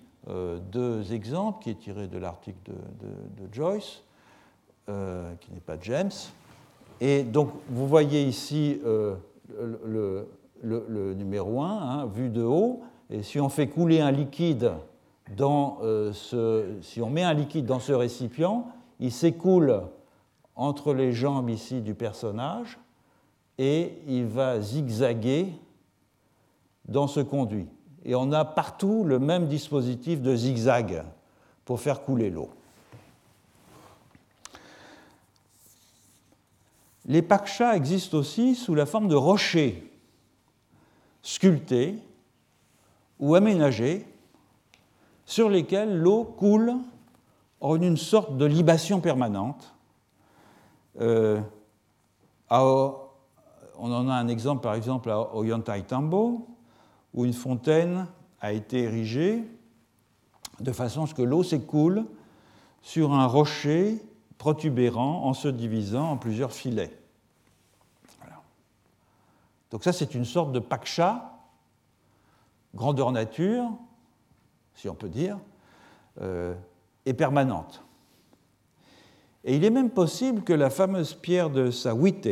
deux 0.71 1.13
exemples 1.13 1.63
qui 1.63 1.69
est 1.69 1.77
tiré 1.77 2.07
de 2.07 2.17
l'article 2.17 2.57
de, 2.65 3.53
Joyce, 3.53 4.01
qui 4.87 5.51
n'est 5.51 5.59
pas 5.63 5.77
James. 5.81 6.09
Et 6.99 7.21
donc, 7.21 7.51
vous 7.69 7.87
voyez 7.87 8.23
ici 8.23 8.79
le, 8.83 9.19
le, 9.85 10.27
numéro 10.63 11.61
1, 11.61 11.67
hein, 11.67 12.05
vu 12.05 12.29
de 12.29 12.43
haut, 12.43 12.81
et 13.09 13.23
si 13.23 13.39
on 13.39 13.49
fait 13.49 13.67
couler 13.67 14.01
un 14.01 14.11
liquide 14.11 14.71
dans 15.35 15.79
euh, 15.83 16.13
ce, 16.13 16.65
si 16.81 17.01
on 17.01 17.09
met 17.09 17.23
un 17.23 17.33
liquide 17.33 17.65
dans 17.65 17.79
ce 17.79 17.93
récipient, 17.93 18.67
il 18.99 19.11
s'écoule 19.11 19.83
entre 20.55 20.93
les 20.93 21.11
jambes 21.11 21.49
ici 21.49 21.81
du 21.81 21.93
personnage 21.93 22.79
et 23.57 23.99
il 24.07 24.25
va 24.25 24.61
zigzaguer 24.61 25.53
dans 26.87 27.07
ce 27.07 27.19
conduit. 27.19 27.67
Et 28.03 28.15
on 28.15 28.31
a 28.31 28.45
partout 28.45 29.03
le 29.03 29.19
même 29.19 29.47
dispositif 29.47 30.21
de 30.21 30.35
zigzag 30.35 31.03
pour 31.65 31.79
faire 31.79 32.03
couler 32.03 32.29
l'eau. 32.29 32.49
Les 37.07 37.21
pakshas 37.21 37.75
existent 37.75 38.17
aussi 38.17 38.55
sous 38.55 38.75
la 38.75 38.85
forme 38.85 39.07
de 39.07 39.15
rochers 39.15 39.91
sculptés 41.25 41.97
ou 43.19 43.33
aménagés 43.33 44.05
sur 45.25 45.49
lesquels 45.49 45.97
l'eau 45.97 46.23
coule 46.23 46.75
en 47.61 47.81
une 47.81 47.97
sorte 47.97 48.37
de 48.37 48.45
libation 48.45 49.01
permanente. 49.01 49.73
Euh, 51.01 51.41
on 52.51 53.01
en 53.79 54.07
a 54.07 54.13
un 54.13 54.27
exemple 54.27 54.61
par 54.61 54.75
exemple 54.75 55.09
à 55.09 55.35
Ollantaytambo, 55.35 56.47
où 57.15 57.25
une 57.25 57.33
fontaine 57.33 58.05
a 58.39 58.53
été 58.53 58.83
érigée 58.83 59.43
de 60.59 60.71
façon 60.71 61.03
à 61.03 61.07
ce 61.07 61.15
que 61.15 61.23
l'eau 61.23 61.41
s'écoule 61.41 62.05
sur 62.83 63.13
un 63.13 63.25
rocher 63.25 63.99
protubérant 64.37 65.25
en 65.25 65.33
se 65.33 65.47
divisant 65.47 66.11
en 66.11 66.17
plusieurs 66.17 66.53
filets. 66.53 66.95
Donc 69.75 69.83
ça, 69.83 69.91
c'est 69.91 70.15
une 70.15 70.23
sorte 70.23 70.53
de 70.53 70.59
paksha, 70.59 71.37
grandeur 72.75 73.11
nature, 73.11 73.69
si 74.73 74.87
on 74.87 74.95
peut 74.95 75.09
dire, 75.09 75.37
euh, 76.21 76.53
et 77.05 77.13
permanente. 77.13 77.83
Et 79.43 79.57
il 79.57 79.65
est 79.65 79.69
même 79.69 79.89
possible 79.89 80.43
que 80.43 80.53
la 80.53 80.69
fameuse 80.69 81.13
pierre 81.13 81.49
de 81.49 81.71
Sawite 81.71 82.29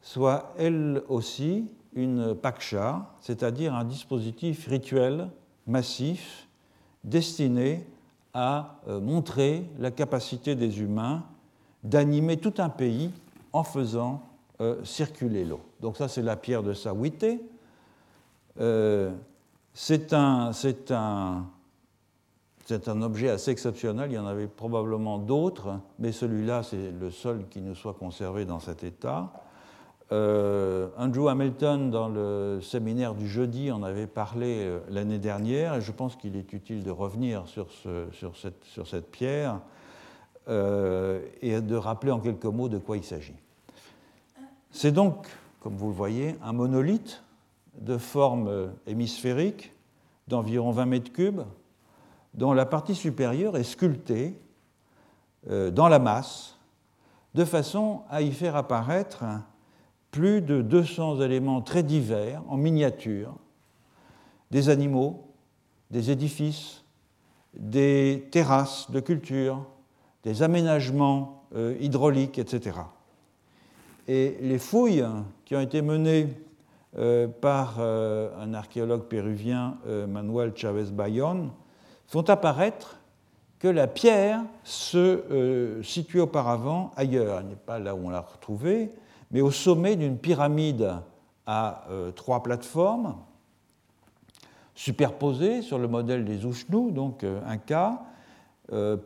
soit 0.00 0.52
elle 0.58 1.04
aussi 1.08 1.70
une 1.94 2.34
paksha, 2.34 3.14
c'est-à-dire 3.20 3.72
un 3.72 3.84
dispositif 3.84 4.66
rituel 4.66 5.30
massif 5.68 6.48
destiné 7.04 7.86
à 8.32 8.80
euh, 8.88 8.98
montrer 8.98 9.70
la 9.78 9.92
capacité 9.92 10.56
des 10.56 10.80
humains 10.80 11.22
d'animer 11.84 12.38
tout 12.38 12.54
un 12.58 12.70
pays 12.70 13.12
en 13.52 13.62
faisant 13.62 14.33
euh, 14.60 14.84
circuler 14.84 15.44
l'eau. 15.44 15.58
Donc 15.80 15.96
ça, 15.96 16.06
c'est 16.06 16.22
la 16.22 16.36
pierre 16.36 16.62
de 16.62 16.74
Sawite. 16.74 17.26
Euh, 18.60 19.10
c'est 19.72 20.12
un, 20.12 20.52
un, 20.90 21.44
un, 22.70 23.02
objet 23.02 23.30
assez 23.30 23.50
exceptionnel, 23.50 24.12
il 24.12 24.14
y 24.14 24.18
en 24.18 24.28
avait 24.28 24.46
probablement 24.46 25.18
d'autres, 25.18 25.80
mais 25.98 26.12
celui-là, 26.12 26.62
c'est 26.62 26.92
le 26.92 27.10
seul 27.10 27.48
qui 27.48 27.62
nous 27.62 27.74
soit 27.74 27.94
conservé 27.94 28.44
dans 28.44 28.60
cet 28.60 28.84
état. 28.84 29.32
Euh, 30.12 30.86
Andrew 30.98 31.26
Hamilton, 31.26 31.90
dans 31.90 32.08
le 32.08 32.60
séminaire 32.62 33.16
du 33.16 33.28
jeudi, 33.28 33.72
en 33.72 33.82
avait 33.82 34.06
parlé 34.06 34.72
l'année 34.88 35.18
dernière, 35.18 35.74
et 35.74 35.80
je 35.80 35.90
pense 35.90 36.14
qu'il 36.14 36.36
est 36.36 36.52
utile 36.52 36.84
de 36.84 36.92
revenir 36.92 37.48
sur, 37.48 37.72
ce, 37.72 38.06
sur, 38.12 38.36
cette, 38.36 38.62
sur 38.66 38.86
cette, 38.86 39.10
pierre 39.10 39.60
et 40.46 41.60
de 41.60 41.74
rappeler 41.74 42.12
en 42.12 42.20
quelques 42.20 42.44
mots 42.44 42.68
de 42.68 42.78
quoi 42.78 42.96
il 42.96 43.02
s'agit. 43.02 43.34
C'est 44.76 44.90
donc, 44.90 45.28
comme 45.60 45.76
vous 45.76 45.86
le 45.86 45.94
voyez, 45.94 46.34
un 46.42 46.52
monolithe 46.52 47.22
de 47.78 47.96
forme 47.96 48.72
hémisphérique 48.88 49.72
d'environ 50.26 50.72
20 50.72 50.86
mètres 50.86 51.12
cubes, 51.12 51.42
dont 52.34 52.52
la 52.52 52.66
partie 52.66 52.96
supérieure 52.96 53.56
est 53.56 53.62
sculptée 53.62 54.36
euh, 55.48 55.70
dans 55.70 55.86
la 55.86 56.00
masse, 56.00 56.58
de 57.34 57.44
façon 57.44 58.00
à 58.10 58.20
y 58.22 58.32
faire 58.32 58.56
apparaître 58.56 59.24
plus 60.10 60.42
de 60.42 60.60
200 60.60 61.20
éléments 61.20 61.62
très 61.62 61.84
divers 61.84 62.42
en 62.48 62.56
miniature, 62.56 63.32
des 64.50 64.70
animaux, 64.70 65.28
des 65.92 66.10
édifices, 66.10 66.82
des 67.56 68.26
terrasses 68.32 68.90
de 68.90 68.98
culture, 68.98 69.64
des 70.24 70.42
aménagements 70.42 71.44
euh, 71.54 71.76
hydrauliques, 71.78 72.40
etc. 72.40 72.72
Et 74.06 74.36
les 74.40 74.58
fouilles 74.58 75.04
qui 75.44 75.56
ont 75.56 75.60
été 75.60 75.80
menées 75.80 76.28
euh, 76.96 77.26
par 77.26 77.76
euh, 77.78 78.30
un 78.38 78.54
archéologue 78.54 79.04
péruvien, 79.04 79.78
euh, 79.86 80.06
Manuel 80.06 80.52
Chavez 80.54 80.90
Bayon, 80.92 81.50
font 82.06 82.22
apparaître 82.22 82.98
que 83.58 83.66
la 83.66 83.86
pierre 83.86 84.42
se 84.62 85.80
situait 85.82 86.20
auparavant 86.20 86.92
ailleurs. 86.96 87.40
Elle 87.40 87.46
n'est 87.46 87.56
pas 87.56 87.78
là 87.78 87.94
où 87.94 88.06
on 88.06 88.10
l'a 88.10 88.20
retrouvée, 88.20 88.90
mais 89.30 89.40
au 89.40 89.50
sommet 89.50 89.96
d'une 89.96 90.18
pyramide 90.18 90.92
à 91.46 91.86
trois 92.14 92.42
plateformes 92.42 93.14
superposées 94.74 95.62
sur 95.62 95.78
le 95.78 95.88
modèle 95.88 96.26
des 96.26 96.44
Ushnus, 96.44 96.92
donc 96.92 97.24
un 97.24 97.56
cas, 97.56 98.02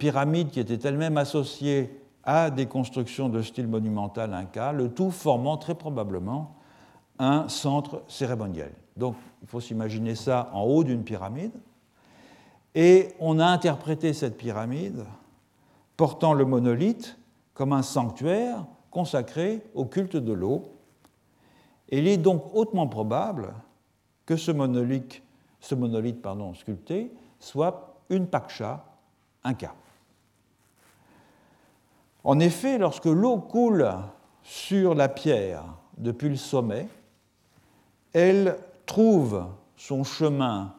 pyramide 0.01 0.51
qui 0.51 0.59
était 0.59 0.89
elle-même 0.89 1.19
associée 1.19 1.97
à 2.31 2.51
des 2.51 2.67
constructions 2.67 3.31
de 3.31 3.41
style 3.41 3.67
monumental 3.67 4.35
inca, 4.35 4.73
le 4.73 4.91
tout 4.91 5.11
formant 5.11 5.57
très 5.57 5.75
probablement 5.75 6.57
un 7.19 7.49
centre 7.49 8.03
cérémoniel. 8.07 8.71
Donc 8.99 9.17
il 9.41 9.49
faut 9.49 9.61
s'imaginer 9.61 10.15
ça 10.15 10.51
en 10.53 10.65
haut 10.65 10.85
d'une 10.85 11.05
pyramide. 11.05 11.55
Et 12.75 13.09
on 13.19 13.39
a 13.39 13.47
interprété 13.47 14.13
cette 14.13 14.37
pyramide 14.37 15.07
portant 15.97 16.35
le 16.35 16.45
monolithe 16.45 17.17
comme 17.55 17.73
un 17.73 17.81
sanctuaire 17.81 18.63
consacré 18.91 19.63
au 19.73 19.87
culte 19.87 20.17
de 20.17 20.33
l'eau. 20.35 20.75
Et 21.89 22.01
il 22.01 22.09
est 22.09 22.19
donc 22.19 22.45
hautement 22.53 22.89
probable 22.89 23.55
que 24.27 24.37
ce 24.37 24.51
monolithe, 24.51 25.23
ce 25.61 25.75
monolithe 25.75 26.21
pardon, 26.21 26.53
sculpté 26.53 27.11
soit 27.39 28.03
une 28.11 28.27
paksha, 28.27 28.85
un. 29.45 29.55
En 32.25 32.39
effet, 32.41 32.79
lorsque 32.79 33.07
l'eau 33.07 33.39
coule 33.39 33.89
sur 34.43 34.95
la 34.95 35.09
pierre 35.09 35.65
depuis 35.97 36.29
le 36.29 36.37
sommet, 36.37 36.89
elle 38.13 38.57
trouve 38.87 39.47
son 39.77 40.05
chemin 40.05 40.75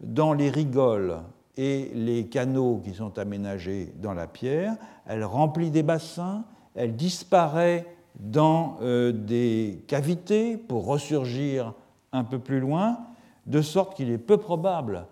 dans 0.00 0.32
les 0.32 0.50
rigoles 0.50 1.18
et 1.56 1.90
les 1.94 2.26
canaux 2.26 2.80
qui 2.84 2.94
sont 2.94 3.18
aménagés 3.18 3.92
dans 3.96 4.12
la 4.12 4.26
pierre, 4.26 4.76
elle 5.06 5.24
remplit 5.24 5.70
des 5.70 5.82
bassins, 5.82 6.44
elle 6.74 6.96
disparaît 6.96 7.86
dans 8.18 8.76
euh, 8.82 9.12
des 9.12 9.82
cavités 9.86 10.56
pour 10.56 10.86
ressurgir 10.86 11.74
un 12.12 12.24
peu 12.24 12.38
plus 12.38 12.60
loin, 12.60 12.98
de 13.46 13.60
sorte 13.60 13.96
qu'il 13.96 14.10
est 14.10 14.18
peu 14.18 14.36
probable 14.36 15.06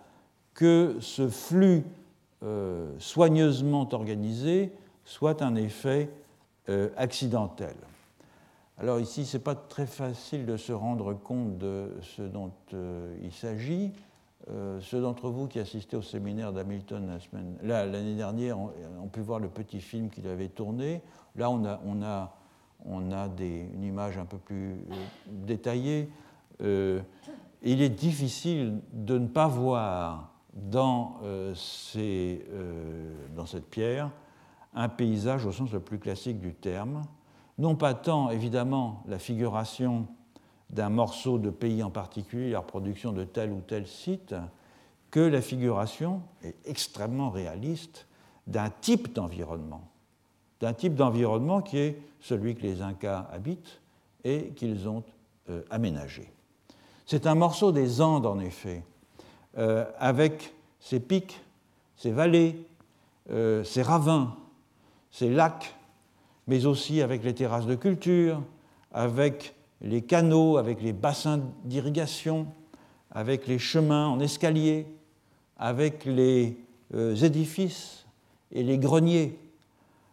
que 0.55 0.97
ce 1.01 1.29
flux 1.29 1.85
euh, 2.43 2.93
soigneusement 2.99 3.89
organisé 3.93 4.73
soit 5.05 5.43
un 5.43 5.55
effet 5.55 6.11
euh, 6.69 6.91
accidentel. 6.97 7.75
Alors 8.79 9.01
ici, 9.01 9.25
ce 9.27 9.37
n'est 9.37 9.43
pas 9.43 9.55
très 9.55 9.87
facile 9.87 10.47
de 10.47 10.57
se 10.57 10.73
rendre 10.73 11.15
compte 11.15 11.59
de 11.59 11.93
ce 12.01 12.23
dont 12.23 12.51
il 13.23 13.33
s'agit. 13.33 13.93
ceux 14.81 15.01
d'entre 15.01 15.29
vous 15.29 15.47
qui 15.47 15.61
assistaient 15.61 15.97
au 15.97 16.03
séminaire 16.03 16.53
d'Hamilton 16.53 17.19
l'année 17.63 18.17
dernière 18.17 18.59
ont, 18.59 19.09
pu 19.13 19.21
voir 19.21 19.39
le 19.39 19.49
petit 19.49 19.81
film 19.81 20.09
qu'il 20.09 20.27
avait 20.27 20.49
tourné. 20.49 21.01
Là, 21.37 21.51
on 21.51 21.65
a, 21.65 21.81
on 21.85 22.03
a, 22.03 22.35
on 22.87 23.13
a 23.13 23.29
une 23.39 23.85
image 23.85 24.19
un 24.19 24.25
peu 24.25 24.39
plus 24.39 24.81
détaillée. 25.27 26.09
il 26.61 27.83
est 27.83 27.89
difficile 27.91 28.81
de 28.93 29.19
ne 29.19 29.29
pas 29.29 29.47
voir 29.47 30.33
dans, 30.55 31.17
euh, 31.23 31.55
ces, 31.55 32.45
euh, 32.51 33.15
dans 33.35 33.47
cette 33.47 33.69
pierre 33.69 34.11
un 34.75 34.89
paysage 34.89 35.47
au 35.47 35.53
sens 35.53 35.73
le 35.73 35.81
plus 35.81 35.99
classique 35.99 36.41
du 36.41 36.55
terme, 36.55 37.03
non 37.59 37.77
pas 37.77 37.95
tant 37.95 38.31
évidemment 38.31 39.03
la 39.07 39.19
figuration 39.19 40.07
d'un 40.71 40.89
morceau 40.89 41.39
de 41.39 41.51
pays 41.51 41.83
en 41.83 41.91
particulier, 41.91 42.51
la 42.51 42.61
reproduction 42.61 43.13
de 43.13 43.25
tel 43.25 43.53
ou 43.53 43.61
tel 43.61 43.87
site, 43.87 44.35
que 45.11 45.21
la 45.21 45.43
figuration 45.43 46.23
est 46.43 46.57
extrêmement 46.65 47.31
réaliste 47.31 48.07
d'un 48.47 48.71
type 48.71 49.13
d'environnement, 49.13 49.89
d'un 50.61 50.73
type 50.73 50.95
d'environnement 50.95 51.61
qui 51.61 51.79
est 51.79 52.03
celui 52.21 52.55
que 52.55 52.63
les 52.63 52.81
Incas 52.81 53.29
habitent 53.31 53.81
et 54.25 54.53
qu'ils 54.57 54.89
ont 54.89 55.05
euh, 55.51 55.63
aménagé. 55.71 56.33
C'est 57.05 57.27
un 57.27 57.35
morceau 57.35 57.73
des 57.73 58.01
Andes, 58.01 58.27
en 58.27 58.39
effet, 58.39 58.83
euh, 59.59 59.85
avec 59.99 60.55
ses 60.81 60.99
pics, 60.99 61.41
ses 61.97 62.11
vallées, 62.11 62.67
euh, 63.31 63.63
ses 63.65 63.83
ravins, 63.83 64.35
ses 65.13 65.31
lacs, 65.31 65.75
mais 66.49 66.67
aussi 66.67 67.01
avec 67.01 67.23
les 67.23 67.35
terrasses 67.35 67.67
de 67.67 67.77
culture, 67.77 68.43
avec 68.93 69.55
les 69.81 70.03
canaux, 70.03 70.57
avec 70.57 70.83
les 70.83 70.93
bassins 70.93 71.41
d'irrigation, 71.65 72.49
avec 73.13 73.47
les 73.47 73.61
chemins 73.61 74.09
en 74.09 74.19
escalier, 74.19 74.87
avec 75.57 76.05
les 76.05 76.57
euh, 76.95 77.15
édifices 77.15 78.07
et 78.51 78.65
les 78.65 78.79
greniers, 78.79 79.39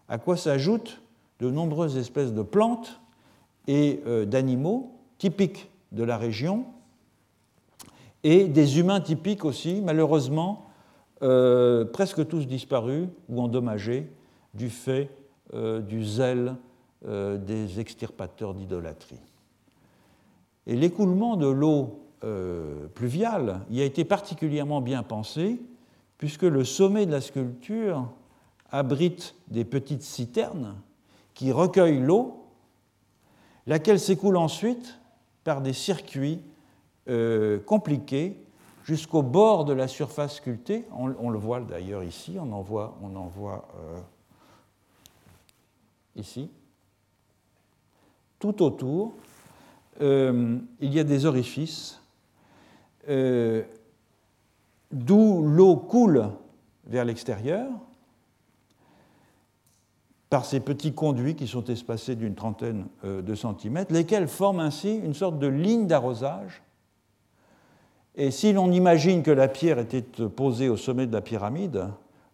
à 0.08 0.20
quoi 0.20 0.38
s'ajoutent 0.38 1.02
de 1.40 1.50
nombreuses 1.50 1.98
espèces 1.98 2.34
de 2.34 2.44
plantes 2.44 3.00
et 3.68 4.02
d'animaux 4.26 4.92
typiques 5.20 5.70
de 5.92 6.04
la 6.04 6.18
région, 6.18 6.66
et 8.24 8.46
des 8.46 8.80
humains 8.80 9.02
typiques 9.02 9.46
aussi, 9.46 9.82
malheureusement, 9.82 10.66
euh, 11.22 11.86
presque 11.86 12.28
tous 12.28 12.48
disparus 12.48 13.08
ou 13.28 13.42
endommagés 13.42 14.10
du 14.54 14.70
fait 14.70 15.10
euh, 15.54 15.82
du 15.82 16.04
zèle 16.06 16.56
euh, 17.06 17.38
des 17.38 17.80
extirpateurs 17.80 18.54
d'idolâtrie. 18.54 19.20
Et 20.68 20.76
l'écoulement 20.76 21.36
de 21.36 21.48
l'eau 21.48 22.06
pluviale 22.96 23.62
y 23.70 23.80
a 23.80 23.86
été 23.86 24.04
particulièrement 24.04 24.82
bien 24.82 25.04
pensé, 25.04 25.62
puisque 26.18 26.44
le 26.44 26.66
sommet 26.66 27.06
de 27.06 27.12
la 27.12 27.22
sculpture 27.22 28.10
abrite 28.72 29.36
des 29.48 29.64
petites 29.64 30.04
citernes 30.04 30.76
qui 31.34 31.54
recueillent 31.54 32.02
l'eau, 32.02 32.44
laquelle 33.68 34.00
s'écoule 34.00 34.36
ensuite 34.36 35.00
par 35.44 35.62
des 35.62 35.74
circuits 35.74 36.44
euh, 37.08 37.60
compliqué 37.60 38.38
jusqu'au 38.84 39.24
bord 39.24 39.66
de 39.66 39.74
la 39.74 39.88
surface 39.88 40.36
sculptée. 40.36 40.86
On, 40.92 41.30
le 41.30 41.40
voit 41.40 41.60
d'ailleurs 41.60 42.04
ici, 42.04 42.38
on 42.40 42.52
en 42.52 42.62
voit, 42.62 42.98
euh, 43.02 44.00
ici. 46.16 46.50
Tout 48.40 48.64
autour, 48.64 49.14
euh, 50.02 50.58
il 50.80 50.94
y 50.94 51.00
a 51.00 51.04
des 51.04 51.26
orifices 51.26 52.02
d'où 54.92 55.42
l'eau 55.42 55.78
coule 55.78 56.30
vers 56.86 57.06
l'extérieur 57.06 57.68
par 60.30 60.46
ces 60.46 60.60
petits 60.60 60.94
conduits 60.94 61.36
qui 61.36 61.48
sont 61.48 61.64
espacés 61.64 62.16
d'une 62.16 62.36
trentaine 62.36 62.86
de 63.04 63.34
centimètres, 63.34 63.92
lesquels 63.92 64.28
forment 64.28 64.60
ainsi 64.60 64.96
une 64.98 65.16
sorte 65.16 65.40
de 65.40 65.48
ligne 65.48 65.88
d'arrosage 65.88 66.62
et 68.20 68.32
si 68.32 68.52
l'on 68.52 68.70
imagine 68.74 69.24
que 69.24 69.32
la 69.32 69.48
pierre 69.48 69.80
était 69.80 70.02
posée 70.02 70.68
au 70.68 70.76
sommet 70.76 71.08
de 71.08 71.14
la 71.14 71.22
pyramide, 71.22 71.86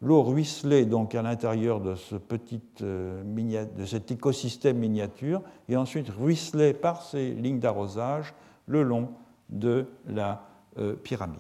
l'eau 0.06 0.22
ruisselait 0.22 0.86
donc 0.86 1.16
à 1.16 1.24
l'intérieur 1.24 1.82
de, 1.82 1.96
ce 1.96 2.16
petit, 2.16 2.62
euh, 2.82 3.24
de 3.24 3.86
cet 3.86 4.12
écosystème 4.12 4.78
miniature 4.78 5.42
et 5.68 5.76
ensuite 5.76 6.10
ruisselait 6.10 6.74
par 6.74 7.02
ces 7.02 7.32
lignes 7.32 7.60
d'arrosage 7.60 8.34
le 8.68 8.84
long 8.84 9.10
de 9.50 9.88
la 10.08 10.44
euh, 10.78 10.94
pyramide. 10.96 11.40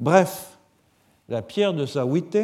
Bref, 0.00 0.58
la 1.28 1.42
pierre 1.42 1.74
de 1.74 1.86
Sawite 1.86 2.38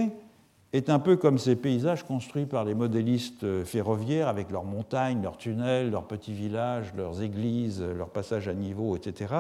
est 0.73 0.91
un 0.91 1.01
peu 1.01 1.17
comme 1.17 1.39
ces 1.39 1.57
paysages 1.57 2.05
construits 2.05 2.47
par 2.47 2.65
les 2.65 2.75
modélistes 2.75 3.43
euh, 3.43 3.65
ferroviaires 3.65 4.29
avec 4.29 4.49
leurs 4.51 4.65
montagnes, 4.65 5.23
leurs 5.23 5.39
tunnels, 5.39 5.91
leurs 5.91 6.07
petits 6.07 6.35
villages, 6.35 6.95
leurs 6.97 7.21
églises, 7.21 7.83
leurs 7.83 8.11
passages 8.11 8.47
à 8.47 8.55
niveau, 8.55 8.95
etc. 8.95 9.35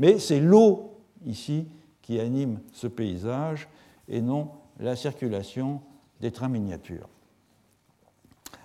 Mais 0.00 0.18
c'est 0.18 0.40
l'eau 0.40 0.96
ici 1.26 1.68
qui 2.02 2.18
anime 2.18 2.58
ce 2.72 2.88
paysage 2.88 3.68
et 4.08 4.20
non 4.20 4.48
la 4.80 4.96
circulation 4.96 5.80
des 6.20 6.30
trains 6.30 6.48
miniatures. 6.48 7.08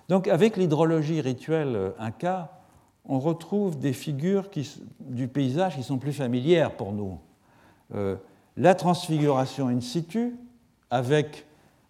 Donc 0.09 0.27
avec 0.27 0.57
l'hydrologie 0.57 1.21
rituelle 1.21 1.93
inca, 1.99 2.55
on 3.07 3.19
retrouve 3.19 3.77
des 3.79 3.93
figures 3.93 4.49
du 4.99 5.27
paysage 5.27 5.75
qui 5.75 5.83
sont 5.83 5.97
plus 5.97 6.13
familières 6.13 6.75
pour 6.75 6.91
nous. 6.91 7.19
Euh, 7.93 8.15
la 8.57 8.73
transfiguration 8.73 9.67
in 9.67 9.81
situ, 9.81 10.35
avec 10.89 11.45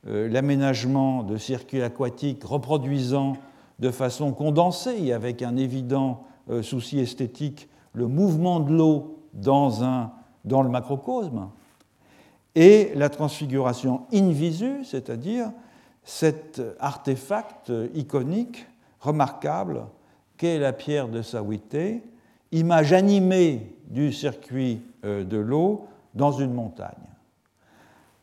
euh, 0.08 0.28
l'aménagement 0.28 1.24
de 1.24 1.38
circuits 1.38 1.82
aquatiques 1.82 2.44
reproduisant 2.44 3.34
de 3.80 3.92
façon 3.92 4.34
condensée 4.34 4.98
et 5.02 5.14
avec 5.14 5.42
un 5.42 5.58
évident 5.58 6.24
euh, 6.50 6.62
souci 6.62 7.00
esthétique 7.00 7.70
le 7.94 8.08
mouvement 8.08 8.60
de 8.60 8.74
l'eau 8.74 9.20
dans, 9.34 10.12
dans 10.44 10.62
le 10.62 10.70
macrocosme, 10.70 11.50
et 12.56 12.92
la 12.96 13.10
transfiguration 13.10 14.06
in 14.14 14.30
visu, 14.30 14.84
c'est-à-dire 14.84 15.52
cet 16.04 16.62
artefact 16.80 17.72
iconique 17.94 18.66
remarquable 19.00 19.86
qu'est 20.38 20.60
la 20.60 20.74
pierre 20.74 21.08
de 21.08 21.22
Sawité, 21.22 22.04
image 22.52 22.94
animée 22.94 23.76
du 23.88 24.12
circuit 24.14 24.82
euh, 25.04 25.24
de 25.24 25.38
l'eau 25.38 25.88
dans 26.14 26.32
une 26.32 26.54
montagne. 26.54 26.94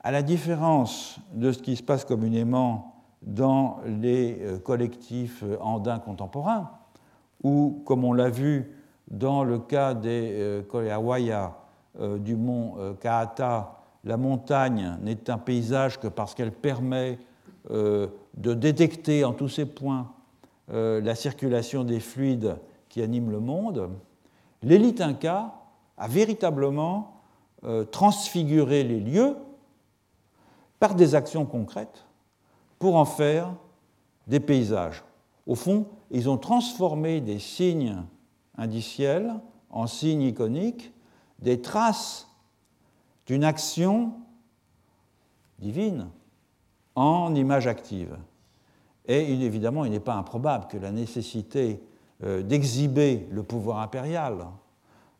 À 0.04 0.10
la 0.10 0.22
différence 0.22 1.18
de 1.32 1.52
ce 1.52 1.60
qui 1.60 1.76
se 1.76 1.82
passe 1.82 2.04
communément 2.04 2.92
dans 3.22 3.78
les 3.86 4.38
euh, 4.40 4.58
collectifs 4.58 5.44
andins 5.60 5.98
contemporains, 5.98 6.70
où, 7.42 7.82
comme 7.86 8.04
on 8.04 8.12
l'a 8.12 8.28
vu 8.28 8.76
dans 9.10 9.44
le 9.44 9.58
cas 9.58 9.94
des 9.94 10.30
euh, 10.32 10.62
Koleawaya 10.62 11.56
euh, 12.00 12.18
du 12.18 12.36
mont 12.36 12.74
Kaata, 13.00 13.81
la 14.04 14.16
montagne 14.16 14.98
n'est 15.02 15.30
un 15.30 15.38
paysage 15.38 16.00
que 16.00 16.08
parce 16.08 16.34
qu'elle 16.34 16.52
permet 16.52 17.18
de 17.70 18.10
détecter 18.36 19.24
en 19.24 19.32
tous 19.32 19.48
ses 19.48 19.66
points 19.66 20.12
la 20.68 21.14
circulation 21.14 21.84
des 21.84 22.00
fluides 22.00 22.56
qui 22.88 23.00
animent 23.00 23.30
le 23.30 23.40
monde. 23.40 23.90
l'élite 24.62 25.00
inca 25.00 25.54
a 25.96 26.08
véritablement 26.08 27.22
euh, 27.64 27.84
transfiguré 27.84 28.82
les 28.82 28.98
lieux 28.98 29.36
par 30.80 30.96
des 30.96 31.14
actions 31.14 31.46
concrètes 31.46 32.04
pour 32.80 32.96
en 32.96 33.04
faire 33.04 33.54
des 34.26 34.40
paysages. 34.40 35.04
Au 35.46 35.54
fond, 35.54 35.86
ils 36.10 36.28
ont 36.28 36.38
transformé 36.38 37.20
des 37.20 37.38
signes 37.38 38.02
indiciels 38.58 39.32
en 39.70 39.86
signes 39.86 40.22
iconiques, 40.22 40.92
des 41.38 41.62
traces 41.62 42.28
d'une 43.26 43.44
action 43.44 44.14
divine 45.58 46.08
en 46.94 47.34
images 47.34 47.66
actives. 47.66 48.16
Et 49.06 49.32
évidemment, 49.32 49.84
il 49.84 49.90
n'est 49.90 50.00
pas 50.00 50.14
improbable 50.14 50.66
que 50.68 50.76
la 50.76 50.92
nécessité 50.92 51.82
euh, 52.22 52.42
d'exhiber 52.42 53.26
le 53.30 53.42
pouvoir 53.42 53.78
impérial 53.78 54.46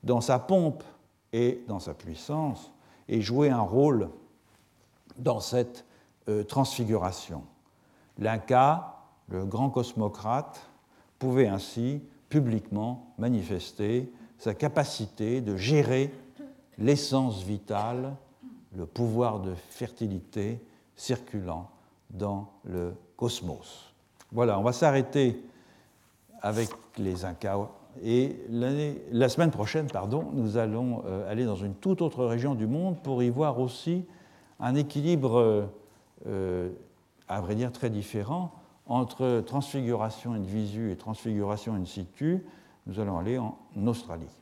dans 0.02 0.20
sa 0.20 0.38
pompe 0.38 0.84
et 1.32 1.64
dans 1.66 1.80
sa 1.80 1.94
puissance 1.94 2.72
ait 3.08 3.20
joué 3.20 3.50
un 3.50 3.60
rôle 3.60 4.10
dans 5.18 5.40
cette 5.40 5.84
euh, 6.28 6.44
transfiguration. 6.44 7.42
L'Inca, 8.18 9.00
le 9.28 9.44
grand 9.44 9.70
cosmocrate, 9.70 10.60
pouvait 11.18 11.48
ainsi 11.48 12.02
publiquement 12.28 13.14
manifester 13.18 14.12
sa 14.38 14.54
capacité 14.54 15.40
de 15.40 15.56
gérer 15.56 16.12
l'essence 16.78 17.42
vitale, 17.42 18.14
le 18.76 18.86
pouvoir 18.86 19.40
de 19.40 19.54
fertilité 19.54 20.60
circulant 20.96 21.70
dans 22.10 22.50
le 22.64 22.94
cosmos. 23.16 23.92
Voilà, 24.30 24.58
on 24.58 24.62
va 24.62 24.72
s'arrêter 24.72 25.42
avec 26.40 26.68
les 26.98 27.24
Incas. 27.24 27.68
Et 28.02 28.36
la 28.48 29.28
semaine 29.28 29.50
prochaine, 29.50 29.86
pardon, 29.86 30.30
nous 30.32 30.56
allons 30.56 31.02
euh, 31.06 31.30
aller 31.30 31.44
dans 31.44 31.56
une 31.56 31.74
toute 31.74 32.00
autre 32.00 32.24
région 32.24 32.54
du 32.54 32.66
monde 32.66 33.02
pour 33.02 33.22
y 33.22 33.28
voir 33.28 33.60
aussi 33.60 34.06
un 34.60 34.74
équilibre, 34.74 35.68
euh, 36.26 36.70
à 37.28 37.40
vrai 37.42 37.54
dire, 37.54 37.70
très 37.70 37.90
différent 37.90 38.52
entre 38.86 39.42
transfiguration 39.46 40.32
in 40.32 40.40
visu 40.40 40.90
et 40.90 40.96
transfiguration 40.96 41.74
in 41.74 41.84
situ. 41.84 42.46
Nous 42.86 42.98
allons 42.98 43.18
aller 43.18 43.38
en 43.38 43.56
Australie. 43.86 44.41